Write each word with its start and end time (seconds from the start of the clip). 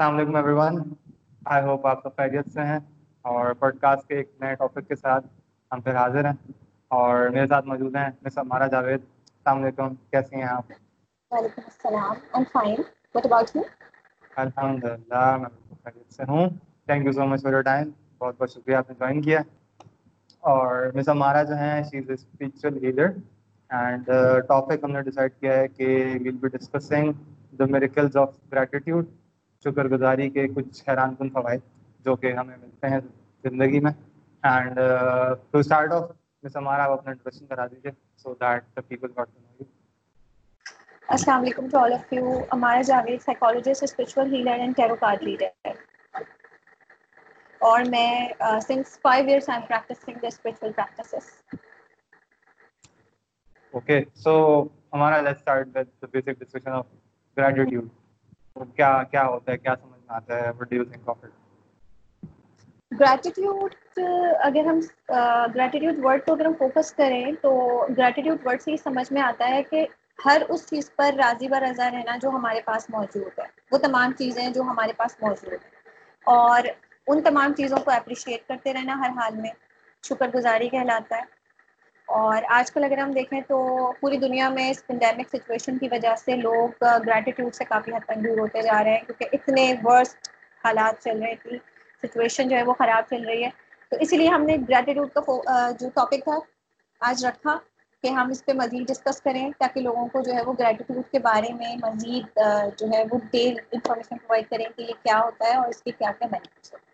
السلام 0.00 0.16
علیکم 0.16 0.36
every 0.36 0.52
one 0.54 0.76
I 1.46 1.62
hope 1.64 1.86
آپ 1.86 2.02
سب 2.02 2.14
خیریت 2.16 2.46
سے 2.52 2.62
ہیں 2.64 2.78
اور 3.24 3.52
پوڈ 3.60 3.78
کاسٹ 3.80 4.06
کے 4.08 4.16
ایک 4.16 4.28
نئے 4.40 4.54
ٹاپک 4.54 4.86
کے 4.88 4.96
ساتھ 4.96 5.26
ہم 5.72 5.80
پھر 5.80 5.96
حاضر 5.96 6.24
ہیں 6.24 6.32
اور 6.90 7.28
میرے 7.34 7.46
ساتھ 7.46 7.66
موجود 7.68 7.96
ہیں 7.96 8.08
مس 8.22 8.38
ہمارا 8.38 8.66
جاوید 8.66 9.00
السلام 9.00 9.62
علیکم. 9.62 9.94
کیسی 10.10 10.36
ہیں 10.36 10.48
آپ؟ 10.50 10.72
وعلیکم 11.32 11.62
السلام? 11.64 12.14
الحمد 14.36 14.84
للہ 14.84 15.36
میں 15.36 15.50
خیریت 15.84 16.12
سے 16.14 16.24
ہوں. 16.28 16.48
Thank 16.86 17.06
you 17.06 17.12
so 17.12 17.26
much 17.26 17.42
for 17.42 17.52
your 17.52 17.62
time 17.62 17.90
بہت 18.20 18.40
بہت 18.40 18.50
شکریہ 18.50 18.76
آپ 18.76 18.90
نے 18.90 18.94
جوائن 18.98 19.22
کیا. 19.22 19.40
اور 20.44 20.90
مس 20.94 21.08
ہمارا 21.08 21.42
جو 21.42 21.54
ہیں 21.54 21.82
she 21.90 21.98
is 21.98 22.08
a 22.08 22.14
spiritual 22.14 22.80
leader 22.82 23.12
and 23.70 24.10
topic 24.48 24.84
ہم 24.84 24.92
نے 24.92 25.02
ڈیسائڈ 25.02 25.40
کیا 25.40 25.58
ہے 25.58 25.68
کہ 25.68 25.94
we'll 26.22 26.36
be 26.40 26.56
discussing 26.58 27.12
the 27.58 27.64
miracles 27.70 28.16
of 28.16 28.36
gratitude 28.52 29.06
شکر 29.64 29.88
گزاری 29.88 30.28
کے 30.30 30.46
کچھ 30.48 30.82
حیران 30.88 31.14
کن 31.14 31.30
فوائد 31.30 31.60
جو 32.04 32.14
کہ 32.16 32.32
ہمیں 32.32 32.56
ملتے 32.56 32.88
ہیں 32.88 33.00
زندگی 33.44 33.80
میں. 33.80 33.92
And 34.42 34.78
to 35.50 35.58
start 35.58 35.92
off 35.92 36.10
miss 36.44 36.56
ہمارا 36.56 36.84
آپ 36.84 36.90
اپنا 36.90 37.10
انٹروڈکشن 37.10 37.46
کرا 37.46 37.66
دیجیے 37.66 37.92
so 38.16 38.34
that 38.34 38.64
the 38.76 38.80
people 38.80 39.10
got 39.16 39.28
to 39.28 39.40
know 39.40 39.56
you 39.58 39.64
السلام 41.08 41.40
علیکم 41.40 41.68
ٹو 41.68 41.78
آل 41.78 41.92
آف 41.92 42.12
یو 42.12 42.38
ہمارا 42.52 42.82
Javed 42.82 43.20
psychologist 43.20 43.82
spiritual 43.82 44.34
healer 44.34 44.58
and 44.58 44.76
tarot 44.76 44.96
card 44.96 45.22
reader 45.22 45.66
ہے 45.66 45.72
اور 47.60 47.84
میں 47.90 48.28
since 48.60 48.98
five 49.02 49.26
years 49.26 49.48
I 49.48 49.60
am 49.60 49.66
practicing 49.68 50.18
the 50.22 50.26
spiritual 50.26 50.72
practices 50.72 51.28
okay 53.74 54.02
so 54.14 54.32
ہمارا 54.92 55.20
let's 55.20 55.38
start 55.38 55.76
with 55.76 56.10
basic 56.12 56.40
discussion 56.40 56.70
of 56.70 56.86
gratitude 57.36 57.88
کیا 58.76 59.02
کیا 59.02 59.26
ہوتا 59.26 59.52
ہے، 59.52 59.58
کیا 59.58 59.74
سمجھ 59.80 59.92
میں 59.92 60.16
آتا 60.16 60.36
ہے؟ 60.36 60.50
What 60.50 60.70
do 60.70 60.76
you 60.76 60.84
think 60.84 61.08
of 61.08 61.16
it 61.22 61.30
gratitude 63.00 63.74
اگر 64.40 64.64
ہم 64.66 64.80
گریٹیٹیوڈ 65.54 66.04
ورڈ 66.04 66.26
کو 66.26 66.32
اگر 66.32 66.44
ہم 66.46 66.52
فوکس 66.58 66.92
کریں 66.92 67.32
تو 67.42 67.50
گریٹیٹیوڈ 67.96 68.46
ورڈ 68.46 68.62
سے 68.62 68.70
یہ 68.70 68.76
سمجھ 68.76 69.12
میں 69.12 69.22
آتا 69.22 69.48
ہے 69.48 69.62
کہ 69.62 69.86
ہر 70.24 70.42
اس 70.48 70.68
چیز 70.68 70.90
پر 70.96 71.10
راضی 71.16 71.46
و 71.50 71.54
رضا 71.60 71.90
رہنا 71.90 72.16
جو 72.16 72.28
ہمارے 72.28 72.60
پاس 72.60 72.90
موجود 72.90 73.38
ہے۔ 73.38 73.44
وہ 73.72 73.78
تمام 73.78 74.12
چیزیں 74.12 74.50
جو 74.50 74.62
ہمارے 74.62 74.92
پاس 74.92 75.22
موجود 75.22 75.52
ہیں۔ 75.52 75.70
اور 76.24 76.62
ان 77.06 77.22
تمام 77.22 77.54
چیزوں 77.54 77.78
کو 77.78 77.90
اپریشیٹ 77.90 78.48
کرتے 78.48 78.72
رہنا 78.72 78.98
ہر 78.98 79.10
حال 79.10 79.36
میں۔ 79.36 79.50
شکر 80.08 80.28
گزاری 80.34 80.68
کہلاتا 80.68 81.16
ہے۔ 81.16 81.39
اور 82.10 82.42
آج 82.50 82.70
کل 82.70 82.84
اگر 82.84 82.98
ہم 82.98 83.12
دیکھیں 83.12 83.40
تو 83.48 83.58
پوری 84.00 84.16
دنیا 84.18 84.48
میں 84.48 84.68
اس 84.70 84.86
پینڈیمک 84.86 85.28
سچویشن 85.28 85.78
کی 85.78 85.88
وجہ 85.90 86.14
سے 86.18 86.36
لوگ 86.36 86.84
گریٹیٹیوڈ 87.06 87.54
سے 87.54 87.64
کافی 87.64 87.92
حد 87.92 88.04
تک 88.06 88.24
دور 88.24 88.38
ہوتے 88.38 88.62
جا 88.62 88.82
رہے 88.84 88.90
ہیں 88.90 89.04
کیونکہ 89.06 89.26
اتنے 89.32 89.72
ورسٹ 89.84 90.28
حالات 90.64 91.02
چل 91.02 91.22
رہے 91.22 91.34
تھی 91.42 91.58
سچویشن 92.02 92.48
جو 92.48 92.56
ہے 92.56 92.62
وہ 92.62 92.74
خراب 92.74 93.08
چل 93.10 93.24
رہی 93.24 93.44
ہے۔ 93.44 93.50
تو 93.92 93.96
اسی 94.00 94.16
لیے 94.16 94.28
ہم 94.28 94.44
نے 94.44 94.56
گریٹیٹیوڈ 94.68 95.08
کا 95.14 95.20
جو 95.80 95.88
ٹاپک 95.94 96.24
تھا، 96.24 96.38
آج 97.00 97.24
رکھا 97.26 97.56
کہ 98.04 98.08
ہم 98.08 98.30
اس 98.30 98.44
پہ 98.44 98.52
مزید 98.52 98.86
ڈسکس 98.88 99.20
کریں 99.22 99.50
تاکہ 99.58 99.80
لوگوں 99.80 100.06
کو 100.08 100.20
جو 100.20 100.32
ہے 100.32 100.42
وہ 100.42 100.52
گریٹیٹیوڈ 100.58 101.10
کے 101.12 101.18
بارے 101.20 101.52
میں 101.54 101.74
مزید 101.82 102.38
جو 102.78 102.86
ہے 102.92 103.02
وہ 103.10 103.18
ڈیل 103.30 103.56
انفارمیشن 103.72 104.16
پرووائڈ 104.16 104.50
کریں 104.50 104.66
کہ 104.76 104.82
یہ 104.82 105.02
کیا 105.02 105.18
ہوتا 105.18 105.48
ہے 105.48 105.56
اور 105.56 105.68
اس 105.68 105.82
کے 105.82 105.90
کیا 105.92 106.12
کیا 106.12 106.28
بینیفٹس 106.28 106.72
ہوتے 106.72 106.84
ہیں۔ 106.84 106.88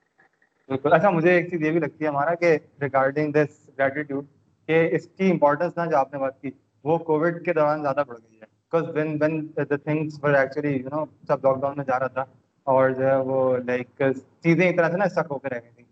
بالکل۔ 0.69 0.92
اچھا 0.92 1.11
مجھے 1.11 1.33
ایک 1.33 1.50
چیز 1.50 1.62
یہ 1.62 1.70
بھی 1.70 1.81
لگتی 1.81 2.05
ہے 2.05 2.09
ہمارا 2.09 2.34
کہ 2.34 2.56
ریگارڈنگ 2.81 3.33
دس 3.33 3.48
گریٹیٹیوڈ 3.78 4.25
کہ 4.69 4.89
اس 4.92 5.06
کی 5.09 5.31
امپورٹنس 5.31 5.77
نا 5.77 5.84
جو 5.86 5.97
آپ 5.97 6.12
نے 6.12 6.19
بات 6.19 6.41
کی 6.41 6.50
وہ 6.84 6.98
کووڈ 7.00 7.45
کے 7.45 7.53
دوران 7.53 7.83
زیادہ 7.83 8.03
بڑھ 8.09 8.19
گئی 8.19 8.36
ہے۔ 8.36 8.45
Because 8.62 8.89
when 8.95 9.17
when 9.20 9.34
the 9.59 9.77
things 9.77 10.19
were 10.22 10.34
actually 10.34 10.72
you 10.72 10.89
know 10.89 11.05
sub 11.27 11.45
lock 11.45 11.61
down 11.61 11.77
میں 11.77 11.84
جا 11.84 11.98
رہا 11.98 12.06
تھا 12.09 12.25
اور 12.67 12.91
جو 12.91 13.06
ہے 13.06 13.17
وہ 13.27 13.37
لائک 13.59 14.03
چیزیں 14.42 14.67
ایک 14.67 14.77
طرح 14.77 14.91
سے 14.91 14.97
نا 14.97 15.05
اسٹک 15.05 15.31
ہو 15.31 15.39
کے 15.39 15.48
رہ 15.48 15.61
گئی 15.64 15.70
تھیں۔ 15.72 15.84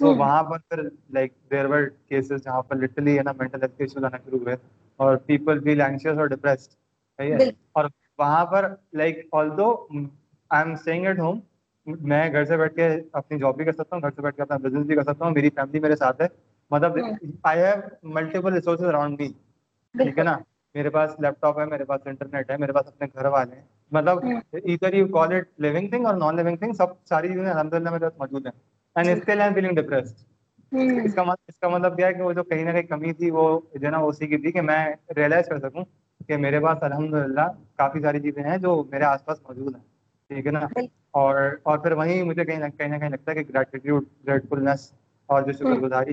تو 0.00 0.14
وہاں 0.14 0.42
پر 0.42 0.58
پھر 0.68 0.82
لائک 1.10 1.32
دیر 1.50 1.66
ور 1.66 1.82
کیسز 2.08 2.42
جہاں 2.44 2.62
پر 2.62 2.76
لٹرلی 2.76 3.16
ہے 3.18 3.22
نا 3.22 3.32
مینٹل 3.32 3.62
ہیلتھ 3.62 3.80
ایشوز 3.80 4.04
آنا 4.04 4.16
شروع 4.24 4.38
ہوئے 4.38 4.56
اور 5.00 5.16
پیپل 5.26 5.60
فیل 5.64 5.80
اینشیس 5.80 6.18
اور 6.18 6.26
ڈپریسڈ 6.26 6.70
صحیح 7.18 7.32
ہے؟ 7.32 7.38
اور 7.72 7.84
وہاں 8.18 8.44
پر 8.46 8.68
like 8.92 9.26
although 9.56 9.68
I 10.50 10.62
am 10.62 10.72
staying 10.72 11.06
at 11.06 11.18
home 11.18 11.38
میں 11.86 12.32
گھر 12.32 12.44
سے 12.44 12.56
بیٹھ 12.56 12.74
کے 12.74 12.88
اپنی 13.12 13.38
جاب 13.38 13.56
بھی 13.56 13.64
کر 13.64 13.72
سکتا 13.72 13.96
ہوں 13.96 14.02
گھر 14.02 14.10
سے 14.10 14.22
بیٹھ 14.22 14.36
کے 14.36 14.42
اپنا 14.42 14.56
بزنس 14.56 14.86
بھی 14.86 14.96
کر 14.96 15.02
سکتا 15.02 15.24
ہوں 15.24 15.32
میری 15.32 15.50
فیملی 15.50 15.80
میرے 15.80 15.96
ساتھ 15.96 16.20
ہے۔ 16.22 16.26
مطلب 16.72 16.96
I 17.42 17.62
have 17.62 18.08
multiple 18.14 18.52
resources 18.52 18.84
around 18.84 19.20
me 19.20 19.28
ٹھیک 19.94 20.18
ہے 20.18 20.24
نا؟ 20.24 20.36
میرے 20.74 20.90
پاس 20.90 21.10
لیپ 21.20 21.40
ٹاپ 21.40 21.58
ہے 21.58 21.64
میرے 21.66 21.84
پاس 21.84 22.00
انٹرنیٹ 22.04 22.50
ہے 22.50 22.56
میرے 22.56 22.72
پاس 22.72 22.86
اپنے 22.86 23.06
گھر 23.14 23.24
والے 23.24 23.56
ہیں۔ 23.56 23.62
مطلب 23.92 24.18
ادھر 24.52 24.94
you 24.94 25.06
call 25.08 25.32
it 25.32 25.48
living 25.58 25.88
thing 25.88 26.06
اور 26.06 26.14
نان 26.14 26.36
لیونگ 26.36 26.56
تھنگ 26.56 26.72
سب 26.72 26.86
ساری 27.08 27.28
چیزیں 27.28 27.50
الحمد 27.50 27.74
للہ 27.74 27.90
میرے 27.90 28.08
پاس 28.08 28.18
موجود 28.18 28.46
ہیں۔ 28.46 28.52
And 28.96 29.08
still 29.08 29.40
I 29.40 29.54
feeling 29.54 29.76
depressed 29.76 30.16
اس 31.04 31.14
کا 31.14 31.22
اس 31.48 31.56
کا 31.56 31.68
مطلب 31.68 31.96
کیا 31.96 32.06
ہے 32.06 32.12
کہ 32.14 32.22
وہ 32.22 32.32
جو 32.32 32.42
کہیں 32.44 32.64
نہ 32.64 32.70
کہیں 32.70 32.82
کمی 32.82 33.12
تھی 33.12 33.30
وہ 33.30 33.44
جو 33.74 33.86
ہے 33.86 33.90
نا 33.90 33.98
اسی 33.98 34.26
کی 34.26 34.36
تھی 34.36 34.52
کہ 34.52 34.60
میں 34.60 34.86
ریئلائز 35.16 35.46
کر 35.46 35.58
سکوں 35.58 35.84
کہ 36.28 36.36
میرے 36.36 36.60
پاس 36.60 36.82
الحمد 36.82 37.14
للہ 37.14 37.46
کافی 37.76 38.00
ساری 38.00 38.20
چیزیں 38.20 38.42
ہیں 38.42 38.56
جو 38.58 38.84
میرے 38.90 39.04
آس 39.04 39.24
پاس 39.24 39.42
موجود 39.42 39.74
ہیں۔ 39.74 39.82
ٹھیک 40.30 40.46
ہے 40.46 40.50
نا؟ 40.50 40.60
اور 41.10 41.36
اور 41.62 41.78
پھر 41.78 41.92
وہیں 41.92 42.22
مجھے 42.22 42.44
کہیں 42.44 42.58
نہ 42.58 42.64
کہیں 42.78 42.88
نہ 42.88 42.96
کہیں 42.96 43.10
لگتا 43.10 43.32
ہے 43.32 43.42
کہ 43.42 43.52
گریٹیٹیوڈ 43.54 44.04
گریٹفلنس 44.26 44.92
اور 45.26 45.42
جو 45.42 45.52
شکر 45.52 45.80
گزاری 45.80 46.12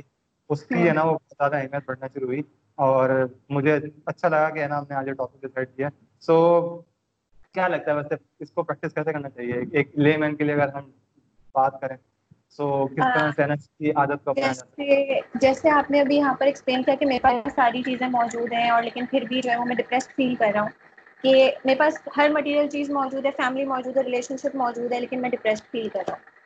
اس 0.50 0.66
کی 0.66 0.88
ہے 0.88 0.94
نا 0.94 1.04
وہ 1.04 1.12
بہت 1.12 1.30
زیادہ 1.30 1.56
اہمیت 1.56 1.84
بڑھنا 1.86 2.08
شروع 2.08 2.28
ہوئی 2.28 2.42
اور 2.76 3.10
مجھے 3.50 3.80
اچھا 4.06 4.28
لگا 4.28 4.50
کہ 4.50 4.60
ہے 4.60 4.68
نا 4.68 4.78
ہم 4.78 4.84
نے 4.90 4.96
آج 4.96 5.08
یہ 5.08 5.14
ٹاپک 5.14 5.42
ڈیسائڈ 5.42 5.68
کیا۔ 5.76 5.90
سو 6.20 6.68
کیا 7.54 7.68
لگتا 7.68 7.92
ہے 7.92 7.96
ویسے 7.96 8.16
اس 8.40 8.52
کو 8.52 8.64
پریکٹس 8.64 8.94
کیسے 8.94 9.14
کرنا 9.14 9.30
چاہیے؟ 9.30 9.54
ایک 9.72 10.00
لے 10.00 10.18
مین 10.18 10.36
کے 10.36 10.44
لیے 10.44 10.56
اگر 10.56 10.68
ہم 10.68 10.92
بات 11.54 11.82
کریں۔ 11.82 11.98
سو 12.50 12.88
کس 12.88 13.04
طرح 13.16 13.32
سے 13.36 13.44
کی 13.78 13.92
عادت 13.92 14.24
کو 14.24 14.32
اپنایا 14.32 14.52
جیسے 14.52 15.20
جیسے 15.36 15.70
آپ 15.70 15.92
نے 15.92 16.02
ابھی 16.02 16.16
یہاں 16.16 16.34
پر 16.34 16.46
ایکسپلین 16.46 16.84
کیا 16.84 16.96
کہ 16.96 17.06
میرے 17.06 17.20
پاس 17.20 17.54
ساری 17.56 17.84
چیزیں 17.84 18.08
موجود 18.08 18.54
ہیں 18.54 18.70
اور 18.70 18.84
لیکن 18.84 19.06
پھر 19.06 19.22
بھی 19.22 19.42
جو 19.42 19.52
ہے 19.52 19.58
وہ 19.58 19.66
میں 19.66 19.76
ڈپریسڈ 19.76 20.16
فیل 20.16 20.36
کر 20.36 20.52
رہا 20.54 20.62
ہوں 20.62 20.70
کہ 21.22 21.52
میرے 21.66 21.80
پاس 21.80 22.08
ہر 22.18 22.30
مٹیریل 22.30 22.70
چیز 22.70 22.90
موجود 22.90 23.26
ہے 23.26 23.32
فیملی 23.38 23.66
موجود 23.66 23.98
ہے 23.98 24.02
ریلیشن 24.02 24.38
شپ 24.38 24.56
موجود 24.56 24.94
ہے 24.94 25.00
لیکن 25.00 25.22
میں 25.22 25.30
ڈپریسڈ 25.30 25.72
فیل 25.72 25.90
کر 25.90 26.04
رہا 26.08 26.14
ہوں۔ 26.14 26.39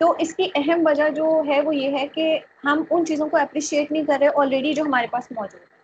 تو 0.00 0.14
اس 0.18 0.34
کی 0.34 0.48
اہم 0.54 0.82
وجہ 0.86 1.08
جو 1.10 1.26
ہے 1.46 1.60
وہ 1.60 1.74
یہ 1.74 1.96
ہے 1.98 2.06
کہ 2.08 2.26
ہم 2.64 2.82
ان 2.90 3.06
چیزوں 3.06 3.28
کو 3.28 3.36
اپریشیٹ 3.38 3.92
نہیں 3.92 4.04
کر 4.04 4.18
رہے 4.20 4.28
آلریڈی 4.36 4.72
جو 4.74 4.82
ہمارے 4.82 5.06
پاس 5.08 5.30
موجود 5.30 5.60
ہے۔ 5.62 5.74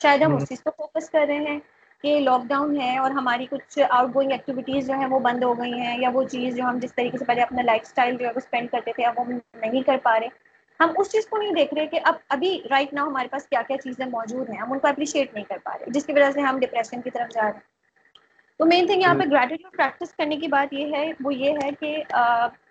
شاید 0.00 0.22
ہم 0.22 0.34
اس 0.34 0.48
چیز 0.48 0.62
کو 0.62 0.70
فوکس 0.76 1.08
کر 1.10 1.24
رہے 1.26 1.38
ہیں 1.40 1.58
کہ 2.04 2.18
لاک 2.20 2.44
ڈاؤن 2.44 2.80
ہے 2.80 2.96
اور 2.98 3.10
ہماری 3.12 3.46
کچھ 3.46 3.78
آؤٹ 3.88 4.14
گوئنگ 4.14 4.32
ایکٹیویٹیز 4.32 4.86
جو 4.86 4.94
ہیں 4.94 5.06
وہ 5.06 5.18
بند 5.20 5.42
ہو 5.42 5.58
گئی 5.58 5.72
ہیں 5.74 5.96
یا 5.98 6.10
وہ 6.12 6.22
چیز 6.26 6.56
جو 6.56 6.64
ہم 6.64 6.78
جس 6.78 6.94
طریقے 6.94 7.18
سے 7.18 7.24
پہلے 7.24 7.42
اپنا 7.42 7.62
لائف 7.62 7.82
اسٹائل 7.82 8.16
جو 8.16 8.26
ہے 8.26 8.30
وہ 8.30 8.38
اسپینڈ 8.38 8.70
کرتے 8.70 8.92
تھے 8.92 9.04
اب 9.04 9.18
وہ 9.18 9.24
نہیں 9.56 9.82
کر 9.82 9.96
پا 10.02 10.18
رہے۔ 10.20 10.28
ہم 10.80 10.92
اس 10.96 11.10
چیز 11.10 11.26
کو 11.26 11.36
نہیں 11.36 11.52
دیکھ 11.52 11.74
رہے 11.74 11.86
کہ 11.88 12.00
اب 12.04 12.14
ابھی 12.28 12.48
رائٹ 12.70 12.92
ناؤ 12.92 13.08
ہمارے 13.08 13.28
پاس 13.28 13.46
کیا 13.46 13.62
کیا 13.62 13.76
چیزیں 13.78 14.04
موجود 14.08 14.50
ہیں 14.50 14.58
ہم 14.58 14.72
ان 14.72 14.78
کو 14.78 14.88
اپریشیٹ 14.88 15.34
نہیں 15.34 15.44
کر 15.44 15.58
پا 15.62 15.72
رہے 15.74 15.90
جس 15.90 16.06
کی 16.06 16.12
وجہ 16.12 16.30
سے 16.30 16.40
ہم 16.40 16.58
ڈپریشن 16.60 17.00
کی 17.02 17.10
طرف 17.10 17.30
جا 17.30 17.42
رہے 17.42 17.52
ہیں۔ 17.52 17.70
تو 18.60 18.66
مین 18.66 18.86
تھنگ 18.86 19.00
یہاں 19.00 19.14
پہ 19.14 19.24
گریٹیٹیوڈ 19.26 19.72
پریکٹس 19.72 20.12
کرنے 20.14 20.36
کی 20.36 20.48
بات 20.48 20.72
یہ 20.72 20.94
ہے 20.94 21.12
وہ 21.20 21.34
یہ 21.34 21.58
ہے 21.62 21.70
کہ 21.80 21.96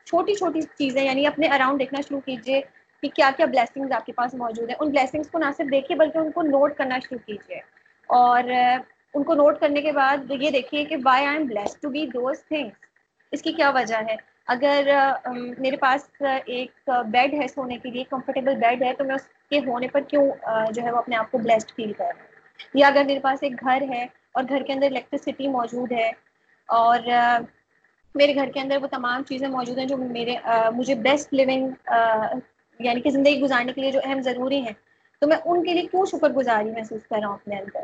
چھوٹی 0.07 0.33
چھوٹی 0.33 0.61
چیزیں 0.61 1.03
یعنی 1.03 1.25
اپنے 1.27 1.47
اراؤنڈ 1.47 1.79
دیکھنا 1.79 2.01
شروع 2.01 2.19
کیجیے 2.25 2.61
کہ 3.03 3.09
کیا 3.09 3.29
کیا 3.37 3.45
بلیسنگز 3.45 3.91
آپ 3.91 4.05
کے 4.05 4.11
پاس 4.11 4.33
موجود 4.33 4.69
ہیں۔ 4.69 4.75
ان 4.79 4.89
بلیسنگس 4.89 5.29
کو 5.31 5.39
نہ 5.39 5.45
صرف 5.57 5.71
دیکھیے 5.71 5.97
بلکہ 5.97 6.17
ان 6.17 6.31
کو 6.31 6.41
نوٹ 6.41 6.75
کرنا 6.77 6.99
شروع 6.99 7.19
کیجیے 7.25 7.59
اور 8.09 8.43
ان 9.13 9.23
کو 9.23 9.33
نوٹ 9.33 9.59
کرنے 9.59 9.81
کے 9.81 9.91
بعد 9.91 10.31
یہ 10.31 10.49
دیکھیے 10.51 10.83
کہ 10.85 10.95
why 11.03 11.25
I 11.25 11.37
am 11.37 11.47
blessed 11.47 11.75
to 11.81 11.89
be 11.89 12.05
those 12.05 12.43
things 12.47 12.85
اس 13.31 13.41
کی 13.41 13.51
کیا 13.53 13.69
وجہ 13.69 14.01
ہے؟ 14.07 14.15
اگر 14.47 14.89
میرے 15.57 15.77
پاس 15.77 16.21
ایک 16.45 16.89
بیڈ 17.07 17.33
ہے 17.33 17.47
سونے 17.47 17.77
کے 17.77 17.89
لیے 17.89 18.03
کمفرٹیبل 18.09 18.55
بیڈ 18.55 18.83
ہے، 18.83 18.93
تو 18.93 19.03
میں 19.03 19.15
اس 19.15 19.27
کے 19.49 19.59
ہونے 19.67 19.87
پر 19.87 20.01
کیوں 20.01 20.25
جو 20.71 20.81
ہے 20.81 20.91
وہ 20.91 20.97
اپنے 20.97 21.15
آپ 21.15 21.31
کو 21.31 21.37
بلیسڈ 21.37 21.71
فیل 21.75 21.93
کر 21.93 22.05
رہا 22.05 22.21
ہوں؟ 22.21 22.29
یا 22.73 22.87
اگر 22.87 23.03
میرے 23.05 23.19
پاس 23.19 23.43
ایک 23.43 23.59
گھر 23.61 23.83
ہے 23.89 24.05
اور 24.31 24.43
گھر 24.49 24.63
کے 24.63 24.73
اندر 24.73 24.85
الیکٹرسٹی 24.85 25.47
موجود 25.47 25.91
ہے 25.91 26.11
اور 26.69 26.99
میرے 28.15 28.35
گھر 28.35 28.49
کے 28.53 28.59
اندر 28.59 28.77
وہ 28.81 28.87
تمام 28.87 29.23
چیزیں 29.23 29.47
موجود 29.47 29.77
ہیں 29.77 29.85
جو 29.85 29.97
میرے 29.97 30.35
مجھے 30.75 30.95
بیسٹ 30.95 31.33
لیونگ 31.33 31.91
یعنی 32.79 33.01
کہ 33.01 33.09
زندگی 33.09 33.39
گزارنے 33.41 33.73
کے 33.73 33.81
لیے 33.81 33.91
جو 33.91 33.99
اہم 34.03 34.21
ضروری 34.21 34.59
ہیں۔ 34.61 34.73
تو 35.21 35.27
میں 35.27 35.37
ان 35.45 35.63
کے 35.63 35.73
لیے 35.73 35.85
کیوں 35.91 36.05
شکر 36.05 36.29
گزاری 36.29 36.71
محسوس 36.71 37.07
کر 37.07 37.17
رہا 37.21 37.27
ہوں 37.27 37.33
اپنے 37.33 37.55
اندر؟ 37.59 37.83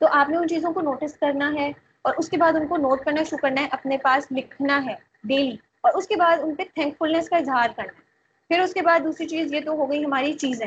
تو 0.00 0.06
آپ 0.10 0.28
نے 0.28 0.36
ان 0.36 0.48
چیزوں 0.48 0.72
کو 0.72 0.80
نوٹس 0.80 1.16
کرنا 1.18 1.52
ہے 1.54 1.70
اور 2.02 2.14
اس 2.18 2.28
کے 2.28 2.36
بعد 2.36 2.56
ان 2.56 2.66
کو 2.66 2.76
نوٹ 2.76 3.00
کرنا 3.04 3.22
شروع 3.22 3.38
کرنا 3.38 3.62
ہے، 3.62 3.66
اپنے 3.70 3.98
پاس 3.98 4.26
لکھنا 4.30 4.84
ہے 4.86 4.94
ڈیلی 5.24 5.56
اور 5.80 5.92
اس 5.94 6.06
کے 6.08 6.16
بعد 6.16 6.36
ان 6.42 6.54
پہ 6.54 6.62
تھینک 6.74 6.94
فلنس 6.98 7.28
کا 7.28 7.36
اظہار 7.36 7.68
کرنا 7.76 7.92
ہے۔ 7.96 8.06
پھر 8.50 8.60
اس 8.60 8.74
کے 8.74 8.82
بعد 8.82 9.00
دوسری 9.04 9.26
چیز 9.28 9.52
یہ 9.54 9.60
تو 9.64 9.72
ہو 9.72 9.90
گئی 9.90 10.04
ہماری 10.04 10.32
چیزیں۔ 10.32 10.66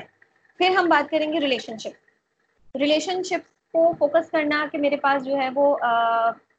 پھر 0.59 0.75
ہم 0.75 0.89
بات 0.89 1.09
کریں 1.11 1.31
گے 1.33 1.39
ریلیشن 1.39 1.77
شپ 1.77 2.77
ریلیشن 2.77 3.23
شپ 3.23 3.71
کو 3.73 3.91
فوکس 3.99 4.29
کرنا 4.31 4.65
کہ 4.71 4.77
میرے 4.77 4.97
پاس 4.97 5.23
جو 5.25 5.37
ہے 5.37 5.49
وہ 5.55 5.75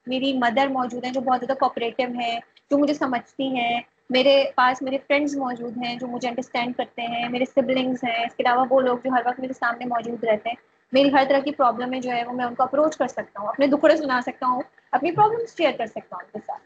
میری 0.06 0.32
مدر 0.38 0.66
موجود 0.66 1.04
ہیں 1.04 1.12
جو 1.12 1.20
بہت 1.20 1.40
زیادہ 1.40 1.58
کوپریٹو 1.58 2.02
ہیں۔ 2.18 2.38
جو 2.72 2.78
مجھے 2.78 2.94
سمجھتی 2.94 3.48
ہیں، 3.56 3.80
میرے 4.10 4.34
پاس 4.54 4.82
میرے 4.82 4.98
فرینڈس 5.06 5.34
موجود 5.36 5.76
ہیں 5.84 5.94
جو 5.96 6.06
مجھے 6.06 6.28
انڈرسٹینڈ 6.28 6.76
کرتے 6.76 7.02
ہیں، 7.02 7.28
میرے 7.28 7.44
سبلنگس 7.44 8.04
ہیں، 8.04 8.24
اس 8.24 8.34
کے 8.36 8.42
علاوہ 8.42 8.64
وہ 8.70 8.80
لوگ 8.80 8.98
جو 9.04 9.10
ہر 9.10 9.22
وقت 9.26 9.40
میرے 9.40 9.52
سامنے 9.52 9.84
موجود 9.86 10.24
رہتے 10.24 10.48
ہیں، 10.48 10.56
میری 10.92 11.12
ہر 11.12 11.24
طرح 11.28 11.38
کی 11.38 11.52
پرابلم 11.52 11.92
ہے 11.94 12.00
جو 12.00 12.10
ہے 12.10 12.22
وہ 12.26 12.32
میں 12.32 12.44
ان 12.44 12.54
کو 12.54 12.62
اپروچ 12.62 12.96
کر 12.96 13.08
سکتا 13.08 13.40
ہوں، 13.40 13.48
اپنے 13.48 13.66
دکھڑے 13.66 13.96
سنا 13.96 14.20
سکتا 14.26 14.46
ہوں، 14.46 14.62
اپنی 14.92 15.12
پرابلم 15.12 15.44
شیئر 15.56 15.72
کر 15.78 15.86
سکتا 15.86 16.16
ہوں 16.16 16.22
ان 16.24 16.30
کے 16.32 16.38
ساتھ۔ 16.46 16.62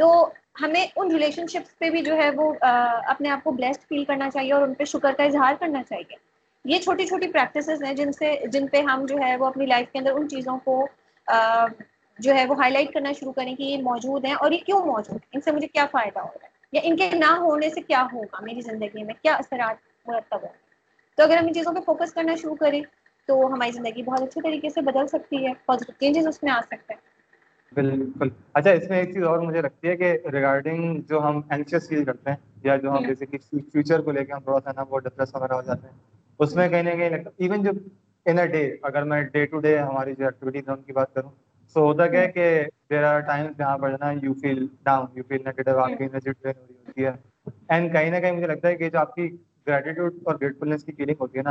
تو 0.00 0.28
ہمیں 0.62 0.84
ان 0.96 1.10
ریلیشن 1.10 1.46
شپس 1.46 1.78
پہ 1.78 1.90
بھی 1.90 2.02
جو 2.02 2.16
ہے 2.16 2.28
وہ 2.36 2.52
اپنے 2.62 3.30
آپ 3.30 3.44
کو 3.44 3.50
بلیسڈ 3.50 3.88
فیل 3.88 4.04
کرنا 4.04 4.30
چاہیے 4.30 4.52
اور 4.52 4.62
ان 4.62 4.74
پہ 4.74 4.84
شکر 4.84 5.12
کا 5.16 5.24
اظہار 5.24 5.54
کرنا 5.60 5.82
چاہیے۔ 5.82 6.16
یہ 6.64 6.78
چھوٹی 6.78 7.06
چھوٹی 7.06 7.28
پریکٹسز 7.28 7.82
ہیں 7.84 7.94
جن 7.94 8.12
سے، 8.12 8.34
جن 8.52 8.66
پہ 8.66 8.80
ہم 8.80 9.04
جو 9.06 9.16
ہے 9.18 9.36
وہ 9.36 9.46
اپنی 9.46 9.66
لائف 9.66 9.92
کے 9.92 9.98
اندر 9.98 10.12
ان 10.12 10.28
چیزوں 10.28 10.58
کو 10.64 10.86
جو 12.18 12.34
ہے 12.34 12.46
وہ 12.46 12.56
ہائی 12.56 12.72
لائٹ 12.72 12.94
کرنا 12.94 13.12
شروع 13.12 13.32
کریں 13.32 13.56
کہ 13.56 13.62
یہ 13.62 13.82
موجود 13.82 14.24
ہیں 14.24 14.34
اور 14.34 14.50
یہ 14.50 14.58
کیوں 14.66 14.86
موجود 14.86 15.12
ہیں؟ 15.12 15.28
ان 15.32 15.40
سے 15.40 15.50
مجھے 15.50 15.68
کیا 15.68 15.86
فائدہ 15.92 16.18
ہو 16.18 16.28
رہا 16.28 16.44
ہے؟ 16.44 16.48
یا 16.72 16.80
ان 16.84 16.96
کے 16.96 17.10
نہ 17.12 17.36
ہونے 17.38 17.70
سے 17.70 17.80
کیا 17.80 18.06
ہوگا 18.12 18.40
میری 18.42 18.60
زندگی 18.60 19.04
میں؟ 19.04 19.14
کیا 19.22 19.34
اثرات 19.34 20.08
مرتب 20.08 20.42
ہوں؟ 20.42 20.52
تو 21.16 21.22
اگر 21.22 21.36
ہم 21.36 21.46
ان 21.46 21.54
چیزوں 21.54 21.74
پہ 21.74 21.80
فوکس 21.80 22.12
کرنا 22.12 22.34
شروع 22.34 22.54
کریں 22.54 22.82
تو 23.28 23.46
ہماری 23.46 23.70
زندگی 23.70 24.02
بہت 24.02 24.22
اچھے 24.22 24.40
طریقے 24.40 24.70
سے 24.70 24.80
بدل 24.80 25.06
سکتی 25.06 25.46
ہے 25.46 25.52
پازیٹیو 25.66 25.94
چینجز 26.00 26.26
اس 26.26 26.42
میں 26.42 26.52
آ 26.52 26.60
سکتے 26.60 26.94
ہیں۔ 26.94 27.00
بالکل۔ 27.72 28.28
اچھا 28.52 28.70
اس 28.70 28.88
میں 28.90 28.98
ایک 28.98 29.14
چیز 29.14 29.24
اور 29.24 29.38
مجھے 29.38 29.62
لگتی 29.62 29.88
ہے 29.88 29.96
کہ 29.96 30.18
ریگارڈنگ 30.32 31.00
جو 31.08 31.22
ہم 31.22 31.40
اینکشیس 31.50 31.88
فیل 31.88 32.04
کرتے 32.04 32.30
ہیں 32.30 32.36
یا 32.64 32.76
جو 32.76 32.90
ہم 32.90 33.02
بیسکلی 33.02 33.38
فیوچر 33.72 34.00
کو 34.00 34.10
لے 34.12 34.24
کے 34.24 34.32
ہم 34.32 34.40
تھوڑا 34.40 34.58
سا 34.64 34.70
نا 34.76 34.82
وہ 34.88 34.98
ڈپریس 34.98 35.34
وغیرہ 35.34 35.52
ہو 35.52 35.62
جاتے 35.62 35.86
ہیں 35.86 35.96
اس 36.38 36.54
میں 36.54 36.68
کہیں 36.68 36.82
نہ 36.82 36.90
کہیں 36.90 37.10
ایون 37.38 37.62
جو 37.62 37.70
ان 38.26 38.38
اے 38.38 38.46
ڈے 38.46 38.76
اگر 38.82 39.02
میں 39.02 39.22
ڈے 39.22 39.46
ٹو 39.46 39.58
ڈے 39.58 39.78
ہماری 39.78 40.14
جو 40.18 40.24
ایکٹیویٹیز 40.24 40.68
ہیں 40.68 40.76
ان 40.76 40.82
کی 40.82 40.92
بات 40.92 41.14
کروں 41.14 41.30
سو 41.74 41.80
ہوتا 41.82 42.06
کیا 42.06 42.20
ہے 42.20 42.28
کہ 42.28 42.46
دیر 42.90 43.04
آر 43.04 43.20
ٹائم 43.22 43.46
جہاں 43.58 43.76
پر 43.78 43.96
نا 44.00 44.10
you 44.22 44.32
feel 44.34 44.66
down 44.82 45.06
you 45.14 45.22
feel 45.28 45.42
negative 45.44 45.78
آپ 45.78 45.90
کی 45.90 46.04
انرجی 46.04 46.30
ڈرین 46.32 46.54
ہو 46.56 46.66
رہی 46.68 46.76
ہوتی 46.78 47.04
ہے۔ 47.04 47.12
اینڈ 47.68 47.92
کہیں 47.92 48.10
نہ 48.10 48.16
کہیں 48.16 48.32
مجھے 48.32 48.46
لگتا 48.46 48.68
ہے 48.68 48.76
کہ 48.76 48.90
جو 48.90 48.98
آپ 48.98 49.14
کی 49.14 49.28
گریٹیٹیوڈ 49.66 50.14
اور 50.24 50.34
گریٹفلنس 50.40 50.84
کی 50.84 50.92
فیلنگ 50.92 51.16
ہوتی 51.20 51.38
ہے 51.38 51.42
نا 51.42 51.50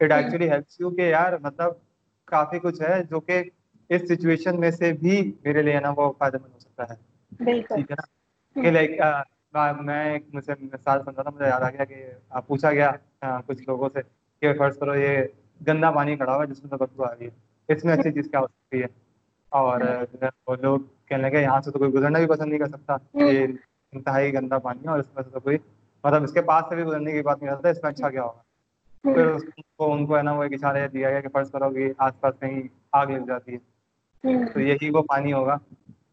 اٹ 0.00 0.12
ایکچولی 0.12 0.50
ہیلپس 0.50 0.80
یو 0.80 0.90
کہ 0.90 1.08
یار 1.08 1.32
مطلب 1.42 1.72
کافی 2.28 2.58
کچھ 2.58 2.80
ہے 2.82 3.02
جو 3.10 3.20
کہ 3.22 3.42
اس 3.90 4.02
سچویشن 4.08 4.60
میں 4.60 4.70
سے 4.72 4.92
بھی 4.94 5.16
میرے 5.44 5.62
لیے 5.62 5.80
نا 5.80 5.90
وہ 5.96 6.12
فائدہ 6.18 6.36
مند 6.42 6.52
ہو 6.54 6.58
سکتا 6.58 6.84
ہے۔ 6.90 6.94
ٹھیک 7.68 7.90
ہے 7.90 7.94
نا؟ 7.96 8.06
کہ 8.56 8.70
لائک 8.70 8.90
میں 9.80 10.04
ایک 10.04 10.24
مجھ 10.32 10.44
سے 10.44 10.52
مثال 10.62 11.00
رہا 11.00 11.22
تھا 11.22 11.30
مجھے 11.30 11.46
یاد 11.46 11.60
آ 11.60 11.70
گیا 11.70 11.84
کہ 11.84 12.04
پوچھا 12.46 12.70
گیا 12.72 12.90
کچھ 13.46 13.62
لوگوں 13.66 13.88
سے 13.88 14.00
کہ 14.42 14.52
فرض 14.58 14.78
کرو 14.78 14.94
یہ 14.94 15.18
گندا 15.60 15.90
پانی 15.90 16.16
کھڑا 16.16 16.34
ہوا 16.34 16.42
ہے 16.42 16.46
جس 16.46 16.64
میں 16.64 16.78
بدبو 16.78 17.04
آ 17.04 17.14
رہی 17.14 17.26
ہے 17.26 17.30
اس 17.68 17.84
میں 17.84 17.92
اچھی 17.94 18.12
چیز 18.12 18.30
کیا 18.30 18.40
ہو 18.40 18.46
سکتی 18.46 18.82
ہے؟ 18.82 18.86
اور 19.54 19.80
وہ 20.46 20.56
لوگ 20.60 20.80
کہنے 21.08 21.22
لگے 21.22 21.42
یہاں 21.42 21.60
سے 21.60 21.70
تو 21.70 21.78
کوئی 21.78 21.90
گزرنا 21.90 22.18
بھی 22.18 22.26
پسند 22.26 22.48
نہیں 22.48 22.58
کر 22.58 22.66
سکتا۔ 22.66 22.96
یہ 23.14 23.46
انتہائی 23.92 24.34
گندا 24.34 24.58
پانی 24.58 24.84
ہے 24.84 24.88
اور 24.88 24.98
اس 24.98 25.14
میں 25.14 25.22
سے 25.22 25.30
تو 25.30 25.40
کوئی 25.40 25.58
مطلب 26.04 26.22
اس 26.22 26.32
کے 26.32 26.42
پاس 26.42 26.64
سے 26.68 26.74
بھی 26.74 26.84
گزرنے 26.84 27.12
کی 27.12 27.22
بات 27.22 27.42
نہیں 27.42 27.54
کرتا 27.54 27.68
اس 27.68 27.82
میں 27.82 27.90
اچھا 27.90 28.10
کیا 28.10 28.22
ہوگا؟ 28.22 28.42
پھر 29.02 29.26
اس 29.26 29.42
کو 29.76 29.92
ان 29.92 30.06
کو 30.06 30.16
ہے 30.16 30.22
نا 30.22 30.32
وہ 30.32 30.42
ایک 30.42 30.52
اشارہ 30.52 30.86
دیا 30.88 31.10
گیا 31.10 31.20
کہ 31.20 31.28
فرض 31.28 31.50
کرو 31.50 31.70
کہ 31.70 31.92
آس 31.98 32.20
پاس 32.20 32.34
کہیں 32.40 32.62
آگ 32.92 33.06
لگ 33.06 33.26
جاتی 33.26 33.54
ہے۔ 33.54 33.58
تو 34.52 34.60
یہی 34.60 34.90
وہ 34.90 35.02
پانی 35.02 35.32
ہوگا 35.32 35.56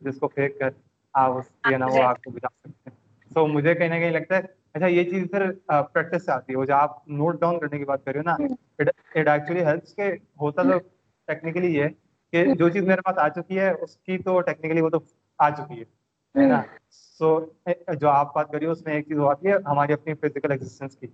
جس 0.01 0.19
کو 0.19 0.27
پھینک 0.27 0.59
کر 0.59 0.69
آپ 1.13 1.31
اس 1.31 1.45
کی 1.63 1.75
نا 1.75 1.85
وہ 1.85 2.03
آگ 2.03 2.15
کو 2.15 2.31
بجا 2.31 2.47
سکتے 2.59 2.89
ہیں۔ 2.89 2.95
سو 3.33 3.47
مجھے 3.47 3.75
کہیں 3.75 3.89
نہ 3.89 3.95
کہیں 3.95 4.11
لگتا 4.11 4.35
ہے 4.35 4.41
اچھا 4.73 4.87
یہ 4.87 5.03
چیز 5.03 5.25
پھر 5.31 5.51
پریکٹس 5.93 6.25
سے 6.25 6.31
آتی 6.31 6.53
ہے۔ 6.53 6.57
وہ 6.57 6.65
جو 6.65 6.75
آپ 6.75 7.07
نوٹ 7.09 7.39
ڈاؤن 7.39 7.59
کرنے 7.59 7.77
کی 7.77 7.85
بات 7.85 8.05
کر 8.05 8.11
رہے 8.11 8.19
ہو 8.19 8.23
نا 8.23 8.35
ایکچولی 9.13 9.65
ہیلپس 9.65 9.95
کہ 9.95 10.11
ہوتا 10.41 10.63
تو 10.63 10.77
ٹیکنیکلی 11.27 11.75
یہ 11.75 11.85
کہ 12.33 12.53
جو 12.55 12.69
چیز 12.69 12.83
میرے 12.83 13.01
پاس 13.01 13.17
آ 13.17 13.27
چکی 13.29 13.59
ہے 13.59 13.69
اس 13.81 13.95
کی 13.97 14.17
تو 14.17 14.39
ٹیکنیکلی 14.41 14.81
وہ 14.81 14.89
تو 14.89 14.99
آ 15.39 15.49
چکی 15.49 15.81
ہے 16.35 16.45
نا؟ 16.47 16.61
سو 16.89 17.39
جو 17.99 18.09
آپ 18.09 18.33
بات 18.35 18.51
کری 18.51 18.65
اس 18.65 18.85
میں 18.85 18.93
ایک 18.93 19.07
چیز 19.07 19.19
آتی 19.29 19.47
ہے 19.47 19.53
ہماری 19.65 19.93
اپنی 19.93 20.13
فزیکل 20.13 20.51
ایگزٹینس 20.51 20.95
کی۔ 20.95 21.07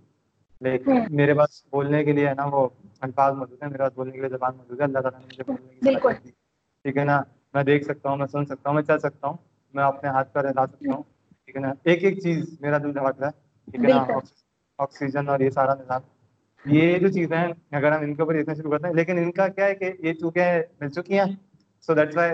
لیکن 0.62 1.00
میرے 1.10 1.34
پاس 1.34 1.66
بولنے 1.72 2.04
کے 2.04 2.12
لیے 2.12 2.34
نا 2.34 2.46
وہ 2.46 2.68
الفاظ 3.02 3.34
موجود 3.36 3.64
ہیں 3.64 3.70
میرے 3.70 3.84
پاس 3.84 3.94
بولنے 3.96 4.12
کے 4.14 4.20
لیے 4.20 4.30
زبان 4.30 4.56
موجود 4.58 4.80
ہے 4.80 4.84
اللہ 4.84 5.00
تعالیٰ 5.00 5.20
نے 5.20 5.26
مجھے 5.26 5.44
بولنے 5.48 5.94
کی 5.94 6.30
ٹھیک 6.86 6.98
ہے 6.98 7.04
نا؟ 7.04 7.22
میں 7.54 7.64
دیکھ 7.64 7.86
سکتا 7.86 8.10
ہوں 8.10 8.18
میں 8.18 8.28
سن 8.28 8.46
سکتا 8.46 8.70
ہوں 8.70 8.76
میں 8.76 8.84
چل 8.84 9.00
سکتا 9.00 9.28
ہوں 9.28 9.38
میں 9.74 9.84
اپنے 9.84 10.10
ہاتھ 10.10 10.34
پر 10.34 10.46
ہلا 10.46 10.66
سکتا 10.66 10.96
ہوں۔ 10.96 11.04
ٹھیک 11.46 11.56
ہے 11.56 11.62
نا؟ 11.62 11.74
ایک 11.84 12.04
ایک 12.04 12.20
چیز 12.20 12.58
میرا 12.62 12.78
دل 12.78 12.96
دھڑک 12.96 13.20
رہا 13.20 13.28
ہے 13.28 13.72
ٹھیک 13.72 13.90
ہے 13.90 13.94
نا؟ 13.94 14.20
آکسیجن 14.80 15.30
اور 15.30 15.40
یہ 15.40 15.50
سارا 15.50 15.74
نظام۔ 15.74 16.02
یہ 16.68 16.98
جو 17.00 17.08
چیزیں 17.08 17.38
ہیں 17.38 17.48
اگر 17.72 17.92
ہم 17.92 18.02
ان 18.02 18.16
کے 18.16 18.22
اوپر 18.22 18.34
دیکھنا 18.34 18.54
شروع 18.54 18.72
کرتے 18.72 18.88
ہیں 18.88 18.94
لیکن 18.94 19.18
ان 19.18 19.32
کا 19.32 19.48
کیا 19.48 19.66
ہے 19.66 19.76
کہ 19.76 19.92
یہ 20.00 20.14
چونکہ 20.14 20.42
مل 20.82 20.90
چکی 20.90 21.20
ہیں 21.20 21.26
سو 21.90 21.94
دیٹس 21.94 22.18
وائی 22.18 22.32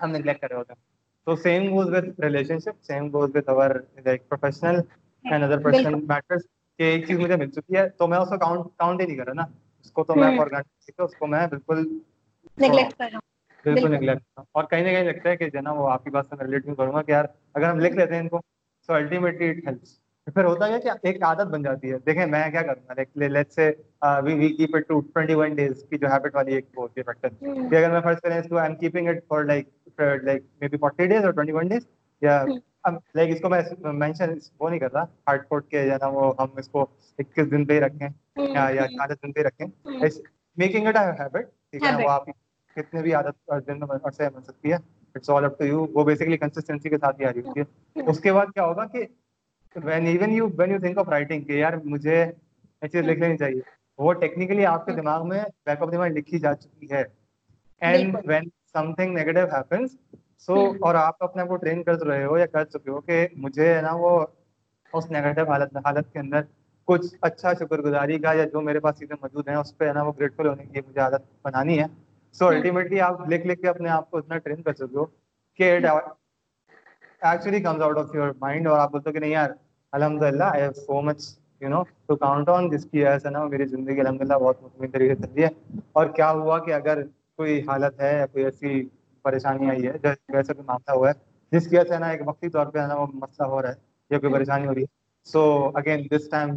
ہم 0.00 0.10
نگلیکٹ 0.10 0.40
کر 0.40 0.48
رہے 0.50 0.56
ہوتے 0.56 0.72
ہیں۔ 0.72 0.84
تو 1.26 1.36
same 1.36 1.62
goes 1.70 1.88
with 1.88 2.20
relationship 2.58 2.82
same 2.82 3.08
goes 3.12 3.30
with 3.34 3.48
over 3.48 3.70
like 4.04 4.28
professional 4.28 4.80
and 5.24 5.44
other 5.44 5.62
personal 5.62 5.94
matters 6.04 6.42
کہ 6.78 6.82
ایک 6.82 7.06
چیز 7.08 7.18
مجھے 7.18 7.36
مل 7.36 7.50
چکی 7.50 7.76
ہے 7.76 7.88
تو 7.88 8.06
میں 8.06 8.18
اس 8.18 8.28
کو 8.28 8.38
کاؤنٹ 8.38 8.66
کاؤنٹ 8.76 9.00
ہی 9.00 9.06
نہیں 9.06 9.16
کر 9.16 9.24
رہا 9.24 9.34
نا۔ 9.34 9.46
اس 9.80 9.90
کو 9.92 10.04
تو 10.04 10.14
میں 10.14 10.30
فار 10.36 10.50
اس 10.98 11.14
کو 11.14 11.26
میں 11.26 11.46
بالکل 11.46 11.86
نیگلیکٹ 12.58 12.98
کر 12.98 13.04
رہا 13.04 13.16
ہوں۔ 13.16 13.24
بالکل 13.64 13.94
نگلیکٹ 13.94 14.40
اور 14.52 14.64
کہیں 14.64 14.82
نہ 14.84 14.88
کہیں 14.88 15.04
لگتا 15.04 15.30
ہے 15.30 15.36
کہ 15.36 15.48
جو 15.50 15.60
نا 15.60 15.72
وہ 15.72 15.88
آپ 15.90 16.04
کی 16.04 16.10
بات 16.10 16.26
سے 16.26 16.36
میں 16.36 16.44
ریلیٹ 16.44 16.76
کروں 16.76 16.92
گا 16.92 17.02
کہ 17.02 17.10
یار 17.10 17.24
اگر 17.54 17.70
ہم 17.70 17.78
لکھ 17.80 17.96
لیتے 17.96 18.14
ہیں 18.14 18.20
ان 18.20 18.28
کو 18.28 18.40
سو 18.88 18.92
الٹیمیٹلی 18.92 19.48
اٹ 19.50 19.66
ہیلپس 19.66 19.98
پھر 20.26 20.44
ہوتا 20.44 20.66
ہے 20.68 20.78
کہ 20.80 20.90
ایک 21.02 21.22
عادت 21.22 21.46
بن 21.46 21.62
جاتی 21.62 21.90
ہے۔ 21.92 21.98
دیکھیں 22.06 22.24
میں 22.26 22.48
کیا 22.50 22.62
کروں 22.62 22.88
گا؟ 22.88 23.02
Let's 23.28 23.54
say 23.54 23.70
we 24.24 24.34
we 24.34 24.48
keep 24.48 24.76
it 24.76 24.88
to 24.88 25.00
21 25.18 25.54
days 25.56 25.84
کی 25.90 25.98
جو 25.98 26.06
ہیبٹ 26.06 26.34
والی 26.34 26.54
ایک 26.54 26.66
ہوتی 26.76 27.00
ہے 27.00 27.04
فیکٹر 27.04 27.28
کہ 27.68 27.76
اگر 27.76 27.90
میں 27.90 28.00
فرض 28.00 28.20
کریں 28.20 28.36
اس 28.38 28.48
کو 28.48 28.56
I 28.56 28.68
am 28.68 28.76
keeping 28.78 29.08
it 29.08 29.18
for 29.28 29.44
like 29.44 29.68
like 30.22 30.42
maybe 30.68 30.78
40 30.78 31.06
days 31.08 31.24
اور 31.24 31.32
21 31.34 31.68
ڈیز 31.68 31.86
یا 32.22 32.44
لائک 33.14 33.30
اس 33.30 33.40
کو 33.40 33.48
میں 33.48 33.60
مینشن 33.94 34.32
وہ 34.60 34.68
نہیں 34.70 34.80
کر 34.80 34.92
رہا 34.92 35.02
ہارڈ 35.26 35.46
کوڈ 35.48 35.64
کے 35.68 35.82
یا 35.82 35.96
نا 36.00 36.06
وہ 36.08 36.32
ہم 36.38 36.56
اس 36.56 36.68
کو 36.68 36.86
21 37.18 37.50
دن 37.50 37.64
پہ 37.64 37.72
ہی 37.72 37.80
رکھیں 37.80 38.08
یا 38.38 38.68
یا 38.70 38.86
40 38.96 39.22
دن 39.22 39.32
پہ 39.32 39.40
ہی 39.40 39.44
رکھیں۔ 39.44 39.66
میکنگ 40.58 40.86
اٹ 40.86 40.96
ہیبٹ 41.20 41.46
ٹھیک 41.70 41.82
ہے 41.84 42.04
وہ 42.04 42.10
آپ 42.10 42.26
کتنے 42.76 43.02
بھی 43.02 43.12
عادت 43.14 43.50
دن 43.66 43.78
میں 43.78 43.86
بن 43.88 44.10
سکتی 44.42 44.72
ہے۔ 44.72 44.76
It's 45.14 45.30
all 45.30 45.44
up 45.44 45.58
to 45.58 45.64
you 45.64 45.86
وہ 45.92 46.04
بیسیکلی 46.04 46.36
کنسسٹنسی 46.36 46.88
کے 46.88 46.98
ساتھ 46.98 47.20
ہی 47.20 47.26
آ 47.26 47.30
رہی 47.30 47.40
ہوتی 47.40 47.60
ہے 47.60 48.02
اس 48.02 48.18
کے 48.20 48.32
بعد 48.32 48.46
کیا 48.46 48.64
ہوگا 48.64 48.84
کہ 48.86 49.04
when 49.84 50.06
even 50.06 50.32
you 50.32 50.48
when 50.58 50.70
you 50.70 50.78
think 50.80 50.98
of 50.98 51.08
writing 51.08 51.44
کہ 51.44 51.52
یار 51.52 51.72
مجھے 51.84 52.24
یہ 52.82 52.88
چیز 52.88 53.04
لکھ 53.04 53.20
لینی 53.20 53.36
چاہیے. 53.38 53.60
وہ 53.98 54.12
ٹیکنیکلی 54.12 54.66
آپ 54.66 54.86
کے 54.86 54.92
دماغ 54.92 55.28
میں 55.28 55.42
بیک 55.66 55.82
آف 55.82 55.92
دماغ 55.92 56.08
لکھی 56.08 56.38
جا 56.38 56.54
چکی 56.54 56.90
ہے. 56.90 57.02
And 57.82 58.16
when 58.24 58.48
something 58.94 59.14
negative 59.14 59.44
happens 59.52 59.96
so 60.46 60.54
اور 60.80 60.94
آپ 60.94 61.22
اپنے 61.24 61.42
آپ 61.42 61.48
کو 61.48 61.56
ٹرین 61.56 61.82
کر 61.82 62.02
رہے 62.02 62.24
ہو 62.24 62.38
یا 62.38 62.46
کر 62.46 62.64
چکے 62.64 62.90
ہو 62.90 63.00
کہ 63.00 63.26
مجھے 63.36 63.80
نا 63.82 63.92
وہ 63.96 64.18
اس 64.92 65.10
نیگیٹو 65.10 65.50
حالت 65.50 65.76
حالت 65.84 66.12
کے 66.12 66.18
اندر 66.18 66.42
کچھ 66.88 67.06
اچھا 67.28 67.52
شکر 67.60 67.80
گزاری 67.82 68.18
کا 68.18 68.32
یا 68.32 68.44
جو 68.52 68.60
میرے 68.60 68.80
پاس 68.80 68.98
چیزیں 68.98 69.16
موجود 69.20 69.48
ہیں 69.48 69.56
اس 69.56 69.76
پہ 69.78 69.88
ہے 69.88 69.92
نا 69.92 70.02
وہ 70.02 70.12
گریٹفل 70.18 70.46
ہونے 70.48 70.64
کی 70.64 70.80
مجھے 70.80 71.00
عادت 71.00 71.22
بنانی 71.44 71.78
ہے. 71.78 71.86
سو 72.34 72.46
الٹیمیٹلی 72.46 73.00
آپ 73.00 73.28
لکھ 73.28 73.46
لکھ 73.46 73.60
کے 73.60 73.68
اپنے 73.68 73.88
آپ 73.88 74.10
کو 74.10 74.18
اتنا 74.18 74.38
ٹرین 74.38 74.62
کر 74.62 74.74
سکتے 74.74 74.98
ہو 74.98 75.04
کہ 75.58 75.70
actually 77.22 77.60
comes 77.60 77.82
out 77.82 77.98
of 77.98 78.14
your 78.14 78.32
mind 78.40 78.66
اور 78.66 78.78
آپ 78.78 78.90
بولتے 78.92 79.10
ہو 79.10 79.14
کہ 79.14 79.20
نہیں 79.20 79.30
یار 79.30 79.50
الحمد 79.92 80.22
للہ 80.22 80.44
I 80.44 80.62
have 80.62 80.72
so 80.72 81.00
much 81.02 81.22
you 81.60 81.68
know 81.68 81.82
to 82.06 82.16
count 82.16 82.48
on 82.48 82.68
جس 82.70 82.84
کی 82.84 83.02
وجہ 83.02 83.18
سے 83.18 83.30
نا 83.30 83.44
میری 83.44 83.66
زندگی 83.66 84.00
الحمد 84.00 84.22
للہ 84.22 84.34
بہت 84.34 84.62
مطمئن 84.62 84.90
طریقے 84.90 85.14
سے 85.14 85.22
چل 85.22 85.32
رہی 85.34 85.44
ہے 85.44 85.48
اور 85.92 86.06
کیا 86.16 86.30
ہوا 86.30 86.58
کہ 86.58 86.72
اگر 86.74 87.02
کوئی 87.36 87.60
حالت 87.60 88.00
ہے 88.00 88.12
یا 88.14 88.26
کوئی 88.26 88.44
ایسی 88.44 88.82
پریشانی 89.24 89.70
آئی 89.70 89.86
ہے 89.86 89.92
جیسے 90.02 90.52
کوئی 90.52 90.66
معاملہ 90.66 90.96
ہوا 90.96 91.08
ہے 91.08 91.14
جس 91.52 91.68
کی 91.68 91.76
وجہ 91.76 91.88
سے 91.88 91.98
نا 91.98 92.08
ایک 92.08 92.20
وقتی 92.26 92.48
طور 92.48 92.66
پہ 92.66 92.78
نا 92.88 92.94
وہ 92.94 93.06
مسئلہ 93.14 93.48
ہو 93.48 93.62
رہا 93.62 93.68
ہے 93.68 93.74
یا 94.10 94.18
کوئی 94.18 94.32
پریشانی 94.32 94.66
ہو 94.66 94.74
رہی 94.74 94.82
ہے 94.82 94.94
so 95.26 95.42
again 95.74 96.06
this 96.10 96.28
time 96.30 96.56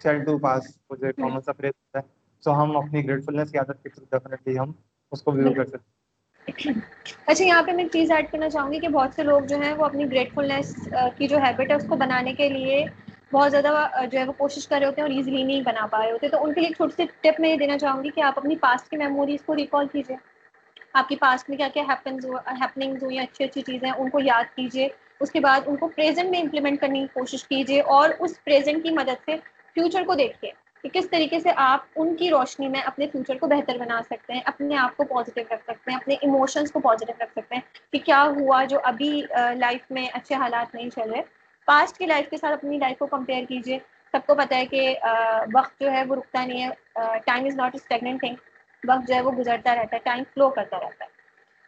chill 0.00 0.24
to 0.24 0.38
pass 0.38 0.70
مجھے 0.90 1.12
کامن 1.12 1.40
سا 1.40 1.52
فریز 1.52 1.72
ہوتا 1.72 1.98
ہے 1.98 2.12
سو 2.42 2.62
ہم 2.62 2.76
اپنی 2.76 3.06
گریٹفلنس 3.08 3.50
کی 3.50 3.58
عادت 3.58 3.82
کے 3.82 3.88
تھرو 3.88 4.04
ڈیفینیٹلی 4.10 4.58
ہم 4.58 4.72
اس 5.12 5.22
کو 5.22 5.32
ویو 5.32 5.52
کر 5.54 5.64
سکتے 5.64 6.02
اچھا 6.48 7.44
یہاں 7.44 7.62
پہ 7.62 7.72
میں 7.72 7.84
ایک 7.84 7.92
چیز 7.92 8.10
ایڈ 8.10 8.30
کرنا 8.30 8.48
چاہوں 8.50 8.72
گی 8.72 8.78
کہ 8.80 8.88
بہت 8.88 9.14
سے 9.16 9.22
لوگ 9.22 9.40
جو 9.40 9.56
ہیں 9.60 9.72
وہ 9.72 9.84
اپنی 9.84 10.10
گریٹفلنیس 10.10 10.74
کی 11.16 11.26
جو 11.28 11.38
ہیبٹ 11.38 11.70
ہے، 11.70 11.76
اس 11.76 11.86
کو 11.88 11.96
بنانے 11.96 12.32
کے 12.32 12.48
لیے 12.48 12.84
بہت 13.32 13.50
زیادہ 13.50 13.86
جو 14.12 14.18
ہے 14.18 14.24
وہ 14.24 14.32
کوشش 14.38 14.66
کر 14.68 14.78
رہے 14.78 14.86
ہوتے 14.86 15.00
ہیں 15.00 15.08
اور 15.08 15.16
ایزیلی 15.16 15.42
نہیں 15.42 15.60
بنا 15.60 15.86
پا 15.86 16.04
رہے 16.04 16.10
ہوتے، 16.10 16.28
تو 16.28 16.42
ان 16.44 16.52
کے 16.54 16.60
لیے 16.60 16.68
ایک 16.68 16.76
چھوٹی 16.76 16.94
سی 16.96 17.04
ٹپ 17.20 17.40
میں 17.40 17.50
یہ 17.50 17.56
دینا 17.56 17.78
چاہوں 17.78 18.02
گی 18.04 18.10
کہ 18.14 18.20
آپ 18.20 18.38
اپنی 18.38 18.56
پاسٹ 18.56 18.90
کی 18.90 18.96
میموریز 18.96 19.44
کو 19.46 19.56
ریکال 19.56 19.86
کیجیے۔ 19.92 20.16
آپ 20.92 21.08
کی 21.08 21.16
پاسٹ 21.16 21.48
میں 21.48 21.56
کیا 21.58 21.68
کیا 21.74 21.82
ہیپننگز 21.82 23.02
ہوئی، 23.02 23.18
اچھی 23.18 23.44
اچھی 23.44 23.62
چیزیں، 23.62 23.90
ان 23.90 24.10
کو 24.10 24.20
یاد 24.20 24.56
کیجیے۔ 24.56 24.88
اس 25.20 25.30
کے 25.30 25.40
بعد 25.40 25.60
ان 25.66 25.76
کو 25.76 25.88
پریزنٹ 25.88 26.30
میں 26.30 26.40
امپلیمنٹ 26.40 26.80
کرنے 26.80 27.00
کی 27.00 27.06
کوشش 27.14 27.44
کیجیے 27.44 27.80
اور 27.80 28.10
اس 28.18 28.42
پریزنٹ 28.44 28.82
کی 28.82 28.90
مدد 28.90 29.24
سے 29.24 29.36
فیوچر 29.74 30.02
کو 30.06 30.14
دیکھیے۔ 30.14 30.50
کہ 30.84 30.88
کس 30.92 31.08
طریقے 31.10 31.38
سے 31.40 31.50
آپ 31.56 31.84
ان 31.96 32.14
کی 32.16 32.28
روشنی 32.30 32.68
میں 32.68 32.80
اپنے 32.80 33.06
فیوچر 33.12 33.38
کو 33.38 33.46
بہتر 33.46 33.78
بنا 33.78 34.00
سکتے 34.02 34.32
ہیں، 34.32 34.40
اپنے 34.44 34.76
آپ 34.76 34.96
کو 34.96 35.04
پازیٹیو 35.04 35.44
رکھ 35.50 35.62
سکتے 35.62 35.90
ہیں، 35.90 35.96
اپنے 35.96 36.14
ایموشنس 36.14 36.70
کو 36.72 36.80
پازیٹیو 36.80 37.22
رکھ 37.22 37.32
سکتے 37.32 37.54
ہیں 37.54 37.62
کہ 37.92 37.98
کیا 37.98 38.22
ہوا 38.36 38.64
جو 38.64 38.78
ابھی 38.84 39.22
لائف 39.58 39.90
میں 39.90 40.06
اچھے 40.12 40.34
حالات 40.34 40.74
نہیں 40.74 40.90
چل 40.90 41.10
رہے۔ 41.12 41.22
پاسٹ 41.68 41.98
کی 41.98 42.06
لائف 42.06 42.28
کے 42.30 42.36
ساتھ 42.36 42.52
اپنی 42.52 42.78
لائف 42.78 42.98
کو 42.98 43.06
کمپیئر 43.06 43.44
کیجیے۔ 43.48 43.78
سب 44.14 44.26
کو 44.26 44.34
پتہ 44.34 44.54
ہے 44.54 44.66
کہ 44.66 44.94
وقت 45.54 45.80
جو 45.80 45.92
ہے 45.92 46.02
وہ 46.08 46.16
رکتا 46.16 46.44
نہیں 46.44 46.62
ہے۔ 46.62 47.18
Time 47.26 47.44
is 47.44 47.56
not 47.56 47.74
stagnant 47.74 48.20
thing 48.20 48.34
وقت 48.82 49.08
جو 49.08 49.14
ہے 49.14 49.20
وہ 49.20 49.32
گزرتا 49.32 49.74
رہتا 49.74 49.96
ہے 49.96 50.00
ٹائم 50.04 50.22
فلو 50.34 50.50
کرتا 50.50 50.80
رہتا 50.80 51.04
ہے۔ 51.04 51.12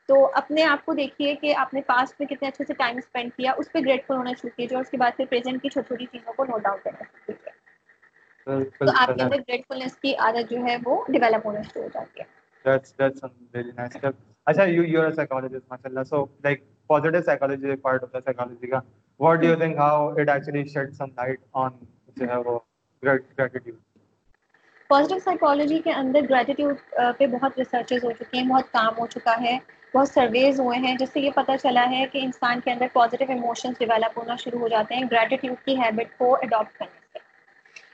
تو 0.09 0.25
اپنے 0.35 0.65
آپ 0.65 0.85
کو 0.87 0.93
دیکھیے 0.95 1.35
کہ 1.35 1.55
آپ 1.57 1.75
نے 1.75 1.81
پاسٹ 1.87 2.21
میں 2.21 2.29
کتنے 2.29 2.49
اچھے 2.49 2.65
سے 2.65 2.75
ٹائم 2.75 2.97
اسپینڈ 2.97 3.31
کیا، 3.37 3.53
اس 3.57 3.73
پہ 3.73 3.79
گریٹفل 3.79 4.15
ہونا 4.15 4.33
شروع 4.33 4.57
کیجیے 4.57 4.77
اور 4.77 4.85
اس 4.85 4.91
کے 4.91 4.97
بعد 4.97 5.17
پھر 5.17 5.25
پریزنٹ 5.31 5.63
کی 5.63 5.69
چھوٹی 5.69 5.87
چھوٹی 5.89 6.07
چیزوں 6.13 6.33
کو 6.33 6.45
نوٹ 6.45 6.63
ڈاؤن 6.63 6.79
کرنا 6.85 7.03
شروع 7.03 7.27
کیجیے۔ 7.27 7.56
تو 8.47 8.91
آپ 8.97 9.11
کے 9.17 9.23
اندر 9.23 9.41
کی 10.03 10.15
عادت 10.15 10.51
جو 10.51 10.65
ہے 10.65 10.77
وہ 10.85 11.05
ڈیولپ 11.09 11.47
ہونا 11.47 11.63
شروع 11.63 11.83
ہو 11.83 11.89
جاتی 11.95 12.21
ہے 12.21 12.35
That's 12.65 12.93
that's 13.01 13.21
some 13.21 13.35
very 13.55 13.73
nice 13.75 13.93
stuff. 13.99 14.15
You 14.69 14.83
you're 14.83 15.07
a 15.07 15.15
psychologist, 15.15 15.65
mashallah. 15.71 16.05
So 16.05 16.29
like 16.45 16.65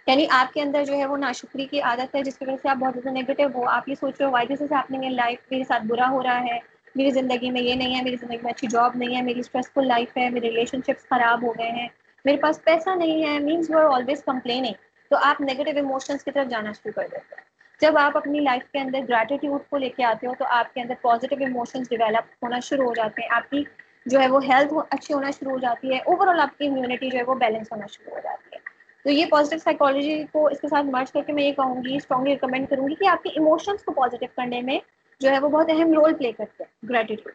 یعنی 0.07 0.27
آپ 0.31 0.55
کے 0.55 0.63
اندر 0.63 0.85
جو 0.85 0.95
ہے 0.95 1.07
وہ 1.07 1.17
ناشکری 1.17 1.67
کی 1.67 1.81
عادت 1.81 2.15
ہے، 2.15 2.23
جس 2.23 2.39
کی 2.39 2.45
وجہ 2.45 2.57
سے 2.63 2.69
آپ 2.69 2.77
بہت 2.77 2.95
زیادہ 2.95 3.11
نیگیٹو 3.11 3.43
ہو۔ 3.55 3.69
آپ 3.69 3.89
یہ 3.89 3.95
سوچ 3.95 4.15
رہے 4.19 4.27
ہو 4.27 4.33
why 4.33 4.47
this 4.47 4.63
is 4.63 4.73
happening 4.73 5.05
in 5.05 5.17
life 5.17 5.39
میرے 5.51 5.65
ساتھ 5.65 5.83
برا 5.85 6.09
ہو 6.11 6.23
رہا 6.23 6.41
ہے، 6.41 6.59
میری 6.95 7.11
زندگی 7.11 7.51
میں 7.51 7.61
یہ 7.61 7.75
نہیں 7.75 7.97
ہے، 7.97 8.03
میری 8.03 8.17
زندگی 8.17 8.39
میں 8.43 8.53
اچھی 8.53 8.67
جاب 8.67 8.97
نہیں 8.97 9.17
ہے، 9.17 9.23
میری 9.23 9.41
اسٹریسفل 9.41 9.87
لائف 9.87 10.17
ہے، 10.17 10.31
میرے 10.31 10.49
ریلیشن 10.49 10.79
شپس 10.87 11.09
خراب 11.09 11.43
ہو 11.43 11.53
گئے 11.53 11.71
ہیں، 11.71 11.89
میرے 12.25 12.37
پاس 12.37 12.65
پیسہ 12.65 12.91
نہیں 12.91 13.25
ہے۔ 13.25 13.39
Means 13.39 13.71
you 13.71 13.79
are 13.79 13.85
always 13.85 14.25
complaining 14.25 14.75
تو 15.11 15.17
آپ 15.23 15.41
نیگیٹو 15.41 15.71
ایموشنس 15.75 16.25
کی 16.25 16.31
طرف 16.31 16.51
جانا 16.51 16.73
شروع 16.73 16.93
کر 16.93 17.03
دیتے 17.03 17.35
ہیں۔ 17.35 17.53
جب 17.81 17.99
آپ 17.99 18.17
اپنی 18.17 18.41
لائف 18.41 18.73
کے 18.73 18.79
اندر 18.79 18.99
گریٹیٹیوڈ 19.09 19.61
کو 19.71 19.77
لے 19.77 19.89
کے 19.89 20.05
آتے 20.05 20.27
ہو، 20.27 20.35
تو 20.39 20.45
آپ 20.49 20.75
کے 20.75 20.81
اندر 20.81 20.95
پازیٹیو 21.03 21.39
ایموشنس 21.41 21.89
ڈیولپ 21.91 22.45
ہونا 22.45 22.61
شروع 22.61 22.87
ہو 22.87 22.95
جاتے 22.95 23.23
ہیں۔ 23.23 23.29
آپ 23.31 23.51
کی 23.51 23.65
جو 24.07 24.21
ہے 24.21 24.29
وہ 24.29 24.45
ہیلتھ 24.45 24.75
اچھی 24.91 25.15
ہونا 25.15 25.31
شروع 25.31 25.53
ہو 25.53 25.59
جاتی 25.59 25.93
ہے۔ 25.93 25.99
اوور 25.99 26.27
آل 26.27 26.41
آپ 26.41 26.59
کی 26.59 26.67
امیونٹی 26.67 27.11
جو 27.11 27.19
ہے 27.19 27.23
وہ 27.23 27.35
بیلنس 27.35 27.73
ہونا 27.73 27.87
شروع 27.87 28.15
ہو 28.15 28.21
جاتی 28.25 28.57
ہے۔ 28.57 28.72
تو 29.05 29.11
یہ 29.11 29.27
پازیٹیو 29.31 29.59
سائیکالوجی 29.59 30.25
کو 30.33 30.47
اس 30.47 30.61
کے 30.61 30.69
ساتھ 30.69 30.87
مرچ 30.87 31.13
کر 31.13 31.21
کے 31.27 31.33
میں 31.33 31.45
یہ 31.45 31.53
کہوں 31.53 31.85
گی 31.85 31.97
اسٹرانگلی 31.97 32.33
ریکمینڈ 32.33 32.69
کروں 32.69 32.89
گی 32.89 32.95
کہ 32.95 33.09
آپ 33.09 33.23
کے 33.23 33.31
ایموشنس 33.31 33.83
کو 33.83 33.93
پازیٹیو 33.93 34.29
کرنے 34.37 34.61
میں 34.61 34.79
جو 35.21 35.31
ہے 35.31 35.39
وہ 35.39 35.49
بہت 35.49 35.71
اہم 35.71 35.93
رول 35.93 36.15
پلے 36.15 36.33
کرتے 36.33 36.65
ہیں 36.65 36.89
گریٹیٹیوڈ 36.89 37.35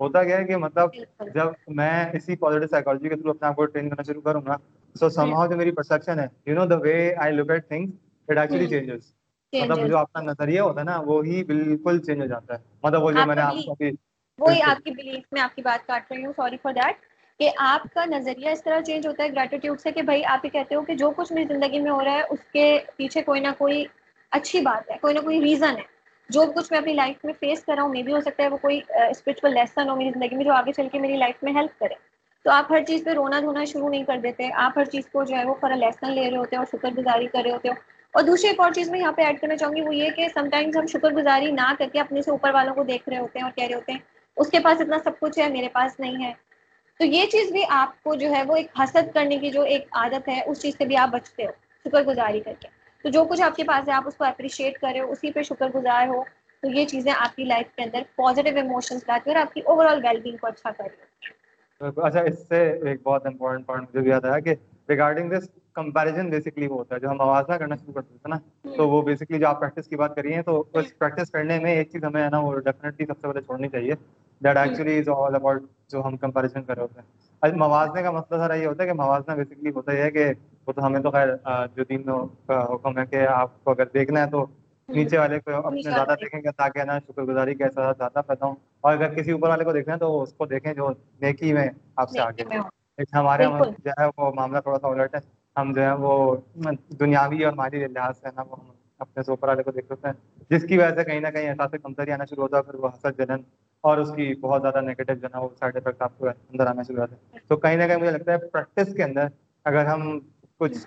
ہوتا 0.00 0.22
گیا 0.22 0.42
کہ 0.42 0.56
مطلب 0.56 0.94
جب 1.34 1.46
میں 1.68 2.04
اسی 2.12 2.36
پازیٹیو 2.36 2.68
سائیکالوجی 2.68 3.08
کے 3.08 3.16
تھرو 3.16 3.30
اپنے 3.30 3.48
آپ 3.48 3.56
کو 3.56 3.64
ٹرین 3.64 3.88
کرنا 3.90 4.02
شروع 4.02 4.20
کروں 4.20 4.42
گا 4.46 4.56
سو 4.96 5.08
سم 5.08 5.34
ہاؤ 5.34 5.46
جو 5.46 5.56
میری 5.56 5.70
ہے 6.08 6.26
you 6.46 6.54
know 6.54 6.64
the 6.66 6.76
way 6.76 7.14
I 7.14 7.32
look 7.32 7.50
at 7.50 7.68
things 7.68 7.90
it 8.28 8.38
actually 8.38 8.66
changes 8.66 9.12
مطلب 9.52 9.86
جو 9.88 10.04
نظریہ 10.22 10.60
ہوتا 10.60 10.80
ہے 10.80 10.84
نا 10.84 10.98
وہی 11.00 11.42
بالکل 11.44 11.98
چینج 11.98 12.20
ہو 12.20 12.26
جاتا 12.26 12.54
ہے. 12.54 12.58
مطلب 12.82 13.02
وہ 13.02 13.10
جو 13.12 13.26
میں 13.26 13.36
نے 13.36 13.42
آپ 13.42 13.54
کو 13.66 13.74
وہی 14.38 14.62
آپ 14.62 14.84
کی 14.84 14.90
بلیف 14.90 15.32
میں 15.32 15.42
آپ 15.42 15.54
کی 15.56 15.62
بات 15.62 15.86
کاٹ 15.86 16.12
رہی 16.12 16.24
ہوں. 16.24 16.32
سوری 16.36 16.56
فار 16.62 16.72
دیٹ 16.72 16.96
کہ 17.38 17.50
آپ 17.58 17.94
کا 17.94 18.04
نظریہ 18.04 18.48
اس 18.48 18.64
طرح 18.64 18.80
چینج 18.80 19.06
ہوتا 19.06 19.24
ہے 19.24 19.28
گریٹیٹیوڈ 19.28 19.80
سے 19.80 19.92
کہ 19.92 20.02
بھائی 20.02 20.24
آپ 20.24 20.44
یہ 20.44 20.50
کہتے 20.50 20.74
ہو 20.74 20.82
کہ 20.82 20.94
جو 20.94 21.10
کچھ 21.10 21.32
میری 21.32 21.54
زندگی 21.54 21.80
میں 21.80 21.90
ہو 21.90 22.04
رہا 22.04 22.12
ہے، 22.12 22.22
اس 22.30 22.38
کے 22.52 22.78
پیچھے 22.96 23.22
کوئی 23.22 23.40
نہ 23.40 23.48
کوئی 23.58 23.84
اچھی 24.30 24.60
بات 24.60 24.90
ہے، 24.90 24.96
کوئی 25.00 25.14
نہ 25.14 25.20
کوئی 25.20 25.40
ریزن 25.40 25.76
ہے۔ 25.76 25.82
جو 26.28 26.42
کچھ 26.54 26.72
میں 26.72 26.78
اپنی 26.78 26.92
لائف 26.92 27.24
میں 27.24 27.32
فیس 27.40 27.64
کر 27.64 27.74
رہا 27.74 27.82
ہوں 27.82 27.90
مے 27.90 28.02
بھی 28.02 28.12
ہو 28.12 28.20
سکتا 28.20 28.42
ہے 28.42 28.48
وہ 28.48 28.56
کوئی 28.56 28.80
اسپرچل 29.10 29.54
لیسن 29.54 29.88
ہو 29.88 29.96
میری 29.96 30.10
زندگی 30.10 30.36
میں 30.36 30.44
جو 30.44 30.52
آگے 30.52 30.72
چل 30.72 30.88
کے 30.92 30.98
میری 30.98 31.16
لائف 31.16 31.42
میں 31.42 31.52
ہیلپ 31.52 31.78
کرے۔ 31.80 31.94
تو 32.44 32.50
آپ 32.50 32.72
ہر 32.72 32.84
چیز 32.84 33.04
پہ 33.04 33.10
رونا 33.10 33.40
دھونا 33.40 33.64
شروع 33.64 33.88
نہیں 33.88 34.02
کر 34.04 34.18
دیتے۔ 34.22 34.48
آپ 34.54 34.78
ہر 34.78 34.84
چیز 34.84 35.08
کو 35.12 35.24
جو 35.24 35.36
ہے 35.36 35.44
وہ 35.44 35.54
فار 35.60 35.70
لیسن 35.70 36.12
لے 36.12 36.30
رہے 36.30 36.36
ہوتے 36.36 36.56
ہو 36.56 36.62
اور 36.62 36.78
شکر 36.78 36.90
گزاری 36.90 37.26
کر 37.26 37.40
رہے 37.44 37.50
ہوتے 37.50 37.68
ہو۔ 37.68 37.74
اور 38.14 38.22
دوسری 38.22 38.48
ایک 38.48 38.60
اور 38.60 38.72
چیز 38.72 38.90
میں 38.90 39.00
یہاں 39.00 39.12
پہ 39.12 39.22
ایڈ 39.22 39.40
کرنا 39.40 39.56
چاہوں 39.56 39.76
گی، 39.76 39.80
وہ 39.80 39.94
یہ 39.94 40.10
کہ 40.10 40.26
سم 40.34 40.48
ٹائمز 40.50 40.76
ہم 40.76 40.86
شکر 40.86 41.10
گزاری 41.10 41.50
نہ 41.52 41.72
کر 41.78 41.86
کے 41.92 42.00
اپنے 42.00 42.22
سے 42.22 42.30
اوپر 42.30 42.50
والوں 42.54 42.74
کو 42.74 42.82
دیکھ 42.82 43.08
رہے 43.08 43.18
ہوتے 43.18 43.38
ہیں 43.38 43.44
اور 43.44 43.52
کہہ 43.52 43.64
رہے 43.64 43.74
ہوتے 43.74 43.92
ہیں، 43.92 43.98
اس 44.36 44.48
کے 44.48 44.58
پاس 44.60 44.80
اتنا 44.80 44.96
سب 45.04 45.20
کچھ 45.20 45.38
ہے، 45.38 45.48
میرے 45.48 45.68
پاس 45.68 46.00
نہیں 46.00 46.24
ہے۔ 46.24 46.32
تو 47.00 47.04
یہ 47.04 47.26
چیز 47.26 47.50
بھی 47.52 47.62
آپ 47.68 48.02
کو 48.02 48.14
جو 48.14 48.30
ہے 48.30 48.42
وہ 48.42 48.56
ایک 48.56 48.66
حسد 48.80 49.14
کرنے 49.14 49.38
کی 49.38 49.50
جو 49.50 49.62
ایک 49.62 49.86
عادت 49.92 50.28
ہے 50.28 50.40
اس 50.46 50.62
چیز 50.62 50.74
سے 50.78 50.84
بھی 50.84 50.96
آپ 50.96 51.08
بچتے 51.08 51.44
ہو 51.44 51.50
شکر 51.84 52.02
گزاری 52.02 52.40
کر 52.40 52.52
کے۔ 52.60 52.68
تو 53.04 53.08
جو 53.08 53.24
کچھ 53.24 53.42
آپ 53.42 53.56
کے 53.56 53.64
پاس 53.64 53.88
ہے 53.88 53.92
آپ 53.92 54.06
اس 54.06 54.16
کو 54.16 54.24
اپریشیٹ 54.24 54.78
کر 54.78 54.90
رہے 54.92 55.00
ہو 55.00 55.10
اسی 55.12 55.32
پہ 55.32 55.42
شکر 55.42 55.68
گزار 55.74 56.08
ہو۔ 56.08 56.22
تو 56.62 56.70
یہ 56.70 56.84
چیزیں 56.86 57.12
آپ 57.16 57.36
کی 57.36 57.44
لائف 57.44 57.74
کے 57.76 57.82
اندر 57.82 58.02
پازیٹیو 58.16 58.56
ایموشنس 58.56 59.02
لاتی 59.08 59.30
اور 59.30 59.40
آپ 59.40 59.54
کی 59.54 59.60
اوور 59.64 59.86
آل 59.86 60.04
ویل 60.04 60.20
بینگ 60.20 60.36
کو 60.36 60.46
اچھا 60.46 60.70
کر 60.70 60.84
رہی 60.84 61.30
ہو 61.80 62.00
اچھا 62.00 62.20
اس 62.20 62.48
سے 62.48 62.60
ایک 62.82 63.00
بہت 63.02 63.26
امپورٹنٹ 63.26 63.66
پوائنٹ 63.66 63.88
مجھے 63.88 64.00
بھی 64.00 64.10
یاد 64.10 64.24
آیا 64.24 64.38
کہ 64.38 64.54
ریگارڈنگ 64.88 65.30
دس 65.30 65.48
کمپیریزن 65.72 66.30
بیسکلی 66.30 66.66
وہ 66.66 66.76
ہوتا 66.78 66.94
ہے 66.94 67.00
جو 67.00 67.10
ہم 67.10 67.20
آواز 67.20 67.44
نہ 67.48 67.54
کرنا 67.54 67.76
شروع 67.76 67.92
کرتے 67.92 68.14
ہیں 68.14 68.28
نا 68.28 68.38
تو 68.76 68.88
وہ 68.88 69.02
بیسکلی 69.02 69.38
جو 69.38 69.48
آپ 69.48 69.60
پریکٹس 69.60 69.88
کی 69.88 69.96
بات 69.96 70.14
کریے 70.16 70.42
تو 70.42 70.64
اس 70.72 70.98
پریکٹس 70.98 71.30
کرنے 71.30 71.58
میں 71.58 71.74
ایک 71.74 71.90
چیز 71.92 72.04
ہمیں 72.04 72.22
ہے 72.22 72.28
نا 72.30 72.38
وہ 72.38 72.58
ڈیفینیٹلی 72.58 73.06
سب 73.06 73.20
سے 73.20 73.28
پہلے 73.28 73.40
چھوڑنی 73.40 73.68
چاہیے۔ 73.68 73.94
That 74.44 74.56
actually 74.56 74.98
is 74.98 75.08
all 75.08 75.34
about 75.34 75.62
جو 75.88 76.06
ہم 76.06 76.16
کمپیریزن 76.16 76.62
کر 76.62 76.74
رہے 76.74 76.82
ہوتے 76.82 77.00
ہیں۔ 77.00 77.22
موازنے 77.56 78.02
کا 78.02 78.10
مسئلہ 78.10 78.38
سارا 78.38 78.54
یہ 78.54 78.66
ہوتا 78.66 78.82
ہے 78.82 78.88
کہ 78.88 78.94
موازنہ 78.94 79.34
بیسکلی 79.34 79.70
ہوتا 79.70 79.92
یہ 79.92 80.02
ہے 80.02 80.10
کہ 80.10 80.32
وہ 80.66 80.72
تو 80.72 80.86
ہمیں 80.86 81.00
تو 81.00 81.10
خیر 81.10 81.28
جو 81.74 81.84
دین 81.84 82.02
کا 82.46 82.66
حکم 82.74 82.98
ہے 82.98 83.06
کہ 83.06 83.26
آپ 83.28 83.64
کو 83.64 83.70
اگر 83.70 83.84
دیکھنا 83.94 84.24
ہے 84.24 84.30
تو 84.30 84.46
نیچے 84.88 85.18
والے 85.18 85.40
کو 85.40 85.56
اپنے 85.56 85.82
زیادہ 85.82 86.14
دیکھیں 86.20 86.40
گے 86.40 86.50
تاکہ 86.56 86.84
نا 86.84 86.98
شکر 86.98 87.22
گزاری 87.22 87.54
کا 87.54 87.64
احساس 87.64 87.96
زیادہ 87.98 88.20
پیدا 88.26 88.46
ہوں۔ 88.46 88.54
اور 88.80 88.92
اگر 88.92 89.14
کسی 89.14 89.30
اوپر 89.30 89.48
والے 89.48 89.64
کو 89.64 89.72
دیکھنا 89.72 89.94
ہے 89.94 89.98
تو 89.98 90.22
اس 90.22 90.32
کو 90.32 90.46
دیکھیں 90.46 90.74
جو 90.74 90.88
نیکی 91.20 91.52
میں 91.52 91.68
آپ 91.96 92.10
سے 92.10 92.20
آگے 92.20 92.42
ہمارے 93.14 93.44
جو 93.84 93.90
ہے 93.90 94.06
وہ 94.16 94.32
معاملہ 94.34 94.58
تھوڑا 94.58 94.78
سا 94.78 94.88
الٹ 94.88 95.14
ہے۔ 95.14 95.20
ہم 95.56 95.72
جو 95.72 95.82
ہے 95.82 95.92
وہ 95.92 96.36
دنیاوی 97.00 97.44
اور 97.44 97.52
مالی 97.52 97.86
لحاظ 97.86 98.16
سے 98.16 98.28
نا 98.36 98.42
وہ 98.42 98.56
ہم 98.60 98.70
اپنے 98.98 99.22
سے 99.22 99.30
اوپر 99.32 99.48
والے 99.48 99.62
کو 99.62 99.70
دیکھ 99.70 99.86
سکتے 99.86 100.08
ہیں۔ 100.08 100.14
جس 100.50 100.64
کی 100.68 100.78
وجہ 100.78 100.94
سے 100.94 101.04
کہیں 101.04 101.20
نہ 101.20 101.28
کہیں 101.28 101.48
احساس 101.48 101.74
کمتری 101.82 102.12
آنا 102.12 102.24
شروع 102.24 102.42
ہوتا 102.42 102.56
ہے 102.56 102.62
پھر 102.62 102.74
وہ 102.74 102.88
حسد 102.88 103.18
جلن 103.18 103.42
اور 103.84 103.98
اس 103.98 104.12
کی 104.16 104.34
بہت 104.40 104.62
زیادہ 104.62 104.80
نگیٹو 104.80 105.14
جو 105.14 105.26
ہے 105.26 105.32
نا 105.32 105.38
وہ 105.38 105.48
سائڈ 105.58 105.76
افیکٹ 105.76 106.02
آپ 106.02 106.18
کو 106.18 106.28
اندر 106.28 106.66
آنا 106.66 106.82
شروع 106.82 107.00
ہوتے 107.00 107.14
ہیں۔ 107.14 107.38
تو 107.48 107.56
کہیں 107.56 107.76
نہ 107.76 107.84
کہیں 107.84 107.96
مجھے 107.96 108.10
لگتا 108.10 108.32
ہے 108.32 108.38
پریکٹس 108.52 108.94
کے 108.94 109.02
اندر 109.02 109.26
اگر 109.66 109.86
ہم 109.86 110.18
کچھ 110.60 110.78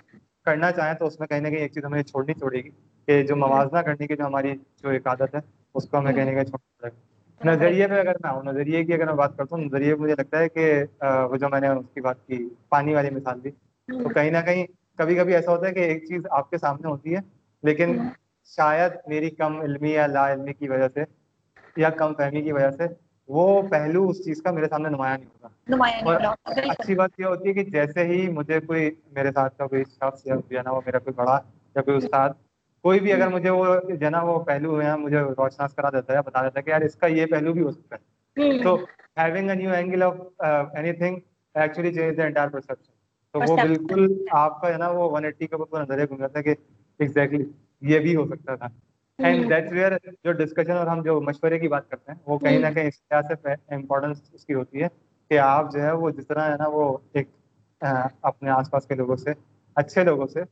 کرنا 0.46 0.70
چاہیں 0.72 0.94
تو 0.94 1.06
اس 1.06 1.18
میں 1.20 1.28
کہیں 1.28 1.40
نہ 1.40 1.48
کہیں 1.48 1.58
ایک 1.58 1.72
چیز 1.72 1.84
ہمیں 1.84 2.02
چھوڑنی 2.02 2.34
پڑے 2.34 2.64
گی 2.64 2.70
کہ 3.08 3.22
جو 3.22 3.36
موازنہ 3.36 3.78
کرنے 3.78 4.06
کی 4.06 4.16
جو 4.16 4.26
ہماری 4.26 4.52
جو 4.82 4.88
ایک 4.88 5.06
عادت 5.06 5.34
ہے 5.34 5.40
اس 5.74 5.88
کو 5.88 5.98
ہمیں 5.98 6.12
کہیں 6.12 6.24
نہ 6.24 6.30
کہیں 6.30 6.44
چھوڑنا 6.44 6.80
پڑے 6.80 6.90
گا۔ 6.90 6.96
نظریے 7.40 7.88
پہ 7.88 7.94
اگر 7.94 8.12
میں 8.14 8.30
آؤں 8.30 8.42
نظریے 8.44 8.84
کی 8.84 8.94
اگر 8.94 9.06
میں 9.06 9.14
بات 9.14 9.36
کرتا 9.36 9.56
ہوں 9.56 9.64
نظریے 9.64 9.94
مجھے 9.94 10.14
لگتا 10.14 10.38
ہے 10.38 10.48
کہ 10.48 10.84
وہ 11.30 11.36
جو 11.36 11.48
میں 11.48 11.60
نے 11.60 11.68
اس 11.68 11.86
کی 11.94 12.00
بات 12.00 12.26
کی 12.26 12.38
پانی 12.68 12.94
والی 12.94 13.10
مثال 13.10 13.44
دی۔ 13.44 13.50
تو 13.88 14.08
کہیں 14.08 14.30
نہ 14.30 14.38
کہیں 14.46 14.66
کبھی 14.98 15.14
کبھی 15.14 15.34
ایسا 15.34 15.52
ہوتا 15.52 15.68
ہے 15.68 15.72
کہ 15.72 15.80
ایک 15.80 16.06
چیز 16.06 16.22
آپ 16.30 16.50
کے 16.50 16.58
سامنے 16.58 16.88
ہوتی 16.88 17.14
ہے 17.14 17.20
لیکن 17.62 17.98
شاید 18.48 18.92
میری 19.06 19.30
کم 19.30 19.60
علمی 19.60 19.92
یا 19.92 20.06
لا 20.06 20.32
علمی 20.32 20.52
کی 20.52 20.68
وجہ 20.68 20.88
سے 20.88 21.04
یا 21.78 21.90
کم 21.92 22.14
فہمی 22.14 22.42
کی 22.42 22.52
وجہ 22.52 22.70
سے 22.70 22.86
وہ 23.28 23.44
پہلو 23.70 24.08
اس 24.08 24.24
چیز 24.24 24.42
کا 24.42 24.50
میرے 24.50 24.68
سامنے 24.68 24.88
نمایاں 24.88 25.16
نہیں 25.18 25.28
ہوگا۔ 25.28 25.48
اور 26.04 26.20
اچھی 26.68 26.94
بات 26.94 27.10
یہ 27.18 27.24
ہوتی 27.24 27.48
ہے 27.48 27.54
کہ 27.54 27.64
جیسے 27.70 28.04
ہی 28.04 28.28
مجھے 28.30 28.60
کوئی 28.60 28.84
میرے 29.12 29.32
ساتھ 29.32 29.56
کا 29.58 29.66
کوئی 29.66 29.84
شخص 29.92 30.26
یا 30.26 30.34
جو 30.48 30.56
ہے 30.58 30.62
نا 30.62 30.70
وہ 30.70 30.80
میرا 30.86 30.98
کوئی 30.98 31.14
بڑا 31.14 31.38
یا 31.76 31.82
کوئی 31.82 31.96
استاد 31.96 32.30
کوئی 32.84 33.00
بھی 33.00 33.12
اگر 33.12 33.28
مجھے 33.28 33.50
وہ 33.50 33.64
جو 33.88 34.04
ہے 34.04 34.10
نا 34.10 34.22
وہ 34.22 34.38
پہلو 34.44 34.80
ہے 34.82 34.96
مجھے 34.96 35.20
روشناس 35.20 35.74
کرا 35.74 35.90
دیتا 35.90 36.14
ہے 36.14 36.22
بتا 36.22 36.42
دیتا 36.42 36.58
ہے 36.58 36.62
کہ 36.62 36.70
یار 36.70 36.80
اس 36.80 36.96
کا 36.96 37.06
یہ 37.06 37.26
پہلو 37.26 37.52
بھی 37.52 37.62
ہو 37.62 37.70
سکتا 37.70 37.96
ہے۔ 37.96 38.06
تو 38.62 38.74
having 39.16 39.48
a 39.48 39.54
new 39.54 39.70
angle 39.70 40.02
of 40.02 40.14
anything 40.92 41.16
actually 41.54 41.92
change 41.94 42.16
the 42.16 42.24
entire 42.24 42.48
perception 42.48 42.92
تو 43.34 43.40
وہ 43.40 43.56
بالکل 43.56 44.06
آپ 44.32 44.60
کا 44.60 44.68
جو 44.68 44.72
ہے 44.72 44.78
نا 44.78 44.88
وہ 44.88 45.10
ون 45.10 45.24
ایٹی 45.24 45.46
کا 45.46 45.56
پورا 45.56 45.82
نظریہ 45.82 46.04
گھوم 46.08 46.18
جاتا 46.18 46.38
ہے 46.38 46.44
کہ 46.44 46.54
ایگزیکٹلی 47.00 47.44
یہ 47.82 47.98
بھی 47.98 48.16
ہو 48.16 48.26
سکتا 48.26 48.54
تھا۔ 48.56 48.68
اینڈ 49.18 49.50
دیٹس 49.50 49.72
ویئر 49.72 49.92
جو 50.24 50.32
ڈسکشن 50.32 50.72
اور 50.72 50.86
ہم 50.86 51.02
جو 51.02 51.20
مشورے 51.20 51.58
کی 51.58 51.68
بات 51.68 51.88
کرتے 51.90 52.12
ہیں 52.12 52.18
وہ 52.26 52.38
کہیں 52.38 52.58
نہ 52.58 52.66
کہیں 52.74 52.88
اس 52.88 53.00
طرح 53.02 53.22
سے 53.22 53.74
امپورٹنس 53.74 54.22
اس 54.32 54.44
کی 54.44 54.54
ہوتی 54.54 54.82
ہے 54.82 54.88
کہ 55.30 55.38
آپ 55.38 55.72
جو 55.72 55.82
ہے 55.82 55.92
وہ 55.92 56.10
جس 56.10 56.26
طرح 56.26 56.50
ہے 56.50 56.56
نا 56.58 56.68
وہ 56.68 56.96
ایک 57.12 57.28
اپنے 58.22 58.50
آس 58.50 58.70
پاس 58.70 58.86
کے 58.86 58.94
لوگوں 58.94 59.16
سے 59.16 59.32
اچھے 59.76 60.04
لوگوں 60.04 60.26
سے 60.26 60.42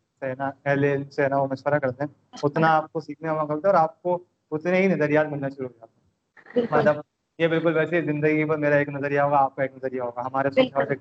سے 1.11 1.29
نا 1.29 1.37
وہ 1.37 1.47
مشورہ 1.51 1.79
کرتے 1.79 2.05
ہیں۔ 2.05 2.15
اتنا 2.43 2.77
آپ 2.77 2.93
کو 2.93 3.01
سیکھنے 3.01 3.29
کا 3.29 3.35
موقع 3.35 3.53
ملتا 3.53 3.69
ہے 3.69 3.75
اور 3.75 3.83
آپ 3.83 4.03
کو 4.03 4.19
اتنے 4.51 4.81
ہی 4.81 4.87
نظریات 4.87 5.27
ملنا 5.27 5.49
شروع 5.49 5.69
ہو 5.69 5.79
جاتے 5.79 6.61
ہیں۔ 6.61 6.67
مطلب 6.71 6.97
یہ 7.39 7.49
بالکل 7.49 7.77
ویسے 7.77 8.03
زندگی 8.03 8.45
پر 8.45 8.57
میرا 8.57 8.75
ایک 8.75 8.89
نظریہ 8.89 9.21
ہوگا 9.21 9.39
آپ 9.39 9.57
کا 9.57 9.63
ایک 9.63 9.73
نظریہ 9.77 10.01
ہوگا 10.01 10.21
ہمارے 10.21 10.49
بالکل۔ 10.49 10.95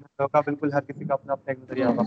ہر 0.74 0.82
کسی 0.82 1.06
کا 1.06 1.14
اپنا 1.14 1.34
اپنا 1.34 1.52
ایک 1.52 1.60
نظریہ 1.60 1.86
ہوگا۔ 1.86 2.04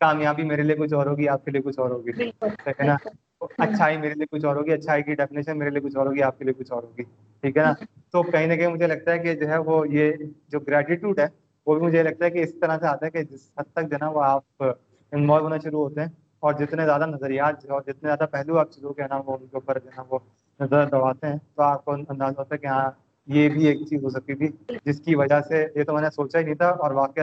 کامیابی 0.00 0.42
میرے 0.42 0.62
لیے 0.62 0.76
کچھ 0.76 0.94
اور 0.94 1.06
ہوگی 1.06 1.28
آپ 1.28 1.44
کے 1.44 1.50
لیے 1.50 1.60
کچھ 1.60 1.78
اور 1.78 1.90
ہوگی۔ 1.90 2.10
ہے 2.42 2.86
نا؟ 2.86 2.96
اچھائی 3.40 3.96
میرے 3.98 4.14
لیے 4.14 4.26
کچھ 4.30 4.44
اور 4.44 4.56
ہوگی، 4.56 4.72
اچھائی 4.72 5.02
کی 5.02 5.14
ڈیفینیشن 5.14 5.58
میرے 5.58 5.70
لیے 5.70 5.80
کچھ 5.80 5.96
اور 5.96 6.06
ہوگی، 6.06 6.22
آپ 6.22 6.38
کے 6.38 6.44
لیے 6.44 6.54
کچھ 6.54 6.72
اور 6.72 6.82
ہوگی، 6.82 7.02
ٹھیک 7.42 7.56
ہے 7.56 7.62
نا؟ 7.62 7.72
تو 8.10 8.22
کہیں 8.22 8.46
نہ 8.46 8.54
کہیں 8.54 8.68
مجھے 8.68 8.86
لگتا 8.86 9.12
ہے 9.12 9.18
کہ 9.18 9.34
جو 9.34 9.48
ہے 9.48 9.58
وہ 9.58 9.86
یہ 9.88 10.12
جو 10.48 10.60
گریٹیٹیوڈ 10.60 11.18
ہے، 11.18 11.26
وہ 11.66 11.74
بھی 11.74 11.86
مجھے 11.86 12.02
لگتا 12.02 12.24
ہے 12.24 12.30
کہ 12.30 12.42
اس 12.42 12.54
طرح 12.60 12.78
سے 12.78 12.86
آتا 12.86 13.06
ہے 13.06 13.10
کہ 13.10 13.22
جس 13.22 13.50
حد 13.58 13.72
تک 13.72 13.90
جو 13.90 13.94
ہے 13.94 13.98
نا 14.00 14.08
وہ 14.08 14.22
آپ 14.24 14.62
انوالو 14.62 15.44
ہونا 15.44 15.56
شروع 15.62 15.82
ہوتے 15.82 16.00
ہیں 16.00 16.08
اور 16.40 16.54
جتنے 16.54 16.84
زیادہ 16.84 17.06
نظریات 17.06 17.70
اور 17.70 17.82
جتنے 17.82 18.08
زیادہ 18.08 18.26
پہلو 18.30 18.58
آپ 18.58 18.70
چیزوں 18.70 18.92
کے 18.92 19.02
نا 19.10 19.16
وہ 19.16 19.36
ان 19.40 19.46
کے 19.46 19.56
اوپر 19.56 19.78
جو 19.78 19.88
ہے 19.88 19.96
نا 19.96 20.04
وہ 20.08 20.18
نظر 20.60 20.86
دباتے 20.88 21.26
ہیں، 21.26 21.36
تو 21.54 21.62
آپ 21.62 21.84
کو 21.84 21.92
انداز 21.92 22.38
ہوتا 22.38 22.54
ہے 22.54 22.58
کہ 22.58 22.66
ہاں 22.66 22.90
یہ 23.28 23.48
بھی 23.48 23.66
ایک 23.66 23.78
چیز 23.88 24.04
ہو 24.04 24.10
سکتی 24.10 24.34
تھی، 24.34 24.48
جس 24.84 25.00
کی 25.00 25.14
وجہ 25.14 25.40
سے 25.48 25.66
یہ 25.74 25.84
تو 25.84 25.94
میں 25.94 26.02
نے 26.02 26.10
سوچا 26.10 26.38
ہی 26.38 26.44
نہیں 26.44 26.54
تھا 26.54 26.68
اور 26.68 26.90
واقع 26.90 27.20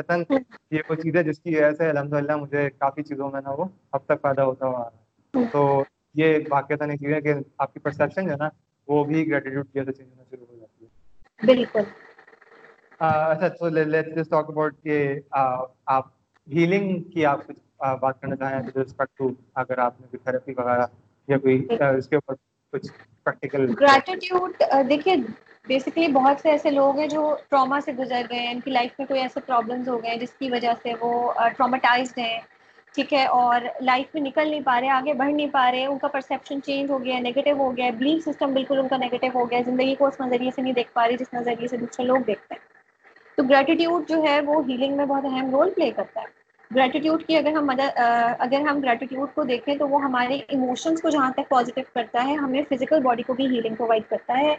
یہ 0.72 0.82
کچھ 0.88 1.02
چیز 1.02 1.16
ہے 1.16 1.24
جس 1.24 1.40
کی 1.40 1.56
وجہ 1.56 1.72
سے 1.72 1.90
الحمد 1.90 2.14
للہ 2.14 2.36
مجھے 2.36 2.70
کافی 2.70 3.04
چیزوں 3.04 3.30
میں 3.32 3.42
نا 3.42 3.52
وہ 3.52 3.66
اب 3.92 4.06
تک 4.06 4.22
پیدا 4.22 4.44
ہوتا 4.44 4.68
ہوا 4.68 4.90
تو 5.34 5.84
یہ 6.18 6.38
واقعہ 6.50 6.86
نہیں 6.86 6.98
کیا 6.98 7.20
کہ 7.20 7.34
آپ 7.58 7.74
کی 7.74 7.80
پرسپشن 7.80 8.26
جو 8.26 8.32
ہے 8.32 8.38
نا 8.38 8.50
وہ 8.88 9.04
بھی 9.04 9.30
گریٹیٹیوڈ 9.32 9.68
کی 9.74 9.80
وجہ 9.80 9.92
سے 9.92 9.98
چینج 9.98 10.10
ہونا 10.10 10.24
شروع 10.30 10.46
ہو 10.46 10.58
جاتی 10.58 10.86
ہے۔ 10.86 10.90
بالکل۔ 11.44 11.84
اچھا 13.00 13.48
تو 13.50 13.70
لیٹس 13.70 14.16
جسٹ 14.16 14.32
ٹاک 14.32 14.50
اباؤٹ 14.50 14.82
کہ 14.84 14.98
آپ 15.88 16.06
ہیلنگ 16.48 17.02
کی 17.12 17.26
آپ 17.26 17.46
کچھ 17.48 17.60
بات 18.02 18.22
کرنا 18.22 18.36
چاہیں 18.36 18.60
ود 18.60 18.78
ریسپیکٹ 18.78 19.18
ٹو 19.18 19.30
اگر 19.56 19.78
آپ 19.78 20.00
نے 20.02 20.08
کوئی 20.08 20.20
تھراپی 20.24 20.54
وغیرہ 20.58 20.86
یا 21.28 21.38
کوئی 21.38 21.58
اس 21.98 22.08
کے 22.10 22.16
اوپر 22.16 22.34
کچھ 22.74 22.92
پریکٹیکل 23.26 23.70
گریٹیٹیوڈ 23.80 24.64
دیکھیے 24.90 25.16
بیسکلی 25.68 26.08
بہت 26.14 26.42
سے 26.42 26.50
ایسے 26.50 26.70
لوگ 26.72 27.00
ہیں 27.00 27.08
جو 27.08 27.22
ٹراما 27.50 27.80
سے 27.82 27.92
گزر 27.94 28.26
گئے 28.30 28.40
ہیں 28.40 28.52
ان 28.52 28.60
کی 28.60 28.72
لائف 28.72 29.00
میں 29.00 29.08
کوئی 29.08 29.22
ایسے 29.22 29.40
پرابلمس 29.40 29.88
ہو 29.88 30.02
گئے 30.04 30.10
ہیں 30.10 30.18
جس 30.18 30.34
کی 30.34 30.50
وجہ 30.50 30.72
سے 30.84 30.94
وہ 31.02 31.12
ٹراماٹائزڈ 31.58 32.20
ہیں۔ 32.20 32.40
ٹھیک 32.96 33.14
ہے، 33.14 33.26
اور 33.28 33.62
لائف 33.82 34.14
میں 34.14 34.22
نکل 34.22 34.50
نہیں 34.50 34.62
پا 34.66 34.80
رہے، 34.82 34.90
آگے 34.92 35.14
بڑھ 35.14 35.32
نہیں 35.32 35.48
پا 35.52 35.70
رہے، 35.72 35.86
ان 35.86 35.98
کا 36.00 36.08
پرسیپشن 36.08 36.62
چینج 36.62 36.90
ہو 36.92 37.04
گیا 37.04 37.18
ہے 37.18 37.52
ہو 37.54 37.76
گیا 37.78 37.86
ہے 37.86 37.92
بلیف 37.94 38.24
سسٹم 38.24 38.54
بالکل 38.54 38.80
ان 38.80 38.88
کا 38.88 38.98
نیگیٹو 38.98 39.28
ہو 39.34 39.50
گیا 39.50 39.60
ہے 39.60 39.64
زندگی 39.64 39.96
کو 39.96 40.08
اس 40.08 40.20
نظریے 40.22 40.52
سے 40.52 40.62
نہیں 40.62 40.74
دیکھ 40.74 40.92
پا 40.94 41.08
رہی 41.08 41.18
جس 41.18 41.34
نظریے 41.34 41.68
سے 41.68 41.78
دوسرے 41.78 42.06
لوگ 42.06 42.20
دیکھتے 42.28 42.54
ہیں۔ 42.54 42.66
تو 43.38 43.44
گریٹیٹیوڈ 43.44 44.08
جو 44.10 44.22
ہے 44.24 44.40
وہ 44.42 44.62
ہیلنگ 44.68 44.98
میں 44.98 45.06
بہت 45.06 45.26
اہم 45.26 45.50
رول 45.52 45.70
پلے 45.72 45.90
کرتا 45.92 46.22
ہے۔ 46.22 46.36
گریٹیٹیوڈ 46.72 47.24
کی 47.26 47.38
اگر 47.38 47.52
ہم 47.52 47.66
مدد 47.66 47.98
اگر 48.40 48.62
ہم 48.62 48.80
گریٹیٹیوڈ 48.80 49.30
کو 49.36 49.44
دیکھیں 49.44 49.76
تو 49.76 49.88
وہ 49.88 50.02
ہمارے 50.04 50.40
ایموشنس 50.48 51.02
کو 51.02 51.10
جہاں 51.10 51.32
تک 51.32 51.50
پازیٹیو 51.50 51.84
کرتا 51.94 52.24
ہے، 52.24 52.34
ہمیں 52.36 52.62
فزیکل 52.70 53.02
باڈی 53.04 53.24
کو 53.24 53.34
بھی 53.34 53.46
ہیلنگ 53.48 53.76
پرووائڈ 53.76 54.04
کرتا 54.10 54.38
ہے۔ 54.40 54.56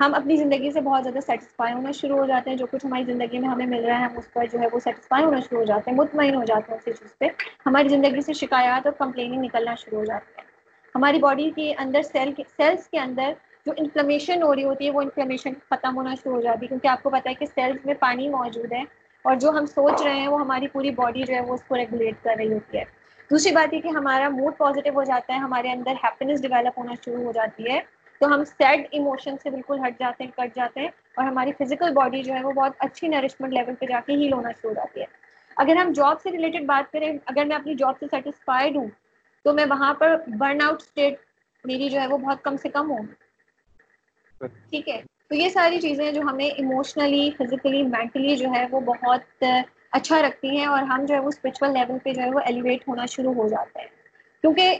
ہم 0.00 0.14
اپنی 0.14 0.36
زندگی 0.36 0.70
سے 0.70 0.80
بہت 0.80 1.02
زیادہ 1.02 1.18
سیٹسفائی 1.26 1.74
ہونا 1.74 1.90
شروع 1.90 2.18
ہو 2.18 2.26
جاتے 2.26 2.50
ہیں، 2.50 2.56
جو 2.56 2.66
کچھ 2.70 2.86
ہماری 2.86 3.04
زندگی 3.04 3.38
میں 3.38 3.48
ہمیں 3.48 3.66
مل 3.66 3.84
رہا 3.84 3.98
ہے، 3.98 4.04
ہم 4.04 4.16
اس 4.16 4.32
پر 4.32 4.44
جو 4.52 4.60
ہے 4.60 4.66
وہ 4.72 4.78
سیٹسفائی 4.78 5.24
ہونا 5.24 5.40
شروع 5.40 5.58
ہو 5.58 5.64
جاتے 5.64 5.90
ہیں، 5.90 5.98
مطمئن 5.98 6.34
ہو 6.34 6.44
جاتے 6.44 6.72
ہیں 6.72 6.78
اسی 6.78 6.92
چیز 6.92 7.18
پہ۔ 7.18 7.24
ہماری 7.66 7.88
زندگی 7.88 8.20
سے 8.20 8.32
شکایات 8.32 8.86
اور 8.86 8.94
کمپلیننگ 8.98 9.42
نکلنا 9.42 9.74
شروع 9.74 9.98
ہو 9.98 10.04
جاتی 10.04 10.32
ہے 10.38 10.44
ہماری 10.94 11.18
باڈی 11.18 11.50
کے 11.50 11.74
اندر 11.78 12.02
سیل 12.02 12.32
سیلس 12.56 12.88
کے 12.88 12.98
اندر 12.98 13.32
جو 13.66 13.72
انفلمیشن 13.76 14.42
ہو 14.42 14.54
رہی 14.54 14.64
ہوتی 14.64 14.86
ہے، 14.86 14.90
وہ 14.90 15.00
انفلمیشن 15.00 15.52
ختم 15.70 15.96
ہونا 15.96 16.14
شروع 16.14 16.34
ہو 16.34 16.40
جاتی 16.40 16.62
ہے۔ 16.62 16.68
کیونکہ 16.68 16.88
آپ 16.88 17.02
کو 17.02 17.10
پتہ 17.10 17.28
ہے 17.28 17.34
کہ 17.34 17.46
سیلس 17.46 17.86
میں 17.86 17.94
پانی 18.00 18.28
موجود 18.28 18.72
ہے 18.72 18.82
اور 19.24 19.36
جو 19.36 19.50
ہم 19.50 19.66
سوچ 19.66 20.02
رہے 20.02 20.20
ہیں، 20.20 20.28
وہ 20.28 20.40
ہماری 20.40 20.68
پوری 20.68 20.90
باڈی 20.90 21.22
جو 21.22 21.34
ہے 21.34 21.40
وہ 21.40 21.54
اس 21.54 21.62
کو 21.68 21.76
ریگولیٹ 21.76 22.14
کر 22.22 22.34
رہی 22.38 22.52
ہوتی 22.52 22.78
ہے۔ 22.78 22.84
دوسری 23.30 23.52
بات 23.52 23.74
یہ 23.74 23.80
کہ 23.80 23.88
ہمارا 23.88 24.28
موڈ 24.28 24.56
پازیٹیو 24.58 24.92
ہو 24.94 25.04
جاتا 25.04 25.34
ہے، 25.34 25.38
ہمارے 25.38 25.72
اندر 25.72 25.92
ہیپینس 26.04 26.42
ڈیولپ 26.42 26.78
ہونا 26.78 26.92
شروع 27.04 27.24
ہو 27.24 27.32
جاتی 27.32 27.70
ہے۔ 27.70 27.80
تو 28.20 28.26
ہم 28.26 28.44
سیڈ 28.44 28.86
ایموشن 28.90 29.36
سے 29.42 29.50
بالکل 29.50 29.78
ہٹ 29.86 29.98
جاتے 29.98 30.24
ہیں، 30.24 30.30
کٹ 30.36 30.54
جاتے 30.56 30.80
ہیں 30.80 30.88
اور 31.16 31.24
ہماری 31.24 31.52
فزیکل 31.58 31.92
باڈی 31.94 32.22
جو 32.22 32.34
ہے 32.34 32.42
وہ 32.42 32.52
بہت 32.52 32.72
اچھی 32.78 33.08
نرشمنٹ 33.08 33.52
لیول 33.52 33.74
پہ 33.74 33.86
جا 33.86 34.00
کے 34.06 34.12
ہیل 34.12 34.32
ہونا 34.32 34.50
شروع 34.52 34.70
ہو 34.70 34.74
جاتی 34.74 35.00
ہے۔ 35.00 35.06
اگر 35.56 35.76
ہم 35.76 35.92
جاب 35.92 36.20
سے 36.20 36.30
ریلیٹڈ 36.30 36.66
بات 36.66 36.92
کریں، 36.92 37.12
اگر 37.26 37.44
میں 37.44 37.56
اپنی 37.56 37.74
جاب 37.74 37.98
سے 38.00 38.06
سیٹسفائڈ 38.10 38.76
ہوں، 38.76 38.88
تو 39.44 39.52
میں 39.52 39.64
وہاں 39.70 39.92
پر 39.94 40.16
برن 40.38 40.62
آؤٹ 40.62 40.82
اسٹیٹ 40.82 41.18
میری 41.64 41.88
جو 41.88 42.00
ہے 42.00 42.06
وہ 42.06 42.18
بہت 42.18 42.42
کم 42.42 42.56
سے 42.56 42.68
کم 42.68 42.90
ہو۔ 42.90 42.98
ٹھیک 44.40 44.88
ہے؟ 44.88 45.00
تو 45.28 45.34
یہ 45.34 45.48
ساری 45.48 45.80
چیزیں 45.80 46.10
جو 46.12 46.20
ہمیں 46.20 46.46
ایموشنلی 46.46 47.30
فزیکلی 47.38 47.82
مینٹلی 47.82 48.36
جو 48.36 48.50
ہے 48.50 48.64
وہ 48.70 48.80
بہت 48.80 49.44
اچھا 49.92 50.20
رکھتی 50.22 50.56
ہیں 50.56 50.66
اور 50.66 50.82
ہم 50.82 51.04
جو 51.04 51.14
ہے 51.14 51.20
وہ 51.20 51.28
اسپرچل 51.28 51.72
لیول 51.72 51.98
پہ 51.98 52.12
جو 52.12 52.22
ہے 52.22 52.30
وہ 52.30 52.40
ایلیویٹ 52.40 52.88
ہونا 52.88 53.06
شروع 53.06 53.34
ہو 53.34 53.48
جاتا 53.48 53.80
ہے 53.80 53.86
کیونکہ 54.44 54.78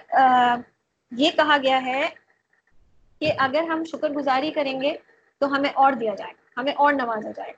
یہ 1.13 1.31
کہا 1.31 1.57
گیا 1.63 1.85
ہے 1.87 2.03
کہ 3.21 3.33
اگر 3.39 3.63
ہم 3.63 3.85
شکر 3.85 4.11
گزاری 4.11 4.51
کریں 4.51 4.81
گے 4.81 4.93
تو 5.41 5.55
ہمیں 5.57 5.71
اور 5.75 5.93
دیا 5.93 6.15
جائے 6.15 6.33
ہمیں 6.57 6.73
اور 6.73 6.93
نوازا 6.93 7.31
جائے۔ 7.37 7.53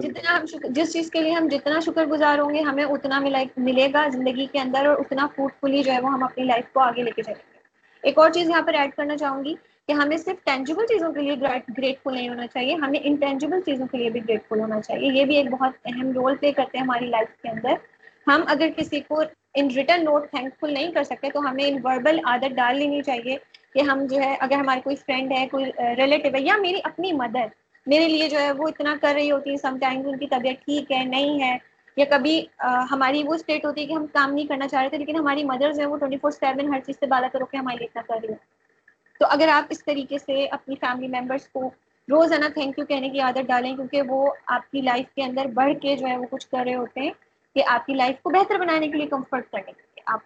جتنا 0.00 0.36
ہم 0.38 0.46
شکر 0.46 0.68
جس 0.68 0.92
چیز 0.92 1.10
کے 1.10 1.20
لیے 1.20 1.32
ہم 1.32 1.48
جتنا 1.50 1.78
شکر 1.80 2.06
گزار 2.06 2.38
ہوں 2.38 2.54
گے 2.54 2.60
ہمیں 2.60 2.84
اتنا 2.84 3.18
ملے 3.56 3.86
گا 3.94 4.06
زندگی 4.12 4.46
کے 4.52 4.58
اندر 4.58 4.86
اور 4.86 4.96
اتنا 4.98 5.26
فروٹفلی 5.26 5.82
جو 5.82 5.92
ہے 5.92 6.00
وہ 6.00 6.12
ہم 6.12 6.22
اپنی 6.22 6.44
لائف 6.44 6.72
کو 6.72 6.80
آگے 6.80 7.02
لے 7.02 7.10
کے 7.10 7.22
چلیں 7.22 7.34
گے۔ 7.34 7.56
ایک 8.04 8.18
اور 8.18 8.30
چیز 8.30 8.50
یہاں 8.50 8.62
پر 8.62 8.74
ایڈ 8.74 8.94
کرنا 8.96 9.16
چاہوں 9.16 9.44
گی 9.44 9.54
کہ 9.88 9.92
ہمیں 9.92 10.16
صرف 10.16 10.44
ٹینجیبل 10.44 10.86
چیزوں 10.86 11.12
کے 11.12 11.20
لیے 11.20 11.34
گریٹفل 11.40 12.14
نہیں 12.14 12.28
ہونا 12.28 12.46
چاہیے 12.46 12.74
ہمیں 12.74 12.98
انٹینجیبل 13.02 13.60
چیزوں 13.60 13.86
کے 13.86 13.98
لیے 13.98 14.10
بھی 14.10 14.20
گریٹفل 14.28 14.60
ہونا 14.60 14.80
چاہیے۔ 14.80 15.12
یہ 15.12 15.24
بھی 15.24 15.36
ایک 15.36 15.50
بہت 15.50 15.72
اہم 15.84 16.12
رول 16.12 16.36
پلے 16.36 16.52
کرتے 16.52 16.78
ہیں 16.78 16.84
ہماری 16.84 17.06
لائف 17.06 17.42
کے 17.42 17.48
اندر۔ 17.48 17.74
ہم 18.26 18.42
اگر 18.46 18.68
کسی 18.76 19.00
کو 19.00 19.22
ان 19.54 19.68
ریٹرن 19.76 20.04
نوٹ 20.04 20.30
تھینک 20.30 20.54
فل 20.60 20.72
نہیں 20.74 20.92
کر 20.92 21.02
سکتے 21.02 21.30
تو 21.30 21.40
ہمیں 21.40 21.64
ان 21.64 21.78
وربل 21.84 22.18
عادت 22.24 22.56
ڈال 22.56 22.78
لینی 22.78 23.02
چاہیے۔ 23.02 23.36
کہ 23.78 23.82
ہم 23.82 24.04
جو 24.10 24.20
ہے، 24.20 24.34
اگر 24.40 24.56
ہماری 24.56 24.80
کوئی 24.84 24.96
فرینڈ 24.96 25.32
ہے، 25.32 25.46
کوئی 25.50 25.64
ریلیٹیو 25.96 26.34
ہے 26.34 26.40
یا 26.42 26.56
میری 26.60 26.80
اپنی 26.84 27.12
مدر 27.14 27.46
میرے 27.86 28.08
لیے 28.08 28.28
جو 28.28 28.38
ہے 28.38 28.50
وہ 28.52 28.68
اتنا 28.68 28.94
کر 29.02 29.14
رہی 29.14 29.30
ہوتی 29.30 29.50
ہے 29.50 29.56
سم 29.58 29.76
ٹائمز 29.80 30.06
ان 30.06 30.18
کی 30.18 30.26
طبیعت 30.28 30.64
ٹھیک 30.64 30.92
ہے، 30.92 31.04
نہیں 31.06 31.42
ہے، 31.42 31.56
یا 31.96 32.04
کبھی 32.10 32.34
ہماری 32.90 33.22
وہ 33.26 33.34
اسٹیٹ 33.34 33.64
ہوتی 33.64 33.80
ہے 33.80 33.86
کہ 33.86 33.92
ہم 33.92 34.06
کام 34.12 34.32
نہیں 34.32 34.46
کرنا 34.46 34.68
چاہ 34.68 34.80
رہے 34.80 34.88
تھے، 34.88 34.98
لیکن 34.98 35.16
ہماری 35.16 35.44
مدرز 35.44 35.78
ہیں 35.80 35.86
وہ 35.86 35.96
ٹوئنٹی 35.98 36.18
فور 36.18 36.30
سیون 36.32 36.72
ہر 36.74 36.80
چیز 36.86 36.96
سے 37.00 37.06
بالا 37.06 37.28
کرو 37.32 37.46
کے 37.46 37.56
ہمارے 37.56 37.76
لیے 37.78 37.86
اتنا 37.86 38.02
کر 38.08 38.20
رہی 38.22 38.32
ہے 38.32 38.56
تو 39.20 39.26
اگر 39.30 39.48
آپ 39.52 39.66
اس 39.70 39.84
طریقے 39.84 40.18
سے 40.18 40.44
اپنی 40.48 40.74
فیملی 40.80 41.08
ممبرس 41.10 41.48
کو 41.48 41.70
روز 42.08 42.32
ہے 42.32 42.38
نا 42.38 42.48
تھینک 42.54 42.78
یو 42.78 42.84
کہنے 42.86 43.08
کی 43.10 43.20
عادت 43.20 43.48
ڈالیں، 43.48 43.74
کیونکہ 43.76 44.02
وہ 44.08 44.30
آپ 44.48 44.70
کی 44.70 44.80
لائف 44.82 45.14
کے 45.14 45.22
اندر 45.22 45.46
بڑھ 45.54 45.72
کے 45.82 45.96
جو 45.96 46.06
ہے 46.06 46.16
وہ 46.16 46.26
کچھ 46.30 46.48
کر 46.48 46.64
رہے 46.64 46.74
ہوتے 46.74 47.00
ہیں، 47.00 47.10
کہ 47.56 47.62
آپ 47.68 47.86
کی 47.86 47.94
لائف 47.94 48.22
کو 48.22 48.30
بہتر 48.30 48.58
بنانے 48.58 48.88
کے 48.88 48.98
لیے 48.98 49.06
کمفرٹ 49.08 49.50
کرنے 49.50 49.72
کے 49.72 49.82
لیے 49.84 50.02
آپ 50.06 50.20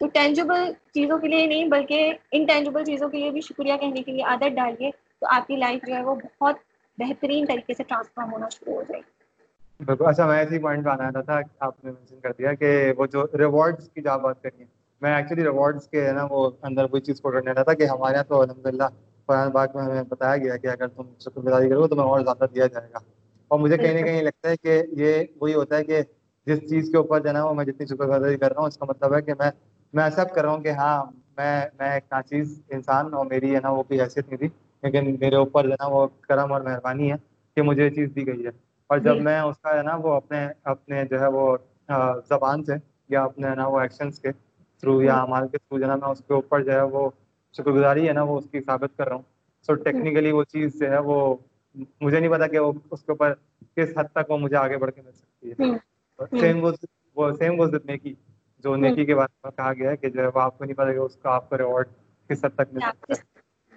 تو 0.00 0.06
ٹینجیبل 0.08 0.62
چیزوں 0.94 1.18
کے 1.18 1.28
لیے 1.28 1.46
نہیں 1.46 1.64
بلکہ 1.68 2.12
انٹینجیبل 2.32 2.84
چیزوں 2.84 3.08
کے 3.08 3.18
لیے 3.18 3.30
بھی 3.30 3.40
شکریہ 3.40 3.76
کہنے 3.80 4.02
کے 4.02 4.12
لیے 4.12 4.22
عادت 4.22 4.56
ڈالیے 4.56 4.90
تو 5.22 5.26
آپ 5.30 5.46
کی 5.46 5.56
لائف 5.56 5.86
جو 5.86 5.94
ہے 5.94 6.02
وہ 6.02 6.14
بہت 6.14 6.56
بہترین 6.98 7.46
طریقے 7.46 7.74
سے 7.74 7.82
ٹرانسفارم 7.82 8.32
ہونا 8.32 8.48
شروع 8.48 8.74
ہو 8.74 8.82
جائے 8.82 9.00
گی۔ 9.00 9.08
بالکل 9.80 10.04
اچھا 10.06 10.26
میں 10.26 10.42
اسی 10.42 10.58
پوائنٹ 10.58 10.84
پہ 10.84 10.90
آنا 10.90 11.20
تھا 11.20 11.38
آپ 11.58 11.84
نے 11.84 11.90
مینشن 11.90 12.20
کر 12.20 12.32
دیا 12.38 12.52
کہ 12.54 12.68
وہ 12.96 13.06
جو 13.06 13.26
ریوارڈس 13.38 13.88
کی 13.88 14.06
آپ 14.08 14.20
بات 14.20 14.42
کریے 14.42 14.64
میں 15.02 15.14
ایکچولی 15.16 15.42
ریوارڈس 15.42 15.88
کے 15.88 16.06
ہے 16.06 16.12
نا 16.12 16.26
وہ 16.30 16.50
اندر 16.62 16.84
وہی 16.90 17.00
چیز 17.00 17.20
کو 17.20 17.30
کرنے 17.30 17.52
رہا 17.52 17.62
تھا 17.62 17.74
کہ 17.74 17.86
ہمارے 17.86 18.14
یہاں 18.14 18.24
تو 18.24 18.40
الحمد 18.40 18.66
للہ 18.66 18.88
قرآن 19.28 19.48
باغ 19.50 19.66
میں 19.74 19.82
ہمیں 19.84 20.02
بتایا 20.08 20.36
گیا 20.36 20.56
کہ 20.56 20.66
اگر 20.66 20.88
تم 20.88 21.02
شکر 21.20 21.40
گزاری 21.40 21.68
کرو 21.68 21.82
تو 21.82 21.94
تمہیں 21.94 22.08
اور 22.08 22.20
زیادہ 22.20 22.44
دیا 22.54 22.66
جائے 22.66 22.88
گا۔ 22.92 22.98
اور 23.50 23.58
مجھے 23.58 23.76
کہیں 23.76 23.94
نہ 23.94 24.06
کہیں 24.06 24.22
لگتا 24.22 24.48
ہے 24.48 24.56
کہ 24.56 24.72
یہ 24.92 25.12
وہی 25.40 25.54
ہوتا 25.54 25.76
ہے 25.76 25.84
کہ 25.84 26.00
جس 26.46 26.58
چیز 26.68 26.88
کے 26.90 26.96
اوپر 26.96 27.20
جو 27.20 27.28
ہے 27.28 27.32
نا 27.32 27.44
وہ 27.44 27.54
میں 27.54 27.64
جتنی 27.64 27.86
شکر 27.86 28.06
گزاری 28.06 28.38
کر 28.38 28.52
رہا 28.52 28.60
ہوں 28.60 28.68
اس 28.68 28.76
کا 28.76 28.86
مطلب 28.86 29.14
ہے 29.14 29.22
کہ 29.22 29.34
میں 29.38 29.50
میں 29.94 30.04
ایکسیپٹ 30.04 30.34
کر 30.34 30.42
رہا 30.42 30.50
ہوں 30.50 30.62
کہ 30.62 30.70
ہاں 30.72 30.96
میں 31.36 31.54
میں 31.78 31.90
ایک 31.90 32.04
ناچیز 32.12 32.60
انسان 32.68 33.14
اور 33.14 33.26
میری 33.26 33.54
ہے 33.54 33.60
نا 33.60 33.70
وہ 33.70 33.82
کوئی 33.82 34.00
حیثیت 34.00 34.28
نہیں 34.28 34.38
تھی 34.38 34.48
لیکن 34.82 35.16
میرے 35.20 35.36
اوپر 35.36 35.64
جو 35.64 35.70
ہے 35.70 35.76
نا 35.80 35.86
وہ 35.88 36.06
کرم 36.20 36.52
اور 36.52 36.60
مہربانی 36.60 37.10
ہے 37.12 37.16
کہ 37.56 37.62
مجھے 37.62 37.84
یہ 37.84 37.90
چیز 37.90 38.10
دی 38.14 38.26
گئی 38.26 38.44
ہے۔ 38.46 38.50
اور 38.90 38.98
جب 38.98 39.20
میں 39.20 39.40
اس 39.40 39.58
کا 39.58 39.76
ہے 39.76 39.82
نا 39.82 39.94
وہ 39.96 40.12
اپنے 40.14 40.38
اپنے 40.64 41.04
جو 41.04 41.20
ہے 41.20 41.26
وہ 41.28 41.44
زبان 42.28 42.64
سے 42.64 42.74
یا 43.10 43.22
اپنے 43.24 43.48
ہے 43.48 43.54
نا 43.54 43.66
وہ 43.66 43.80
ایکشنس 43.80 44.18
کے 44.18 44.32
تھرو 44.32 45.02
یا 45.02 45.24
مال 45.24 45.48
کے 45.48 45.58
تھرو 45.58 45.78
جو 45.78 45.84
ہے 45.84 45.90
نا 45.90 45.96
میں 45.96 46.08
اس 46.08 46.18
کے 46.18 46.34
اوپر 46.34 46.62
جو 46.62 46.72
ہے 46.72 46.82
وہ 46.90 47.08
شکر 47.54 47.70
گزاری 47.70 48.06
ہے 48.08 48.12
نا 48.12 48.22
وہ 48.22 48.38
اس 48.38 48.50
کی 48.50 48.60
ثابت 48.60 48.96
کر 48.96 49.08
رہا 49.08 49.14
ہوں۔ 49.14 49.22
سو 49.68 49.74
ٹیکنیکلی 49.76 50.32
وہ 50.32 50.44
چیز 50.44 50.78
جو 50.80 50.90
ہے 50.90 50.98
وہ 51.00 51.16
مجھے 52.00 52.18
نہیں 52.20 52.30
پتا 52.30 52.46
کہ 52.46 52.58
وہ 52.58 52.72
اس 52.90 53.02
کے 53.02 53.12
اوپر 53.12 53.32
کس 53.76 53.96
حد 53.96 54.04
تک 54.12 54.30
وہ 54.30 54.38
مجھے 54.38 54.56
آگے 54.56 54.76
بڑھ 54.76 54.90
کے 54.90 55.02
مل 55.02 55.12
سکتی 55.12 55.50
ہے۔ 55.50 55.76
سیم 56.32 56.64
وہ 57.16 57.30
سیم 57.32 57.60
وہ 57.60 57.66
نیکی 57.84 58.14
جو 58.64 58.74
نیکی 58.76 59.04
کے 59.04 59.14
بارے 59.14 59.38
میں 59.44 59.50
کہا 59.50 59.72
گیا 59.72 59.90
ہے 59.90 59.96
کہ 59.96 60.08
جو 60.08 60.22
ہے 60.22 60.26
وہ 60.26 60.40
آپ 60.40 60.58
کو 60.58 60.64
نہیں 60.64 60.74
پتا 60.74 60.92
کہ 60.92 60.98
اس 60.98 61.16
کا 61.16 61.30
آپ 61.30 61.48
کا 61.50 61.58
ریوارڈ 61.58 61.88
کس 62.30 62.44
حد 62.44 62.54
تک 62.54 62.72
مل 62.72 62.80
سکتا 62.80 63.14
ہے۔ 63.14 63.18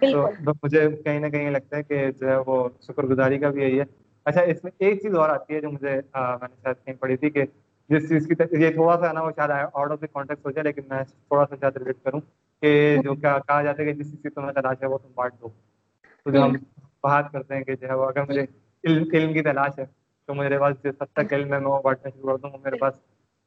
تو 0.02 0.26
مجھے 0.62 0.80
کہیں 1.04 1.18
نہ 1.20 1.26
کہیں 1.26 1.50
لگتا 1.50 1.76
ہے 1.76 1.82
کہ 1.82 2.10
جو 2.10 2.28
ہے 2.28 2.36
وہ 2.46 2.56
شکر 2.82 3.02
گزاری 3.04 3.38
کا 3.38 3.48
بھی 3.48 3.62
یہی 3.62 3.78
ہے۔ 3.80 3.84
اچھا 4.26 4.40
اس 4.42 4.62
میں 4.64 4.72
ایک 4.78 5.00
چیز 5.02 5.14
اور 5.14 5.28
آتی 5.28 5.54
ہے 5.54 5.60
جو 5.60 5.70
مجھے 5.70 5.94
میں 6.14 6.48
نے 6.48 6.56
شاید 6.62 6.84
کہیں 6.84 6.94
پڑھی 6.94 7.16
تھی 7.16 7.30
کہ 7.30 7.44
جس 7.90 8.08
چیز 8.08 8.26
کی 8.26 8.34
یہ 8.60 8.70
تھوڑا 8.70 8.96
سا 9.00 9.12
نا 9.12 9.22
وہ 9.22 9.30
شاید 9.36 9.50
آؤٹ 9.50 9.90
آف 9.90 10.00
دی 10.00 10.06
کانٹیکٹ 10.06 10.46
ہو 10.46 10.50
جائے 10.50 10.64
لیکن 10.64 10.82
میں 10.88 11.02
تھوڑا 11.04 11.44
سا 11.46 11.56
شاید 11.60 11.76
ریلیٹ 11.76 11.96
کروں 12.04 12.20
کہ 12.62 12.70
جو 13.02 13.14
کیا 13.14 13.38
کہا 13.38 13.62
جاتا 13.62 13.82
ہے 13.82 13.86
کہ 13.86 13.98
جس 13.98 14.10
چیز 14.10 14.22
کی 14.22 14.30
تمہیں 14.30 14.52
تلاش 14.52 14.82
ہے 14.82 14.88
وہ 14.88 14.98
تم 14.98 15.08
بانٹ 15.14 15.40
دو۔ 15.40 15.48
تو 16.26 16.30
جو 16.30 16.42
ہم 16.42 16.52
بات 17.02 17.32
کرتے 17.32 17.54
ہیں 17.54 17.64
کہ 17.64 17.74
جو 17.74 17.88
ہے 17.88 17.94
وہ 17.94 18.06
اگر 18.06 18.28
مجھے 18.28 18.44
علم 18.84 19.04
علم 19.12 19.32
کی 19.32 19.42
تلاش 19.42 19.78
ہے 19.78 19.84
تو 20.28 20.34
میرے 20.34 20.58
پاس 20.58 20.76
جس 20.84 21.02
حد 21.02 21.12
تک 21.14 21.32
علم 21.32 21.52
ہے 21.52 21.58
میں 21.58 21.68
وہ 21.68 21.80
بانٹنا 21.82 22.10
شروع 22.10 22.30
کر 22.30 22.48
دوں 22.48 22.58
میرے 22.58 22.76
پاس 22.76 22.94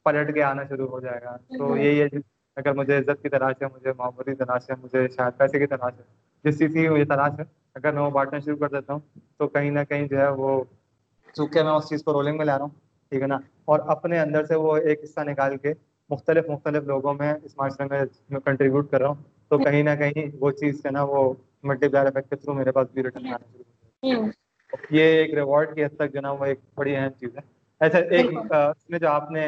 پلٹ 0.07 0.33
کے 0.33 0.43
آنا 0.43 0.63
شروع 0.63 0.87
ہو 0.87 0.99
جائے 0.99 1.21
گا۔ 1.23 1.35
تو 1.57 1.77
یہی 1.77 2.01
ہے 2.01 2.07
اگر 2.57 2.73
مجھے 2.73 2.97
عزت 2.97 3.21
کی 3.23 3.29
تلاش 3.29 3.61
ہے 3.61 3.67
مجھے 3.67 3.91
محبت 3.97 4.25
کی 4.25 4.35
تلاش 4.35 4.69
ہے 4.69 4.75
مجھے 4.83 5.07
شاید 5.07 5.37
پیسے 5.37 5.59
کی 5.59 5.67
تلاش 5.67 5.93
ہے۔ 5.99 6.03
جس 6.45 6.59
چیز 6.59 6.73
کی 6.73 6.87
مجھے 6.89 7.05
تلاش 7.05 7.39
ہے 7.39 7.43
اگر 7.75 7.93
میں 7.93 8.01
وہ 8.01 8.09
بانٹنا 8.09 8.39
شروع 8.39 8.57
کر 8.57 8.69
دیتا 8.69 8.93
ہوں 8.93 8.99
تو 9.37 9.47
کہیں 9.47 9.71
نہ 9.71 9.83
کہیں 9.89 10.07
جو 10.07 10.17
ہے 10.17 10.27
وہ 10.37 10.63
چونکہ 11.35 11.63
میں 11.63 11.71
اس 11.71 11.89
چیز 11.89 12.03
کو 12.03 12.13
رولنگ 12.13 12.37
میں 12.37 12.45
لا 12.45 12.57
رہا 12.57 12.63
ہوں 12.63 12.71
ٹھیک 13.11 13.21
ہے 13.21 13.27
نا؟ 13.27 13.37
اور 13.65 13.79
اپنے 13.87 14.19
اندر 14.19 14.43
سے 14.43 14.55
وہ 14.55 14.75
ایک 14.77 15.03
حصہ 15.03 15.19
نکال 15.19 15.57
کے 15.57 15.73
مختلف 16.09 16.49
مختلف 16.49 16.83
لوگوں 16.83 17.13
میں 17.13 17.33
اس 17.43 17.57
معاشرے 17.57 17.85
میں 17.85 18.39
کنٹریبیوٹ 18.39 18.91
کر 18.91 18.99
رہا 18.99 19.07
ہوں 19.07 19.15
تو 19.49 19.57
کہیں 19.57 19.83
نہ 19.83 19.89
کہیں 19.99 20.25
وہ 20.39 20.51
چیز 20.51 20.85
ہے 20.85 20.91
نا 20.91 21.03
وہ 21.03 21.33
ملٹی 21.63 21.87
پلائر 21.87 22.05
افیکٹ 22.05 22.29
کے 22.29 22.35
تھرو 22.35 22.53
میرے 22.53 22.71
پاس 22.71 22.87
بھی 22.93 23.03
ریٹرن 23.03 23.27
آنا 23.27 23.45
شروع 23.51 24.15
ہو 24.15 24.27
یہ 24.91 25.03
ایک 25.11 25.33
ریوارڈ 25.33 25.75
کی 25.75 25.85
حد 25.85 25.95
تک 25.97 26.13
جو 26.13 26.21
نا 26.21 26.31
وہ 26.31 26.45
ایک 26.45 26.59
بڑی 26.75 26.95
اہم 26.95 27.09
چیز 27.19 27.35
ہے۔ 27.35 27.56
ایسا 27.81 27.97
ایک 28.09 28.25
اس 28.51 28.89
میں 28.89 28.99
جو 28.99 29.09
آپ 29.09 29.31
نے 29.31 29.45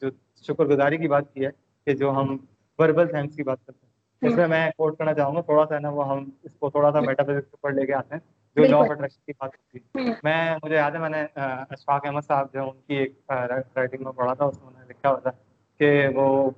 جو 0.00 0.08
شکر 0.44 0.64
گزاری 0.64 0.96
کی 0.96 1.08
بات 1.08 1.32
کی 1.34 1.44
ہے 1.44 1.50
کہ 1.86 1.94
جو 1.94 2.10
ہم 2.10 2.36
وربل 2.78 3.08
تھینکس 3.08 3.36
کی 3.36 3.42
بات 3.42 3.66
کرتے 3.66 3.86
ہیں 3.86 3.88
اس 4.22 4.36
میں 4.36 4.46
میں 4.46 4.70
کوٹ 4.76 4.98
کرنا 4.98 5.14
چاہوں 5.14 5.34
گا 5.36 5.40
تھوڑا 5.40 5.66
سا 5.68 5.78
نا 5.78 5.88
وہ 5.88 6.08
ہم 6.08 6.24
اس 6.42 6.52
کو 6.58 6.70
تھوڑا 6.70 6.92
سا 6.92 7.00
میٹا 7.00 7.22
فزکس 7.22 7.48
اوپر 7.50 7.72
لے 7.72 7.86
کے 7.86 7.94
آتے 7.94 8.14
ہیں 8.14 8.20
جو 8.56 8.64
لا 8.64 8.78
آف 8.78 8.90
اٹریکشن 8.90 9.20
کی 9.26 9.32
بات 9.38 9.50
ہوتی 9.50 9.78
ہے۔ 9.78 10.12
میں 10.22 10.56
مجھے 10.62 10.76
یاد 10.76 10.90
ہے 10.90 10.98
میں 10.98 11.08
نے 11.08 11.24
اشفاق 11.34 12.06
احمد 12.06 12.26
صاحب 12.26 12.52
جو 12.52 12.62
ان 12.62 12.80
کی 12.86 12.94
ایک 12.94 13.12
رائٹنگ 13.30 14.04
میں 14.04 14.12
پڑھا 14.12 14.34
تھا 14.34 14.44
اس 14.44 14.62
میں 14.62 14.88
لکھا 14.88 15.10
ہوا 15.10 15.18
تھا 15.18 15.30
کہ 15.80 16.08
وہ 16.14 16.50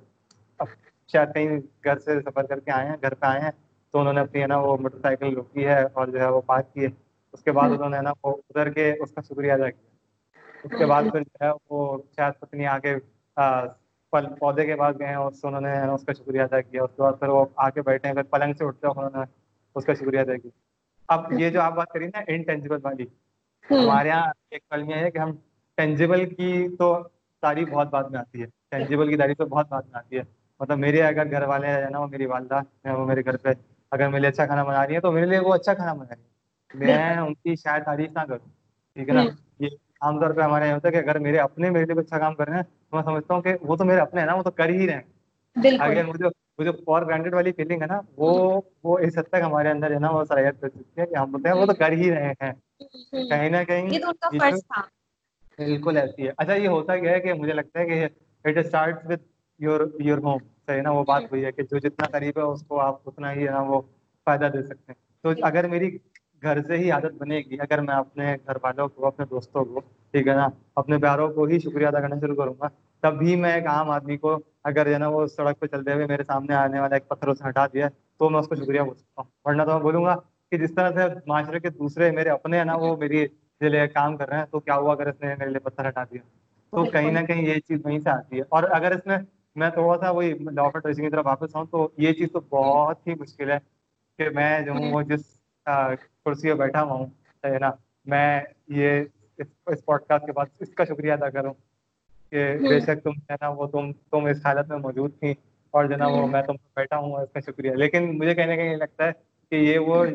شاید 1.09 1.35
کہیں 1.35 1.49
گھر 1.85 1.99
سے 1.99 2.21
سفر 2.21 2.47
کر 2.47 2.61
کے 2.61 2.71
آئے 2.71 2.89
ہیں 2.89 2.97
گھر 3.03 3.15
پہ 3.15 3.27
آئے 3.27 3.41
ہیں 3.41 3.51
تو 3.95 3.99
انہوں 3.99 4.13
نے 4.13 4.21
اپنی 4.21 4.43
ہے 4.43 4.47
نا 4.47 4.59
وہ 4.59 4.77
موٹر 4.77 4.99
سائیکل 4.99 5.35
روکی 5.35 5.67
ہے 5.67 5.83
اور 5.93 6.07
جو 6.07 6.21
ہے 6.21 6.27
وہ 6.27 6.41
پارک 6.41 6.73
کی 6.75 6.85
ہے۔ 6.85 6.91
اس 7.33 7.43
کے 7.43 7.53
بعد 7.53 7.71
انہوں 7.71 7.89
نے 7.89 8.01
نا 8.01 8.13
وہ 8.25 8.37
ادھر 8.37 8.71
کے 8.71 8.93
اس 9.01 9.13
کا 9.13 9.21
شکریہ 9.21 9.53
ادا 9.53 9.71
کیا۔ 9.71 9.92
اس 10.65 10.79
کے 10.79 10.87
بعد 10.87 11.03
پھر 11.13 11.21
جو 11.21 11.47
ہے 11.47 11.51
وہ 11.71 11.99
شاید 12.17 12.41
پتنی 12.41 12.67
آ 12.67 12.79
کے 12.79 12.95
پل 14.13 14.27
پودے 14.39 14.67
کے 14.67 14.77
پاس 14.77 14.99
گئے 14.99 15.07
ہیں 15.07 15.15
اس 15.15 15.41
سے 15.41 15.47
انہوں 15.47 15.61
نے 15.61 15.81
اس 15.89 16.05
کا 16.05 16.13
شکریہ 16.13 16.43
ادا 16.43 16.61
کیا۔ 16.61 16.83
اس 16.83 16.91
کے 16.97 17.03
بعد 17.03 17.13
پھر 17.21 17.29
وہ 17.29 17.45
آ 17.57 17.71
کے 17.71 17.83
بیٹھے 17.83 18.09
ہیں 18.09 18.15
پھر 18.15 18.23
پلنگ 18.23 18.53
سے 18.53 18.65
اٹھتے 18.65 18.87
انہوں 18.87 19.11
نے 19.15 19.25
اس 19.75 19.85
کا 19.85 19.95
شکریہ 19.95 20.21
ادا 20.21 20.37
کیا۔ 20.37 20.51
اب 21.09 21.33
یہ 21.33 21.51
جو 21.51 21.61
آپ 21.61 21.75
بات 21.75 21.89
کری 21.89 22.07
نا 22.07 22.23
انٹینجیبل 22.27 22.79
والی 22.83 23.05
ہمارے 23.71 24.09
یہاں 24.09 24.33
ایک 24.51 24.69
کلمیاں 24.71 24.99
ہے 24.99 25.11
کہ 25.11 25.19
ہم 25.19 25.33
ٹینجیبل 25.77 26.35
کی 26.35 26.77
تو 26.79 27.09
تعریف 27.43 27.69
بہت 27.69 27.89
بعد 27.89 28.05
میں 28.05 28.21
آتی 28.21 28.41
ہے۔ 28.43 28.47
ٹینجیبل 28.71 29.09
کی 29.09 29.17
تعریف 29.17 29.39
تو 29.39 29.47
بہت 29.47 29.69
بعد 29.69 29.83
میں 29.83 29.99
آتی 29.99 30.19
ہے۔ 30.19 30.23
مطلب 30.61 30.79
میرے 30.79 31.03
اگر 31.03 31.31
گھر 31.31 31.43
والے 31.43 31.67
ہیں 31.67 31.91
نا 31.91 31.99
وہ 31.99 32.07
میری 32.07 32.27
والدہ 32.27 32.61
ہیں 32.85 32.93
وہ 32.93 33.07
میرے 33.07 33.25
گھر 33.25 33.37
پہ 33.37 33.49
اگر 33.91 34.09
میرے 34.09 34.27
اچھا 34.27 34.47
کھانا 34.47 34.65
بنا 34.65 34.87
رہی 34.87 34.95
ہے 34.95 35.01
تو 35.01 35.13
میرے 35.13 35.27
لیے 35.27 35.39
وہ 35.39 35.55
اچھا 35.55 35.75
کھانا 35.75 35.93
بنا 35.93 36.15
رہی 36.15 36.23
ہے 36.23 36.87
میں 36.87 37.17
ان 37.17 37.35
کی 37.35 37.55
شاید 37.57 37.85
تعریف 37.85 38.13
نہ 38.13 38.21
کروں 38.21 38.49
ٹھیک 38.97 39.09
ہے 39.09 39.15
نا؟ 39.15 39.23
عام 40.03 40.21
طور 40.21 40.31
پہ 40.31 40.41
ہمارے 40.41 40.65
یہاں 40.65 40.75
ہوتا 40.75 40.89
ہے 40.89 40.93
کہ 40.93 40.99
اگر 40.99 41.19
میرے 41.19 41.39
اپنے 41.39 41.71
میرے 41.71 41.85
لیے 41.85 42.01
اچھا 42.01 42.19
کام 42.19 42.35
کر 42.35 42.49
رہے 42.49 42.57
ہیں 42.57 42.63
تو 42.63 42.97
میں 42.97 43.05
سمجھتا 43.05 43.35
ہوں 43.35 43.43
کہ 43.43 43.55
وہ 43.61 43.77
تو 43.77 43.85
میرے 43.85 44.01
اپنے 44.01 44.21
ہیں 44.21 44.27
نا 44.27 44.35
وہ 44.35 44.43
تو 44.43 44.51
کر 44.51 44.69
ہی 44.69 44.87
رہے 44.87 44.95
ہیں۔ 44.95 45.03
اگر 45.81 46.05
مجھے 46.05 46.25
وہ 46.59 46.65
جو 46.65 46.73
فور 46.85 47.03
گرانٹیڈ 47.03 47.35
والی 47.35 47.53
فیلنگ 47.53 47.83
ہے 47.83 47.87
نا 47.87 48.01
وہ 48.17 48.61
وہ 48.85 48.99
اس 48.99 49.19
حد 49.19 49.23
تک 49.23 49.41
ہمارے 49.43 49.71
اندر 49.71 49.91
ہے 49.91 49.99
نا 49.99 50.11
وہ 50.11 50.25
صلاحیت 50.25 50.61
کر 50.61 50.69
چکی 50.69 51.01
ہے 51.01 51.07
کہ 51.07 51.15
ہم 51.15 51.31
بولتے 51.33 51.49
ہیں 51.49 51.57
وہ 51.57 51.67
تو 51.67 51.75
کر 51.75 51.93
ہی 51.93 52.11
رہے 52.11 52.33
ہیں۔ 52.41 52.53
کہیں 53.29 53.51
نہ 53.51 53.57
کہیں 53.67 53.89
بالکل 55.59 55.97
ایسی 55.97 56.27
ہے۔ 56.27 56.33
اچھا 56.37 56.55
یہ 56.55 56.69
ہوتا 56.69 56.97
کیا 56.97 57.13
ہے 57.13 57.21
کہ 57.21 57.33
مجھے 57.33 57.53
لگتا 57.53 57.81
ہے 57.81 57.87
کہ 57.87 58.05
it 58.45 58.57
start 58.57 59.07
with 59.07 59.23
your 59.59 59.81
your 59.99 60.19
home 60.19 60.39
صحیح 60.67 60.83
نا 60.83 60.91
وہ 60.91 61.05
بات 61.05 61.23
ہوئی 61.31 61.45
ہے 61.45 61.53
کہ 61.53 61.63
جو 61.63 61.79
جتنا 61.79 62.07
قریب 62.07 62.39
ہے 62.39 62.43
اس 62.43 62.63
کو 62.63 62.81
آپ 62.81 62.97
اتنا 63.07 63.33
ہی 63.33 63.45
ہے 63.47 63.51
نا 63.51 63.61
وہ 63.61 63.81
فائدہ 64.27 64.45
دے 64.45 64.63
سکتے 64.63 64.93
ہیں۔ 64.93 64.95
تو 65.23 65.47
اگر 65.47 65.69
میری 65.69 65.99
گھر 66.43 66.63
سے 66.63 66.77
ہی 66.79 66.91
عادت 66.91 67.15
بنے 67.19 67.39
گی۔ 67.41 67.61
اگر 67.61 67.81
میں 67.81 67.95
اپنے 67.95 68.37
گھر 68.47 68.57
والوں 68.63 68.89
کو 68.89 69.07
اپنے 69.07 69.27
دوستوں 69.31 69.65
کو 69.65 69.81
ٹھیک 69.81 70.29
ہے 70.29 70.35
نا 70.35 70.49
اپنے 70.77 70.99
پیاروں 70.99 71.29
کو 71.29 71.45
ہی 71.45 71.59
شکریہ 71.59 71.87
ادا 71.87 72.01
کرنا 72.01 72.17
شروع 72.21 72.37
کروں 72.37 72.55
گا 72.61 72.69
تب 73.03 73.19
بھی 73.19 73.37
میں 73.37 73.53
ایک 73.55 73.67
عام 73.67 73.91
آدمی 73.91 74.17
کو 74.17 74.39
اگر 74.65 74.85
جو 74.85 74.93
ہے 74.95 74.99
نا 74.99 75.09
وہ 75.09 75.27
سڑک 75.27 75.61
پہ 75.61 75.67
چلتے 75.67 75.93
ہوئے 75.93 76.07
میرے 76.07 76.25
سامنے 76.25 76.55
آنے 76.55 76.81
والا 76.81 76.97
ایک 76.97 77.09
پتھر 77.09 77.29
اسے 77.29 77.49
ہٹا 77.49 77.67
دیا 77.67 77.89
تو 78.19 78.31
میں 78.31 78.41
اس 78.41 78.49
کو 78.49 78.55
شکریہ 78.55 78.81
بول 78.81 78.95
سکتا 78.95 79.23
ہوں۔ 79.23 79.31
ورنہ 79.45 79.63
تو 79.63 79.73
میں 79.73 79.81
بولوں 79.81 80.05
گا 80.05 80.15
کہ 80.51 80.57
جس 80.57 80.75
طرح 80.75 80.91
سے 80.91 81.15
معاشرے 81.27 81.61
کے 81.61 81.71
دوسرے 81.71 82.11
میرے 82.11 82.31
اپنے 82.31 82.57
ہیں 82.59 82.65
نا 82.65 82.77
وہ 82.77 82.97
میری 82.97 83.27
لیے 83.61 83.89
کام 83.89 84.17
کر 84.17 84.29
رہے 84.29 84.39
ہیں 84.39 84.45
تو 84.51 84.61
کیا 84.61 84.75
ہوا 84.75 84.93
اگر 84.93 85.07
اس 85.07 85.21
نے 85.21 85.35
میرے 85.39 85.51
لیے 85.51 85.59
پتھر 85.59 85.89
ہٹا 85.89 86.05
دیا؟ 86.05 86.21
تو 86.71 86.85
کہیں 86.85 87.13
نہ 87.13 87.21
کہیں 87.21 87.43
یہ 87.43 87.55
چیز 87.55 87.81
وہیں 87.85 87.99
سے 87.99 88.11
آتی 88.11 88.37
ہے۔ 88.37 88.43
اور 88.49 88.63
اگر 88.71 88.91
اس 88.91 89.07
میں 89.07 89.17
میں 89.57 89.71
تھوڑا 89.71 89.99
سا 89.99 90.11
وہی 90.11 90.33
لا 90.51 90.63
آف 90.63 90.73
ٹریسنگ 90.73 91.05
کی 91.05 91.11
طرف 91.11 91.27
واپس 91.27 91.57
آؤں 91.57 91.65
تو 91.71 91.89
یہ 91.99 92.13
چیز 92.13 92.33
تو 92.33 92.41
بہت 92.41 93.07
ہی 93.07 93.15
مشکل 93.15 93.51
ہے 93.51 93.59
کہ 94.19 94.31
میں 94.31 94.61
جو 94.61 94.73
ہوں 94.73 94.93
وہ 94.93 95.03
جس 95.03 95.42
کرسی 95.67 96.49
پہ 96.49 96.55
بیٹھا 96.55 96.83
ہوا 96.83 96.93
ہوں۔ 96.93 97.07
ہے 97.45 97.59
نا 97.59 97.71
میں 98.07 98.41
یہ 98.69 99.05
اس 99.67 99.85
پوڈ 99.85 100.01
کاسٹ 100.09 100.27
کے 100.27 100.33
بعد 100.33 100.47
اس 100.61 100.69
کا 100.69 100.85
شکریہ 100.85 101.13
ادا 101.13 101.31
کروں 101.31 101.53
کہ 102.31 102.57
بے 102.69 102.81
شک 102.81 103.03
تم 103.03 103.11
ہے 103.31 103.35
نا 103.41 103.49
وہ 103.49 103.67
تم 103.67 103.93
تم 103.93 104.25
اس 104.25 104.47
حالت 104.47 104.69
میں 104.69 104.79
موجود 104.79 105.19
تھی 105.21 105.35
اور 105.71 105.85
جو 105.85 105.97
نا 105.97 106.07
وہ 106.07 106.27
میں 106.27 106.43
تم 106.43 106.53
بیٹھا 106.77 106.97
ہوں 106.99 107.13
اس 107.13 107.33
کا 107.33 107.41
شکریہ۔ 107.41 107.71
لیکن 107.73 108.19
مجھے 108.19 108.35
کہیں 108.35 108.47
نہ 108.47 108.53
کہیں 108.53 108.77
لگتا 108.77 109.07
ہے 109.07 109.13
کہ 109.51 109.55
یہ 109.55 109.79
وہ 109.79 110.07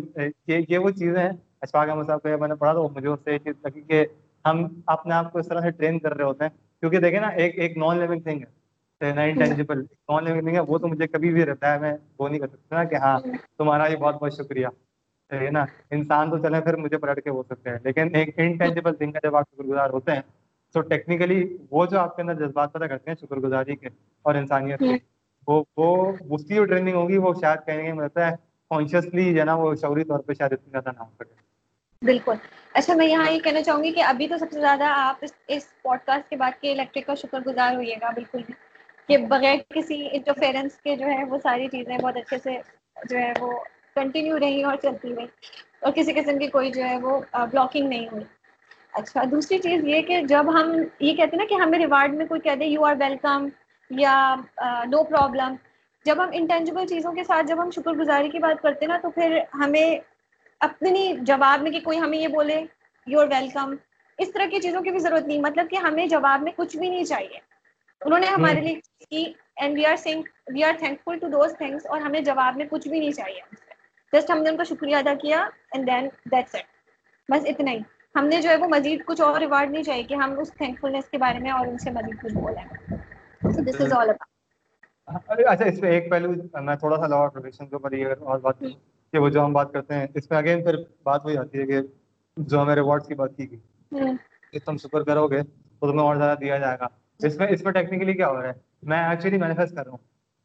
یہ 0.47 0.77
وہ 0.77 0.89
چیزیں 0.89 1.21
ہیں۔ 1.23 1.31
اشفاق 1.61 1.89
احمد 1.89 2.03
صاحب 2.07 2.21
کو 2.21 2.37
میں 2.39 2.47
نے 2.47 2.55
پڑھا 2.55 2.73
تو 2.73 2.89
مجھے 2.95 3.07
اس 3.07 3.19
سے 3.23 3.33
یہ 3.33 3.37
چیز 3.37 3.55
لگی 3.65 3.81
کہ 3.81 4.05
ہم 4.45 4.67
اپنے 4.85 5.13
آپ 5.13 5.31
کو 5.31 5.39
اس 5.39 5.47
طرح 5.47 5.61
سے 5.61 5.71
ٹرین 5.71 5.99
کر 5.99 6.13
رہے 6.15 6.23
ہوتے 6.23 6.43
ہیں۔ 6.43 6.51
کیونکہ 6.79 6.99
دیکھیں 6.99 7.19
نا 7.19 7.27
ایک 7.27 7.59
ایک 7.59 7.77
نان 7.77 7.99
لیونگ 7.99 8.19
تھنگ 8.19 8.41
ہے 8.41 9.29
انٹینجیبل 9.29 9.79
نان 9.81 10.23
لیونگ 10.23 10.41
تھنگ 10.41 10.55
ہے۔ 10.55 10.59
وہ 10.59 10.77
تو 10.77 10.87
مجھے 10.87 11.07
کبھی 11.07 11.33
بھی 11.33 11.45
رہتا 11.45 11.73
ہے 11.73 11.79
میں 11.79 11.93
وہ 12.19 12.29
نہیں 12.29 12.39
کر 12.39 12.47
سکتا 12.47 12.83
کہ 12.83 12.95
ہاں۔ 12.95 13.19
تمہارا 13.57 13.87
یہ 13.87 13.95
بہت 13.95 14.15
بہت 14.15 14.33
شکریہ۔ 14.33 14.67
ہے 15.35 15.51
نا؟ 15.51 15.65
انسان 15.91 16.29
تو 16.29 16.37
چلے 16.37 16.61
پھر 16.61 16.75
مجھے 16.75 16.97
پلٹ 16.97 17.23
کے 17.23 17.29
ہو 17.29 17.43
سکتے 17.43 17.69
ہیں، 17.69 17.77
لیکن 17.83 18.15
ایک 18.15 18.29
انٹینجیبل 18.37 18.95
تھنگ 18.95 19.11
ہے، 19.15 19.19
جب 19.23 19.35
آپ 19.35 19.43
شکر 19.53 19.63
گزار 19.63 19.89
ہوتے 19.89 20.11
ہیں، 20.11 20.21
تو 20.73 20.81
ٹیکنیکلی 20.81 21.57
وہ 21.71 21.85
جو 21.85 21.99
آپ 21.99 22.15
کے 22.15 22.21
اندر 22.21 22.33
جذبات 22.33 22.73
پیدا 22.73 22.87
کرتے 22.87 23.11
ہیں 23.11 23.25
شکر 23.25 23.35
گزاری 23.35 23.75
کے 23.75 23.87
اور 24.21 24.35
انسانیت 24.35 24.79
کے، 24.79 24.97
وہ 25.47 25.63
وہ 25.77 26.11
اس 26.29 26.45
کی 26.45 26.55
جو 26.55 26.65
ٹریننگ 26.65 26.95
ہوگی، 26.95 27.17
وہ 27.17 27.33
شاید 27.41 27.65
کہیں 27.65 27.83
گے، 27.83 27.93
مجھے 27.93 28.23
ہے 28.23 28.31
کانشیسلی 28.69 29.33
جو 29.33 29.39
ہے 29.39 29.45
نا، 29.45 29.55
وہ 29.55 29.75
شعوری 29.75 30.03
طور 30.03 30.19
پہ 30.19 30.33
شاید 30.33 30.53
اتنی 30.53 30.71
زیادہ 30.71 30.89
نہ 30.97 30.99
ہو 30.99 31.11
سکے۔ 31.15 31.47
بالکل۔ 32.05 32.33
اچھا 32.73 32.93
میں 32.93 33.07
یہاں 33.07 33.31
یہ 33.31 33.39
کہنا 33.39 33.61
چاہوں 33.61 33.83
گی 33.83 33.91
کہ 33.91 34.03
ابھی 34.03 34.27
تو 34.27 34.37
سب 34.37 34.45
سے 34.51 34.59
زیادہ 34.59 34.83
آپ 34.83 35.25
اس 35.47 35.81
پوڈ 35.81 35.97
کاسٹ 36.05 36.29
کے 36.29 36.35
بعد 36.35 36.51
کے 36.61 36.71
الیکٹرک 36.71 37.05
کا 37.05 37.15
شکر 37.15 37.39
گزار 37.47 37.75
ہوئیے 37.75 37.95
گا، 38.01 38.09
بالکل 38.11 38.41
بھی۔ 38.45 38.53
کہ 39.07 39.17
بغیر 39.17 39.55
کسی 39.69 40.07
انٹرفیئرنس 40.11 40.77
کے 40.77 40.95
جو 40.95 41.05
ہے، 41.05 41.23
وہ 41.23 41.37
ساری 41.43 41.67
چیزیں 41.67 41.97
بہت 41.97 42.17
اچھے 42.17 42.37
سے 42.37 42.57
جو 43.09 43.17
ہے، 43.17 43.33
وہ 43.39 43.59
کنٹینیو 43.97 44.39
رہی 44.39 44.63
اور 44.63 44.75
چلتی 44.81 45.15
رہی۔ 45.15 45.25
اور 45.81 45.91
کسی 45.91 46.13
قسم 46.13 46.39
کی 46.39 46.47
کوئی 46.47 46.71
جو 46.71 46.83
ہے 46.83 46.97
وہ 46.97 47.19
بلاکنگ 47.33 47.87
نہیں 47.87 48.07
ہوئی۔ 48.07 48.23
اچھا 48.93 49.23
دوسری 49.31 49.57
چیز 49.57 49.83
یہ 49.83 50.01
کہ 50.01 50.21
جب 50.21 50.49
ہم 50.53 50.71
یہ 50.99 51.13
کہتے 51.13 51.35
ہیں 51.35 51.43
نا 51.43 51.45
کہ 51.49 51.61
ہمیں 51.61 51.79
ریوارڈ 51.79 52.13
میں 52.13 52.25
کوئی 52.25 52.41
کہتے 52.41 52.63
ہیں 52.63 52.71
یو 52.71 52.85
آر 52.85 52.95
ویلکم 52.99 53.47
یا 53.91 54.13
نو 54.85 55.03
پرابلم 55.03 55.55
جب 56.05 56.23
ہم 56.23 56.29
انٹینجیبل 56.33 56.85
چیزوں 56.87 57.11
کے 57.13 57.23
ساتھ 57.23 57.45
جب 57.45 57.61
ہم 57.63 57.71
شکر 57.71 57.91
گزاری 57.93 58.29
کی 58.29 58.39
بات 58.39 58.61
کرتے 58.61 58.85
ہیں 58.85 58.93
نا 58.93 58.97
تو 58.97 59.09
پھر 59.09 59.37
ہمیں 59.53 59.97
اپنی 60.61 61.13
جواب 61.21 61.61
میں 61.61 61.71
کہ 61.71 61.79
کوئی 61.79 61.99
ہمیں 61.99 62.17
یہ 62.17 62.27
بولے 62.27 62.61
یو 63.07 63.19
آر 63.19 63.27
ویلکم 63.27 63.75
اس 64.19 64.31
طرح 64.31 64.45
کی 64.45 64.59
چیزوں 64.59 64.81
کی 64.81 64.91
بھی 64.91 64.99
ضرورت 64.99 65.27
نہیں 65.27 65.41
مطلب 65.41 65.69
کہ 65.69 65.75
ہمیں 65.75 66.05
جواب 66.07 66.43
میں 66.43 66.51
کچھ 66.55 66.77
بھی 66.77 66.89
نہیں 66.89 67.03
چاہیے۔ 67.03 67.39
انہوں 68.01 68.19
نے 68.19 68.27
ہمارے 68.27 68.61
لیے 68.61 68.75
کی 69.09 69.23
and 69.55 69.77
we 69.77 69.85
are 69.85 69.95
sung 69.95 70.21
we 70.47 70.63
are 70.63 70.73
thankful 71.05 71.17
to 71.19 71.27
those 71.27 71.57
things 71.57 71.85
اور 71.85 72.01
ہمیں 72.01 72.19
جواب 72.21 72.57
میں 72.57 72.65
کچھ 72.69 72.87
بھی 72.87 72.99
نہیں 72.99 73.11
چاہیے۔ 73.11 73.41
جسٹ 74.13 74.29
ہم 74.31 74.41
نے 74.41 74.49
ان 74.49 74.57
کا 74.57 74.63
شکریہ 74.63 74.95
ادا 74.95 75.13
کیا 75.21 75.41
اینڈ 75.71 75.87
دین 75.87 76.07
دیٹس 76.31 76.55
اٹ 76.55 76.65
بس 77.29 77.45
اتنا 77.45 77.71
ہی. 77.71 77.79
ہم 78.15 78.27
نے 78.27 78.41
جو 78.41 78.49
ہے 78.49 78.55
وہ 78.55 78.67
مزید 78.67 79.01
کچھ 79.05 79.21
اور 79.21 79.39
ریوارڈ 79.39 79.71
نہیں 79.71 79.83
چاہیے 79.83 80.03
کہ 80.03 80.13
ہم 80.13 80.39
اس 80.39 80.53
تھینک 80.53 80.79
فلنس 80.81 81.09
کے 81.09 81.17
بارے 81.17 81.39
میں 81.39 81.51
اور 81.51 81.67
ان 81.67 81.77
سے 81.77 81.91
مزید 81.91 82.21
کچھ 82.21 82.33
بولیں. 82.33 82.63
دس 83.65 83.81
از 83.81 83.93
آل 83.93 84.09
اچھا 85.47 85.65
اس 85.65 85.81
میں 85.81 85.91
ایک 85.91 86.09
پہلو 86.09 86.31
میں 86.61 86.75
تھوڑا 86.75 86.97
سا 86.97 87.07
لا 87.07 87.15
آف 87.15 87.33
کے 87.33 87.75
اوپر 87.75 87.91
یہ 87.91 88.07
اور 88.19 88.39
بات 88.39 88.59
کہ 89.13 89.19
وہ 89.19 89.29
جو 89.29 89.45
ہم 89.45 89.53
بات 89.53 89.71
کرتے 89.73 89.93
ہیں 89.93 90.07
اس 90.13 90.29
میں 90.29 90.37
اگین 90.37 90.63
پھر 90.63 90.75
بات 91.03 91.25
وہی 91.25 91.37
آتی 91.37 91.59
ہے 91.59 91.65
کہ 91.65 91.79
جو 92.37 92.61
ہمیں 92.61 92.75
ریوارڈ 92.75 93.03
کی 93.03 93.15
بات 93.15 93.37
کی 93.37 93.51
گئی۔ 93.51 93.59
کہ 94.51 94.59
تم 94.65 94.77
شکر 94.77 95.03
کرو 95.03 95.27
گے 95.27 95.41
تو 95.41 95.91
تمہیں 95.91 96.07
اور 96.07 96.15
زیادہ 96.15 96.37
دیا 96.37 96.57
جائے 96.57 96.77
گا۔ 96.79 96.87
اس 97.19 97.37
میں 97.37 97.47
اس 97.47 97.63
میں 97.63 97.71
ٹیکنیکلی 97.71 98.13
کیا 98.13 98.27
ہو 98.27 98.41
رہا 98.41 98.47
ہے؟ 98.47 98.53
میں 98.83 99.03
ایکچولی 99.09 99.37
مینیفیسٹ 99.37 99.75
کر 99.75 99.83
رہا 99.83 99.91
ہوں 99.91 99.97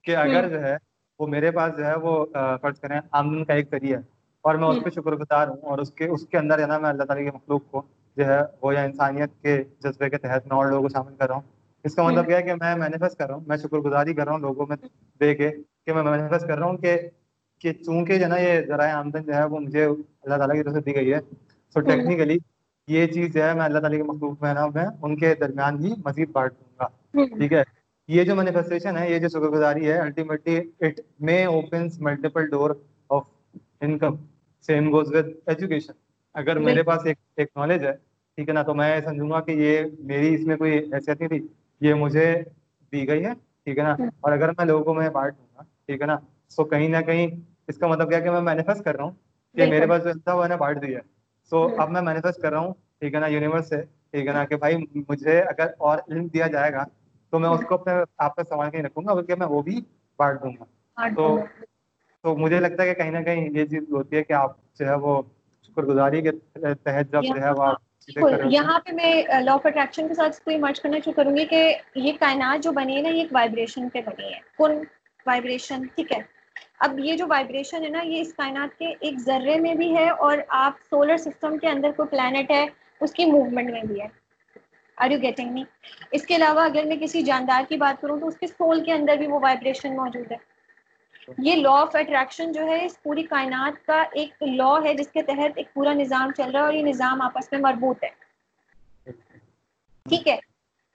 کہ 0.04 0.16
اگر 0.16 0.48
جو 0.48 0.62
ہے 0.62 0.76
وہ 1.22 1.26
میرے 1.26 1.50
پاس 1.50 1.76
جو 1.78 1.86
ہے 1.86 1.94
وہ 1.94 2.26
فرض 2.62 2.80
کریں 2.80 3.00
آمدن 3.10 3.44
کا 3.44 3.54
ایک 3.54 3.70
ذریعہ 3.70 3.98
ہے۔ 3.98 4.02
اور 4.40 4.54
میں 4.54 4.68
اس 4.68 4.76
پہ 4.84 4.90
شکر 4.90 5.12
گزار 5.12 5.48
ہوں 5.48 5.60
اور 5.62 5.78
اس 5.78 5.90
کے 5.90 6.06
اس 6.06 6.26
کے 6.26 6.38
اندر 6.38 6.58
ہے 6.58 6.66
نا 6.66 6.78
میں 6.78 6.90
اللہ 6.90 7.02
تعالیٰ 7.02 7.24
کے 7.24 7.30
مخلوق 7.30 7.70
کو 7.70 7.82
جو 8.16 8.26
ہے 8.26 8.38
وہ 8.62 8.74
یا 8.74 8.82
انسانیت 8.82 9.42
کے 9.42 9.62
جذبے 9.80 10.10
کے 10.10 10.18
تحت 10.18 10.46
میں 10.46 10.56
اور 10.56 10.66
لوگوں 10.66 10.82
کو 10.82 10.88
شامل 10.88 11.12
کر 11.18 11.26
رہا 11.26 11.34
ہوں۔ 11.34 11.42
اس 11.84 11.94
کا 11.94 12.02
مطلب 12.02 12.30
یہ 12.30 12.34
ہے 12.34 12.42
کہ 12.42 12.54
میں 12.54 12.74
مینیفیسٹ 12.74 13.18
کر 13.18 13.26
رہا 13.26 13.34
ہوں 13.34 13.44
میں 13.46 13.56
شکر 13.56 13.76
گزاری 13.76 14.14
کر 14.14 14.24
رہا 14.24 14.32
ہوں 14.32 14.38
لوگوں 14.38 14.66
میں 14.68 14.76
دے 15.20 15.34
کے 15.34 15.50
کہ 15.86 15.92
میں 15.92 16.02
مینیفیسٹ 16.02 16.46
کر 16.46 16.58
رہا 16.58 16.66
ہوں 16.66 16.76
کہ 16.76 16.96
کہ 17.60 17.72
چونکہ 17.72 18.18
جو 18.18 18.24
ہے 18.24 18.28
نا 18.28 18.36
یہ 18.36 18.60
ذرائع 18.66 18.96
آمدن 18.96 19.22
جو 19.22 19.34
ہے 19.34 19.44
وہ 19.44 19.58
مجھے 19.58 19.84
اللہ 19.84 20.36
تعالیٰ 20.36 20.56
کی 20.56 20.62
طرف 20.62 20.74
سے 20.74 20.80
دی 20.80 20.94
گئی 20.94 21.12
ہے۔ 21.12 21.18
سو 21.74 21.80
ٹیکنیکلی 21.80 22.38
یہ 22.88 23.06
چیز 23.06 23.34
جو 23.34 23.42
ہے 23.42 23.54
میں 23.54 23.64
اللہ 23.64 23.78
تعالیٰ 23.78 23.98
کے 23.98 24.04
مخلوق 24.04 24.42
میں 24.42 24.54
نا 24.54 24.66
میں 24.66 24.86
ان 25.02 25.16
کے 25.16 25.34
درمیان 25.40 25.84
ہی 25.84 25.92
مزید 26.04 26.28
بانٹ 26.32 26.52
دوں 26.52 26.74
گا۔ 26.80 26.86
ٹھیک 27.24 27.52
ہے؟ 27.52 27.62
یہ 28.08 28.24
جو 28.24 28.34
مینیفیسٹیشن 28.36 28.96
ہے 28.96 29.10
یہ 29.10 29.18
جو 29.18 29.28
شکر 29.28 29.48
گزاری 29.48 29.86
ہے 29.86 29.98
ultimately 29.98 30.56
it 30.80 31.00
may 31.20 31.44
opens 31.46 32.00
multiple 32.00 32.46
door 32.46 32.70
of 33.10 33.24
income 33.80 34.14
same 34.68 34.90
goes 34.92 35.14
with 35.14 35.28
education 35.46 35.92
اگر 36.34 36.58
میرے 36.58 36.82
پاس 36.82 37.06
ایک 37.06 37.18
ایک 37.36 37.48
نالج 37.56 37.84
ہے 37.84 37.92
ٹھیک 38.38 38.48
ہے 38.48 38.54
نا 38.54 38.62
تو 38.62 38.74
میں 38.74 39.00
سمجھوں 39.04 39.30
گا 39.30 39.40
کہ 39.40 39.52
یہ 39.52 39.80
میری 40.00 40.34
اس 40.34 40.46
میں 40.46 40.56
کوئی 40.56 40.78
حیثیت 40.92 41.20
نہیں 41.20 41.28
تھی۔ 41.28 41.46
یہ 41.80 41.94
مجھے 41.94 42.26
دی 42.92 43.06
گئی 43.08 43.24
ہے 43.24 43.32
ٹھیک 43.64 43.78
ہے 43.78 43.82
نا۔ 43.82 43.94
اور 44.20 44.32
اگر 44.32 44.48
میں 44.48 44.64
لوگوں 44.66 44.84
کو 44.84 44.94
میں 44.94 45.08
بانٹ 45.10 45.36
دوں 45.38 45.46
گا 45.56 45.62
ٹھیک 45.86 46.00
ہے 46.00 46.06
نا 46.06 46.16
سو 46.50 46.64
کہیں 46.64 46.88
نہ 46.88 47.00
کہیں 47.06 47.26
اس 47.68 47.78
کا 47.78 47.86
مطلب 47.86 48.08
کیا 48.08 48.20
کہ 48.20 48.30
میں 48.30 48.40
مینیفیسٹ 48.40 48.84
کر 48.84 48.96
رہا 48.96 49.04
ہوں 49.04 49.12
کہ 49.54 49.66
میرے 49.66 49.86
پاس 49.86 50.04
جو 50.04 50.12
تھا 50.24 50.34
وہ 50.34 50.46
نے 50.46 50.56
بانٹ 50.56 50.82
دیا 50.82 50.98
سو 51.52 51.66
اب 51.78 51.90
میں 51.90 52.02
مینیفیسٹ 52.02 52.40
کر 52.40 52.50
رہا 52.50 52.58
ہوں 52.58 52.72
ٹھیک 53.00 53.14
ہے 53.14 53.20
نا 53.20 53.26
یونیورس 53.26 53.68
سے 53.68 53.80
ٹھیک 54.10 54.26
ہے 54.26 54.32
نا 54.32 54.44
کہ 54.44 54.56
بھائی 54.56 54.76
مجھے 55.08 55.40
اگر 55.42 55.66
اور 55.78 55.98
علم 56.08 56.26
دیا 56.26 56.46
جائے 56.46 56.72
گا 56.72 56.84
تو 57.32 57.38
میں 57.38 57.48
اس 57.48 57.60
کو 57.68 57.74
اپنے 57.74 57.92
آپ 58.18 58.36
پہ 58.36 58.42
سنبھال 58.42 58.70
کے 58.70 58.82
رکھوں 58.82 59.04
گا 59.06 59.14
بلکہ 59.14 59.34
میں 59.34 59.46
وہ 59.46 59.62
بھی 59.62 59.80
بانٹ 60.18 60.42
دوں 60.42 60.52
گا۔ 60.60 60.64
تو 61.08 61.38
تو 62.24 62.36
مجھے 62.36 62.60
لگتا 62.60 62.82
ہے 62.82 62.94
کہ 62.94 63.02
کہیں 63.02 63.10
نہ 63.10 63.18
کہیں 63.18 63.48
یہ 63.50 63.66
چیز 63.66 63.82
ہوتی 63.90 64.16
ہے 64.16 64.22
کہ 64.24 64.32
آپ 64.32 64.50
جو 64.78 64.86
ہے 64.86 64.94
وہ 64.94 65.22
شکر 65.62 65.82
گزاری 65.82 66.22
کے 66.22 66.30
تحت 66.74 67.12
جب 67.12 67.22
جو 67.22 67.42
ہے 67.42 67.50
وہ 67.50 67.72
یہاں 68.50 68.80
پہ 68.80 68.92
میں 68.92 69.22
لا 69.40 69.52
آف 69.52 69.66
اٹریکشن 69.66 70.08
کے 70.08 70.14
ساتھ 70.14 70.40
کوئی 70.44 70.58
مرچ 70.58 70.80
کرنا 70.80 70.96
شروع 70.98 71.12
کروں 71.12 71.36
گی 71.36 71.44
کہ 71.44 71.74
یہ 71.94 72.12
کائنات 72.20 72.64
جو 72.64 72.72
بنی 72.72 72.96
ہے 72.96 73.02
نا 73.02 73.08
یہ 73.08 73.20
ایک 73.20 73.32
وائبریشن 73.32 73.88
پہ 73.88 74.00
بنی 74.06 74.24
ہے۔ 74.24 74.38
کن 74.58 74.72
وائبریشن 75.26 75.86
ٹھیک 75.94 76.12
ہے۔ 76.12 76.18
اب 76.78 76.98
یہ 76.98 77.16
جو 77.16 77.26
وائبریشن 77.28 77.84
ہے 77.84 77.88
نا 77.88 78.00
یہ 78.02 78.20
اس 78.20 78.34
کائنات 78.34 78.78
کے 78.78 78.94
ایک 79.00 79.18
ذرے 79.18 79.58
میں 79.58 79.74
بھی 79.74 79.96
ہے 79.96 80.10
اور 80.10 80.38
آپ 80.48 80.72
سولر 80.90 81.16
سسٹم 81.16 81.58
کے 81.58 81.68
اندر 81.68 81.90
کوئی 81.96 82.08
پلانٹ 82.08 82.50
ہے 82.50 82.66
اس 83.00 83.12
کی 83.12 83.24
موومنٹ 83.24 83.70
میں 83.70 83.82
بھی 83.82 84.00
ہے۔ 84.00 84.21
آر 85.02 85.10
یو 85.10 85.18
گیٹنگ 85.22 85.52
می 85.52 85.64
اس 86.10 86.26
کے 86.26 86.36
علاوہ 86.36 86.60
اگر 86.60 86.84
میں 86.84 86.96
کسی 86.96 87.22
جاندار 87.22 87.62
کی 87.68 87.76
بات 87.76 88.00
کروں 88.00 88.20
تو 88.20 88.26
اس 88.26 88.36
کے 88.36 88.46
سول 88.46 88.84
کے 88.84 88.92
اندر 88.92 89.16
بھی 89.16 89.26
وہ 89.26 89.38
وائبریشن 89.42 89.96
موجود 89.96 90.32
ہے۔ 90.32 90.36
یہ 91.38 91.56
لا 91.56 91.70
آف 91.70 91.96
اٹریکشن 91.96 92.52
جو 92.52 92.66
ہے، 92.66 92.84
اس 92.84 93.02
پوری 93.02 93.22
کائنات 93.22 93.86
کا 93.86 94.02
ایک 94.12 94.42
لا 94.42 94.72
ہے 94.84 94.94
جس 94.94 95.08
کے 95.12 95.22
تحت 95.22 95.52
ایک 95.56 95.74
پورا 95.74 95.92
نظام 95.92 96.30
چل 96.36 96.50
رہا 96.50 96.60
ہے 96.60 96.64
اور 96.64 96.74
یہ 96.74 96.82
نظام 96.82 97.22
آپس 97.22 97.52
میں 97.52 97.60
مربوط 97.60 98.04
ہے۔ 98.04 98.08
ٹھیک 100.08 100.28
ہے۔ 100.28 100.38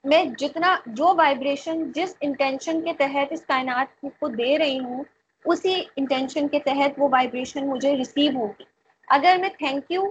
میں 0.03 0.23
جتنا 0.37 0.77
جو 0.85 1.13
وائبریشن 1.17 1.91
جس 1.91 2.15
انٹینشن 2.21 2.81
کے 2.81 2.93
تحت 2.93 3.31
اس 3.31 3.45
کائنات 3.45 4.05
کو 4.19 4.27
دے 4.27 4.57
رہی 4.57 4.79
ہوں، 4.79 5.03
اسی 5.45 5.83
انٹینشن 5.95 6.47
کے 6.47 6.59
تحت 6.59 6.91
وہ 6.97 7.09
وائبریشن 7.11 7.67
مجھے 7.67 7.97
ریسیو 7.97 8.39
ہوگی۔ 8.39 8.63
اگر 9.07 9.37
میں 9.39 9.49
تھینک 9.57 9.91
یو 9.91 10.03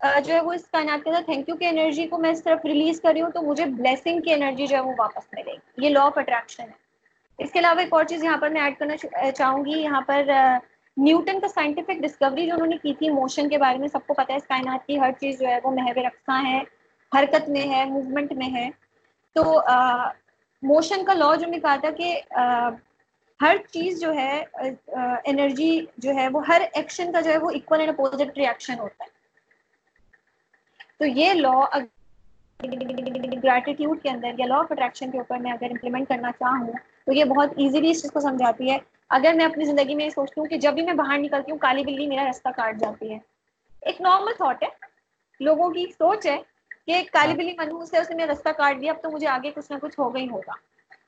جو 0.00 0.32
ہے 0.34 0.40
وہ 0.40 0.52
اس 0.52 0.66
کائنات 0.72 1.04
کے 1.04 1.10
اندر 1.10 1.22
تھینک 1.24 1.48
یو 1.48 1.56
کی 1.56 1.66
انرجی 1.66 2.06
کو 2.08 2.18
میں 2.18 2.30
اس 2.30 2.42
طرف 2.44 2.64
ریلیز 2.64 3.00
کر 3.00 3.12
رہی 3.12 3.20
ہوں 3.20 3.30
تو 3.30 3.42
مجھے 3.42 3.64
بلیسنگ 3.66 4.20
کی 4.20 4.32
انرجی 4.32 4.66
جو 4.66 4.76
ہے 4.76 4.80
وہ 4.82 4.92
واپس 4.98 5.32
ملے 5.32 5.52
گی۔ 5.52 5.84
یہ 5.84 5.90
لا 5.90 6.04
آف 6.04 6.18
اٹریکشن 6.18 6.62
ہے۔ 6.62 6.78
اس 7.38 7.50
کے 7.52 7.58
علاوہ 7.58 7.80
ایک 7.80 7.92
اور 7.92 8.04
چیز 8.04 8.24
یہاں 8.24 8.36
پر 8.36 8.48
میں 8.50 8.60
ایڈ 8.60 8.78
کرنا 8.78 8.96
چاہوں 9.30 9.64
گی، 9.64 9.78
یہاں 9.82 10.00
پر 10.06 10.22
نیوٹن 10.96 11.40
کا 11.40 11.48
سائنٹیفک 11.48 12.00
ڈسکوری 12.02 12.46
جو 12.46 12.54
انہوں 12.54 12.66
نے 12.66 12.76
کی 12.76 12.94
تھی 12.94 13.08
موشن 13.10 13.48
کے 13.48 13.58
بارے 13.58 13.78
میں، 13.78 13.88
سب 13.88 14.06
کو 14.06 14.14
پتا 14.14 14.32
ہے 14.32 14.38
اس 14.38 14.46
کائنات 14.48 14.86
کی 14.86 14.98
ہر 15.00 15.12
چیز 15.20 15.38
جو 15.40 15.46
ہے 15.46 15.58
وہ 15.64 15.70
محو 15.70 16.00
رقصہ 16.06 16.40
ہے 16.46 16.58
حرکت 17.12 17.48
میں 17.48 17.68
ہے 17.68 17.84
موومنٹ 17.84 18.32
میں 18.32 18.48
ہے۔ 18.54 18.68
تو 19.36 19.42
موشن 20.62 21.04
کا 21.04 21.14
لا 21.14 21.34
جو 21.34 21.46
نے 21.46 21.58
کہا 21.60 21.76
تھا 21.76 21.90
کہ 21.90 22.20
ہر 23.40 23.56
چیز 23.72 24.00
جو 24.00 24.12
ہے 24.14 24.42
انرجی 25.24 25.80
جو 25.98 26.14
ہے 26.14 26.28
وہ 26.32 26.40
ہر 26.48 26.62
ایکشن 26.72 27.12
کا 27.12 27.20
جو 27.20 27.30
ہے 27.30 27.38
وہ 27.38 27.50
اکول 27.50 27.80
اینڈ 27.80 27.90
اپوزٹ 27.90 28.36
ریئیکشن 28.38 28.78
ہوتا 28.78 29.04
ہے۔ 29.04 29.18
تو 31.00 31.06
یہ 31.06 31.32
لا 31.32 31.60
گریٹیٹیوڈ 33.42 34.02
کے 34.02 34.08
اندر 34.10 34.30
یا 34.38 34.46
لا 34.46 34.56
آف 34.56 34.72
اٹریکشن 34.72 35.10
کے 35.10 35.18
اوپر 35.18 35.36
میں 35.36 35.52
اگر 35.52 35.64
امپلیمنٹ 35.64 36.08
کرنا 36.08 36.30
چاہوں 36.32 36.72
تو 37.06 37.12
یہ 37.12 37.24
بہت 37.24 37.50
ایزیلی 37.56 37.90
اس 37.90 38.02
چیز 38.02 38.10
کو 38.10 38.20
سمجھاتی 38.20 38.70
ہے۔ 38.70 38.78
اگر 39.08 39.32
میں 39.36 39.44
اپنی 39.44 39.64
زندگی 39.64 39.94
میں 39.94 40.04
یہ 40.04 40.10
سوچتی 40.10 40.40
ہوں 40.40 40.46
کہ 40.46 40.56
جب 40.56 40.72
بھی 40.72 40.82
میں 40.82 40.92
باہر 40.92 41.18
نکلتی 41.18 41.50
ہوں 41.50 41.58
کالی 41.58 41.84
بلی 41.84 42.06
میرا 42.06 42.30
رستہ 42.30 42.48
کاٹ 42.56 42.76
جاتی 42.80 43.12
ہے۔ 43.12 43.18
ایک 43.82 44.00
نارمل 44.00 44.32
تھاٹ 44.36 44.62
ہے۔ 44.62 44.68
لوگوں 45.40 45.70
کی 45.70 45.86
سوچ 45.98 46.26
ہے 46.26 46.38
کہ 46.86 47.02
کالی 47.12 47.34
بلی 47.34 47.54
منہوس 47.58 47.94
ہے 47.94 47.98
اس 47.98 48.10
نے 48.10 48.16
میرا 48.16 48.32
رستہ 48.32 48.48
کاٹ 48.48 48.80
دیا، 48.80 48.92
اب 48.92 49.02
تو 49.02 49.10
مجھے 49.10 49.28
آگے 49.28 49.50
کچھ 49.50 49.72
نہ 49.72 49.76
کچھ 49.82 50.00
ہو 50.00 50.14
گئی 50.14 50.28
ہوگا۔ 50.30 50.52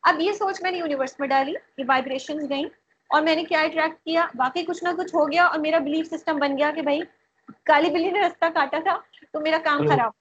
اب 0.03 0.21
یہ 0.21 0.33
سوچ 0.33 0.63
میں 0.63 0.71
نے 0.71 0.79
یونیورس 0.79 1.21
میں 1.21 1.29
ڈالی، 1.29 1.53
یہ 1.79 1.85
وائبریشن 1.89 2.49
گئیں 2.49 2.69
اور 3.09 3.23
میں 3.23 3.37
نے 3.37 3.45
کیا 3.45 3.61
اٹریکٹ 3.61 4.05
کیا؟ 4.05 4.27
باقی 4.35 4.65
کچھ 4.65 4.85
نہ 4.85 4.89
کچھ 4.99 5.15
ہو 5.15 5.33
گیا 5.33 5.45
اور 5.45 5.59
میرا 5.59 5.79
بلیف 5.79 6.07
سسٹم 6.07 6.39
بن 6.39 6.59
گیا 6.59 6.71
کہ 6.75 6.83
بھائی 6.83 7.01
کالی 7.65 7.91
بلی 7.91 8.11
نے 8.11 8.21
رستہ 8.21 8.45
کاٹا 8.55 8.79
تھا۔ 8.79 8.99
تو 9.33 9.40
میرا 9.40 9.59
کام 9.64 9.88
خراب 9.88 10.12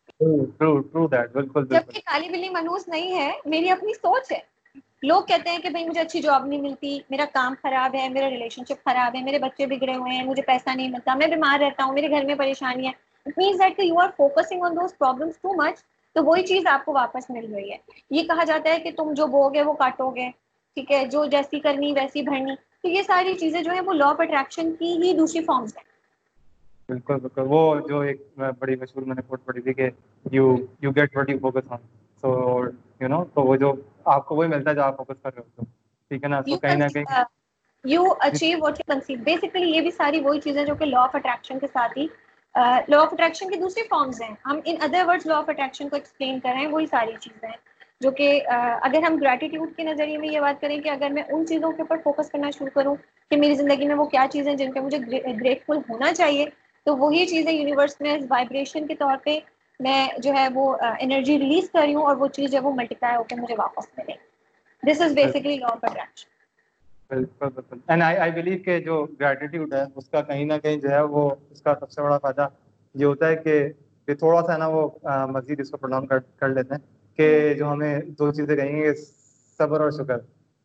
جبکہ 1.69 1.99
کالی 2.05 2.29
بلی 2.29 2.49
منوس 2.49 2.87
نہیں 2.87 3.15
ہے 3.15 3.31
میری 3.45 3.69
اپنی 3.69 3.93
سوچ 3.93 4.31
ہے۔ 4.31 4.39
لوگ 5.01 5.21
کہتے 5.23 5.49
ہیں 5.49 5.57
کہ 5.57 5.69
بھائی 5.69 5.85
مجھے 5.85 6.01
اچھی 6.01 6.21
جاب 6.21 6.45
نہیں 6.45 6.61
ملتی 6.61 6.99
میرا 7.09 7.25
کام 7.33 7.53
خراب 7.63 7.95
ہے 7.95 8.09
میرا 8.09 8.29
ریلیشن 8.29 8.63
شپ 8.65 8.85
خراب 8.85 9.15
ہے 9.15 9.21
میرے 9.21 9.39
بچے 9.39 9.65
بگڑے 9.65 9.95
ہوئے 9.95 10.13
ہیں 10.13 10.23
مجھے 10.23 10.41
پیسہ 10.41 10.69
نہیں 10.75 10.89
ملتا 10.89 11.15
میں 11.15 11.27
بیمار 11.27 11.59
رہتا 11.59 11.83
ہوں 11.83 11.93
میرے 11.93 12.09
گھر 12.09 12.25
میں 12.25 12.35
پریشانی 12.35 12.87
ہے۔ 12.87 12.91
اٹ 13.25 13.37
مینس 13.37 13.59
دیٹ 13.59 13.77
کہ 13.77 13.81
you 13.81 13.99
are 13.99 14.09
focusing 14.17 14.63
on 14.63 14.75
those 14.75 14.97
problems 14.97 15.37
too 15.41 15.53
much 15.53 15.79
تو 16.15 16.23
وہی 16.23 16.43
چیز 16.43 16.67
آپ 16.67 16.85
کو 16.85 16.93
واپس 16.93 17.29
مل 17.29 17.55
رہی 17.55 17.71
ہے۔ 17.71 17.77
یہ 18.09 18.23
کہا 18.23 18.43
جاتا 18.43 18.69
ہے 18.69 18.79
کہ 18.79 18.91
تم 18.91 19.13
جو 19.13 19.27
بو 19.27 19.49
گے 19.49 19.61
وہ 19.61 19.73
کاٹو 19.73 20.09
گے 20.09 20.29
ٹھیک 20.73 20.91
ہے؟ 20.91 21.05
جو 21.05 21.25
جیسی 21.25 21.59
کرنی 21.59 21.91
ویسی 21.91 22.21
بھرنی۔ 22.21 22.55
تو 22.81 22.87
یہ 22.87 23.01
ساری 23.01 23.33
چیزیں 23.33 23.61
جو 23.61 23.71
ہیں 23.71 23.81
وہ 23.81 23.93
لا 23.93 24.05
آف 24.05 24.19
اٹریکشن 24.19 24.75
کی 24.75 24.97
ہی 25.03 25.13
دوسری 25.13 25.43
فارمس 25.43 25.77
ہیں۔ 25.77 25.90
بالکل 26.91 27.15
بالکل۔ 27.17 27.45
وہ 27.47 27.59
جو 27.89 27.99
ایک 28.01 28.21
بڑی 28.59 28.75
مشہور 28.75 29.03
میں 29.03 29.15
نے 29.15 29.21
کوٹ 29.27 29.45
پڑھی 29.45 29.61
تھی 29.61 29.73
کہ 29.73 29.89
you 30.31 30.45
you 30.81 30.91
get 30.91 31.17
what 31.17 31.29
you 31.29 31.37
focus 31.41 31.71
on 31.71 31.77
so 32.23 32.31
you 33.01 33.07
know 33.07 33.23
تو 33.33 33.43
وہ 33.43 33.55
جو 33.57 33.73
آپ 34.13 34.25
کو 34.25 34.35
وہی 34.35 34.47
ملتا 34.49 34.69
ہے 34.69 34.75
جو 34.75 34.83
آپ 34.83 34.97
فوکس 34.97 35.21
کر 35.23 35.35
رہے 35.35 35.43
ہو۔ 35.57 35.63
ٹھیک 36.11 36.23
ہے 36.23 36.29
نا؟ 36.29 36.41
تو 36.41 36.57
کہیں 36.57 36.75
نہ 36.75 36.87
کہیں 36.87 37.23
you 37.83 38.03
achieve 38.21 38.57
what 38.61 38.79
you 38.79 38.93
conceive 38.93 39.19
basically 39.23 39.69
یہ 39.69 39.81
بھی 39.81 39.91
ساری 39.91 40.19
وہی 40.21 40.39
چیزیں 40.41 40.65
جو 40.65 40.75
کہ 40.75 40.85
لا 40.85 41.01
آف 41.01 41.15
اٹریکشن 41.15 41.59
کے 41.59 41.67
ساتھ 41.67 41.97
ہی 41.97 42.05
لا 42.89 42.99
آف 42.99 43.13
اٹریکشن 43.13 43.49
کی 43.49 43.59
دوسری 43.59 43.83
فارمز 43.89 44.21
ہیں۔ 44.21 44.33
ہم 44.45 44.59
in 44.65 44.75
other 44.81 45.05
word 45.07 45.25
law 45.25 45.37
of 45.37 45.49
attraction 45.49 45.89
کو 45.89 45.95
ایکسپلین 45.95 46.39
کر 46.39 46.49
رہے 46.49 46.59
ہیں 46.59 46.71
وہی 46.71 46.85
ساری 46.87 47.13
چیزیں 47.19 47.47
ہیں۔ 47.49 47.57
جو 48.01 48.11
کہ 48.11 48.27
اگر 48.81 49.03
ہم 49.03 49.15
گریٹیٹیوڈ 49.21 49.75
کے 49.75 49.83
نظریے 49.83 50.17
میں 50.17 50.29
یہ 50.29 50.39
بات 50.39 50.61
کریں 50.61 50.79
کہ 50.81 50.89
اگر 50.89 51.09
میں 51.09 51.23
ان 51.29 51.45
چیزوں 51.47 51.71
کے 51.71 51.81
اوپر 51.81 51.97
فوکس 52.03 52.29
کرنا 52.31 52.49
شروع 52.49 52.69
کروں 52.75 52.95
کہ 53.31 53.37
میری 53.37 53.55
زندگی 53.55 53.87
میں 53.87 53.95
وہ 53.95 54.05
کیا 54.05 54.25
چیزیں 54.31 54.53
جن 54.55 54.71
پہ 54.71 54.79
مجھے 54.79 54.97
گریٹفل 54.99 55.77
ہونا 55.89 56.13
چاہیے 56.13 56.45
تو 56.85 56.95
وہی 56.97 57.25
چیزیں 57.25 57.51
یونیورس 57.51 57.99
میں 58.01 58.17
وائبریشن 58.29 58.87
کے 58.87 58.95
طور 58.95 59.17
پہ 59.23 59.37
میں 59.79 59.95
جو 60.17 60.33
ہے 60.33 60.47
وہ 60.53 60.65
انرجی 60.99 61.37
ریلیز 61.39 61.69
کر 61.71 61.81
رہی 61.81 61.95
ہوں 61.95 62.03
اور 62.03 62.15
وہ 62.15 62.27
چیز 62.29 62.53
ہے 62.53 62.59
وہ 62.59 62.73
ملٹیپلائی 62.75 63.17
ہو 63.17 63.23
کے 63.23 63.35
مجھے 63.35 63.55
واپس 63.57 63.87
ملے۔ 63.97 64.15
This 64.83 65.01
is 65.01 65.13
basically 65.13 65.57
law 65.57 65.67
of 65.67 65.83
attraction 65.83 66.29
بالکل 67.11 67.49
بالکل۔ 67.49 67.77
اینڈ 67.87 68.03
آئی 68.03 68.17
آئی 68.17 68.31
بلیو 68.31 68.57
کہ 68.65 68.79
جو 68.79 68.95
گریٹیٹیوڈ 69.19 69.73
ہے 69.73 69.83
اس 69.95 70.09
کا 70.09 70.21
کہیں 70.21 70.43
نہ 70.45 70.53
کہیں 70.63 70.77
جو 70.77 70.89
ہے 70.89 71.01
وہ 71.11 71.23
اس 71.49 71.61
کا 71.61 71.73
سب 71.79 71.91
سے 71.91 72.01
بڑا 72.01 72.17
فائدہ 72.17 72.47
یہ 72.95 73.05
ہوتا 73.05 73.27
ہے 73.27 73.35
کہ 73.37 73.69
تھوڑا 74.19 74.41
سا 74.47 74.57
نا 74.57 74.67
وہ 74.67 74.87
مزید 75.29 75.59
اس 75.59 75.69
کو 75.71 75.77
پرنام 75.77 76.05
کر 76.07 76.49
لیتے 76.49 76.75
ہیں 76.75 76.81
کہ 77.19 77.27
جو 77.53 77.71
ہمیں 77.71 77.91
دو 78.19 78.31
چیزیں 78.31 78.55
کہیں 78.55 78.75
گے 78.75 78.93
صبر 79.59 79.81
اور 79.81 79.91
شکر۔ 79.91 80.17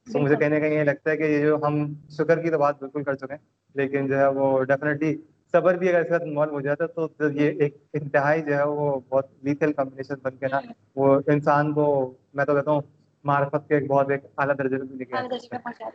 تو 0.07 0.19
مجھے 0.19 0.37
کہیں 0.37 0.49
نہ 0.49 0.59
کہیں 0.59 0.73
یہ 0.73 0.85
لگتا 0.85 1.11
ہے 1.11 1.17
کہ 1.17 1.23
یہ 1.25 1.41
جو 1.41 1.57
ہم 1.63 1.77
شکر 2.11 2.43
کی 2.43 2.51
تو 2.51 2.59
بات 2.59 2.79
بالکل 2.79 3.03
کر 3.05 3.15
چکے 3.15 3.33
ہیں 3.33 3.41
لیکن 3.75 4.07
جو 4.07 4.19
ہے 4.19 4.27
وہ 4.33 4.47
ڈیفینیٹلی 4.65 5.15
صبر 5.55 5.75
بھی 5.75 5.89
اگر 5.89 6.01
اس 6.01 6.09
کا 6.09 6.17
انوالو 6.21 6.53
ہو 6.53 6.61
جاتا 6.61 6.87
تو 6.97 7.31
یہ 7.33 7.63
ایک 7.63 7.77
انتہائی 7.93 8.43
جو 8.43 8.57
ہے 8.57 8.63
وہ 8.71 9.01
بہت 9.09 9.27
لیتھل 9.43 9.73
کمبینیشن 9.73 10.15
بن 10.23 10.37
کے 10.37 10.49
نا 10.49 10.61
وہ 10.97 11.15
انسان 11.27 11.73
کو 11.73 11.87
میں 12.35 12.45
تو 12.45 12.55
کہتا 12.55 12.71
ہوں 12.71 12.81
معرفت 13.25 13.69
کے 13.69 13.75
ایک 13.75 13.87
بہت 13.87 14.11
ایک 14.11 14.25
اعلیٰ 14.37 14.55
درجے 14.59 14.77
میں 14.77 15.59
پہنچا 15.59 15.89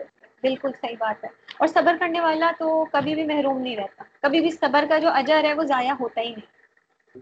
بالکل 0.44 0.72
صحیح 0.82 0.96
بات 1.00 1.24
ہے۔ 1.24 1.30
اور 1.60 1.68
صبر 1.68 1.96
کرنے 2.00 2.22
والا 2.22 2.52
تو 2.60 2.68
کبھی 2.86 3.14
بھی 3.16 3.24
محروم 3.26 3.62
نہیں 3.62 3.76
رہتا۔ 3.78 4.04
کبھی 4.22 4.42
بھی 4.42 4.52
صبر 4.52 4.86
کا 4.90 4.98
جو 4.98 5.10
اجر 5.14 5.44
ہے 5.44 5.54
وہ 5.54 5.64
ضائع 5.64 5.94
ہوتا 6.00 6.22
ہی 6.22 6.30
نہیں۔ 6.30 6.50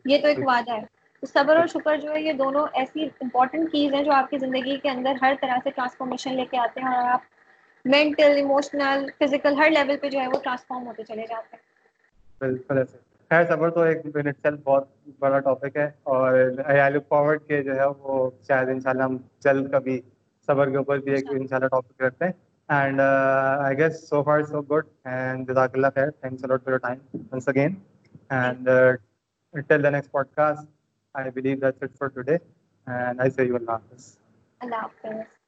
یہ 0.06 0.22
تو 0.22 0.28
ایک 0.28 0.40
وعدہ 0.42 0.72
ہے۔ 0.72 0.86
تو 1.24 1.28
صبر 1.28 1.56
اور 1.56 1.68
شکر 1.68 1.98
جو 1.98 2.12
ہے 2.12 2.22
یہ 2.22 2.34
دونوں 2.34 2.66
ایسی 2.74 3.06
امپورٹنٹ 3.22 3.72
چیز 3.72 3.94
ہیں 3.94 4.04
جو 4.04 4.12
آپ 4.12 4.30
کی 4.30 4.38
زندگی 4.38 4.78
کے 4.78 4.90
اندر 4.90 5.14
ہر 5.22 5.34
طرح 5.42 5.58
سے 5.64 5.70
ٹرانسفارمیشن 5.70 6.36
لے 6.36 6.46
کے 6.46 6.58
آتے 6.58 6.82
ہیں 6.82 6.96
اور 6.96 7.10
آپ 7.10 7.22
مینٹل 7.86 8.36
ایموشنل 8.36 9.06
فزیکل 9.20 9.58
ہر 9.58 9.70
لیول 9.70 9.98
پہ 9.98 10.10
جو 10.10 10.20
ہے 10.20 10.28
وہ 10.28 10.40
ٹرانسفارم 10.44 10.88
ہوتے 10.88 11.04
چلے 11.04 11.26
جاتے 11.30 11.56
ہیں۔ 11.56 11.68
بالکل 12.42 12.84
خیر 13.32 13.46
صبر 13.50 13.70
تو 13.70 13.82
ایک 13.82 14.06
بہت 14.64 14.88
بڑا 15.20 15.40
ٹاپک 15.40 15.78
ہے 15.78 15.90
اور 16.04 16.40
آئی 16.66 16.92
لک 16.94 17.08
فارورڈ 17.10 17.48
کے 17.48 17.62
جو 17.64 17.76
ہے 17.76 17.86
وہ 18.00 18.30
شاید 18.48 18.70
ان 18.70 18.80
شاء 18.80 18.90
اللہ 18.90 19.04
ہم 19.04 19.18
جلد 19.44 19.72
کبھی 19.74 20.00
صبر 20.48 20.70
کے 20.70 20.78
اوپر 20.78 20.98
بھی 20.98 21.14
ایک 21.14 21.32
ان 21.32 21.48
شاء 21.48 21.56
اللہ 21.56 21.68
ٹاپک 21.68 22.02
رکھتے 22.02 22.26
ہیں 22.26 22.32
and 22.70 23.02
I 23.02 23.78
guess 23.78 24.08
so 24.10 24.24
far 24.24 24.44
so 24.44 24.62
good 24.72 24.88
and 25.06 25.48
جزاک 25.50 25.76
اللہ 25.76 25.88
خیر 25.96 26.10
thanks 26.12 26.44
a lot 26.44 26.64
for 26.64 26.72
your 26.72 26.80
time 26.80 27.18
once 27.32 27.48
again 27.48 27.76
and 28.30 28.70
till 29.68 29.84
the 29.84 29.90
next 29.90 30.12
podcast 30.36 30.68
I 31.16 31.30
believe 31.30 31.60
that's 31.60 31.82
it 31.82 31.92
for 31.98 32.10
today. 32.10 32.40
And 32.88 33.22
I 33.22 33.30
say 33.30 33.48
you 33.48 33.58
Allah 33.58 33.82
Hafiz. 33.82 34.18
Allah 34.62 34.90
Hafiz. 35.04 35.39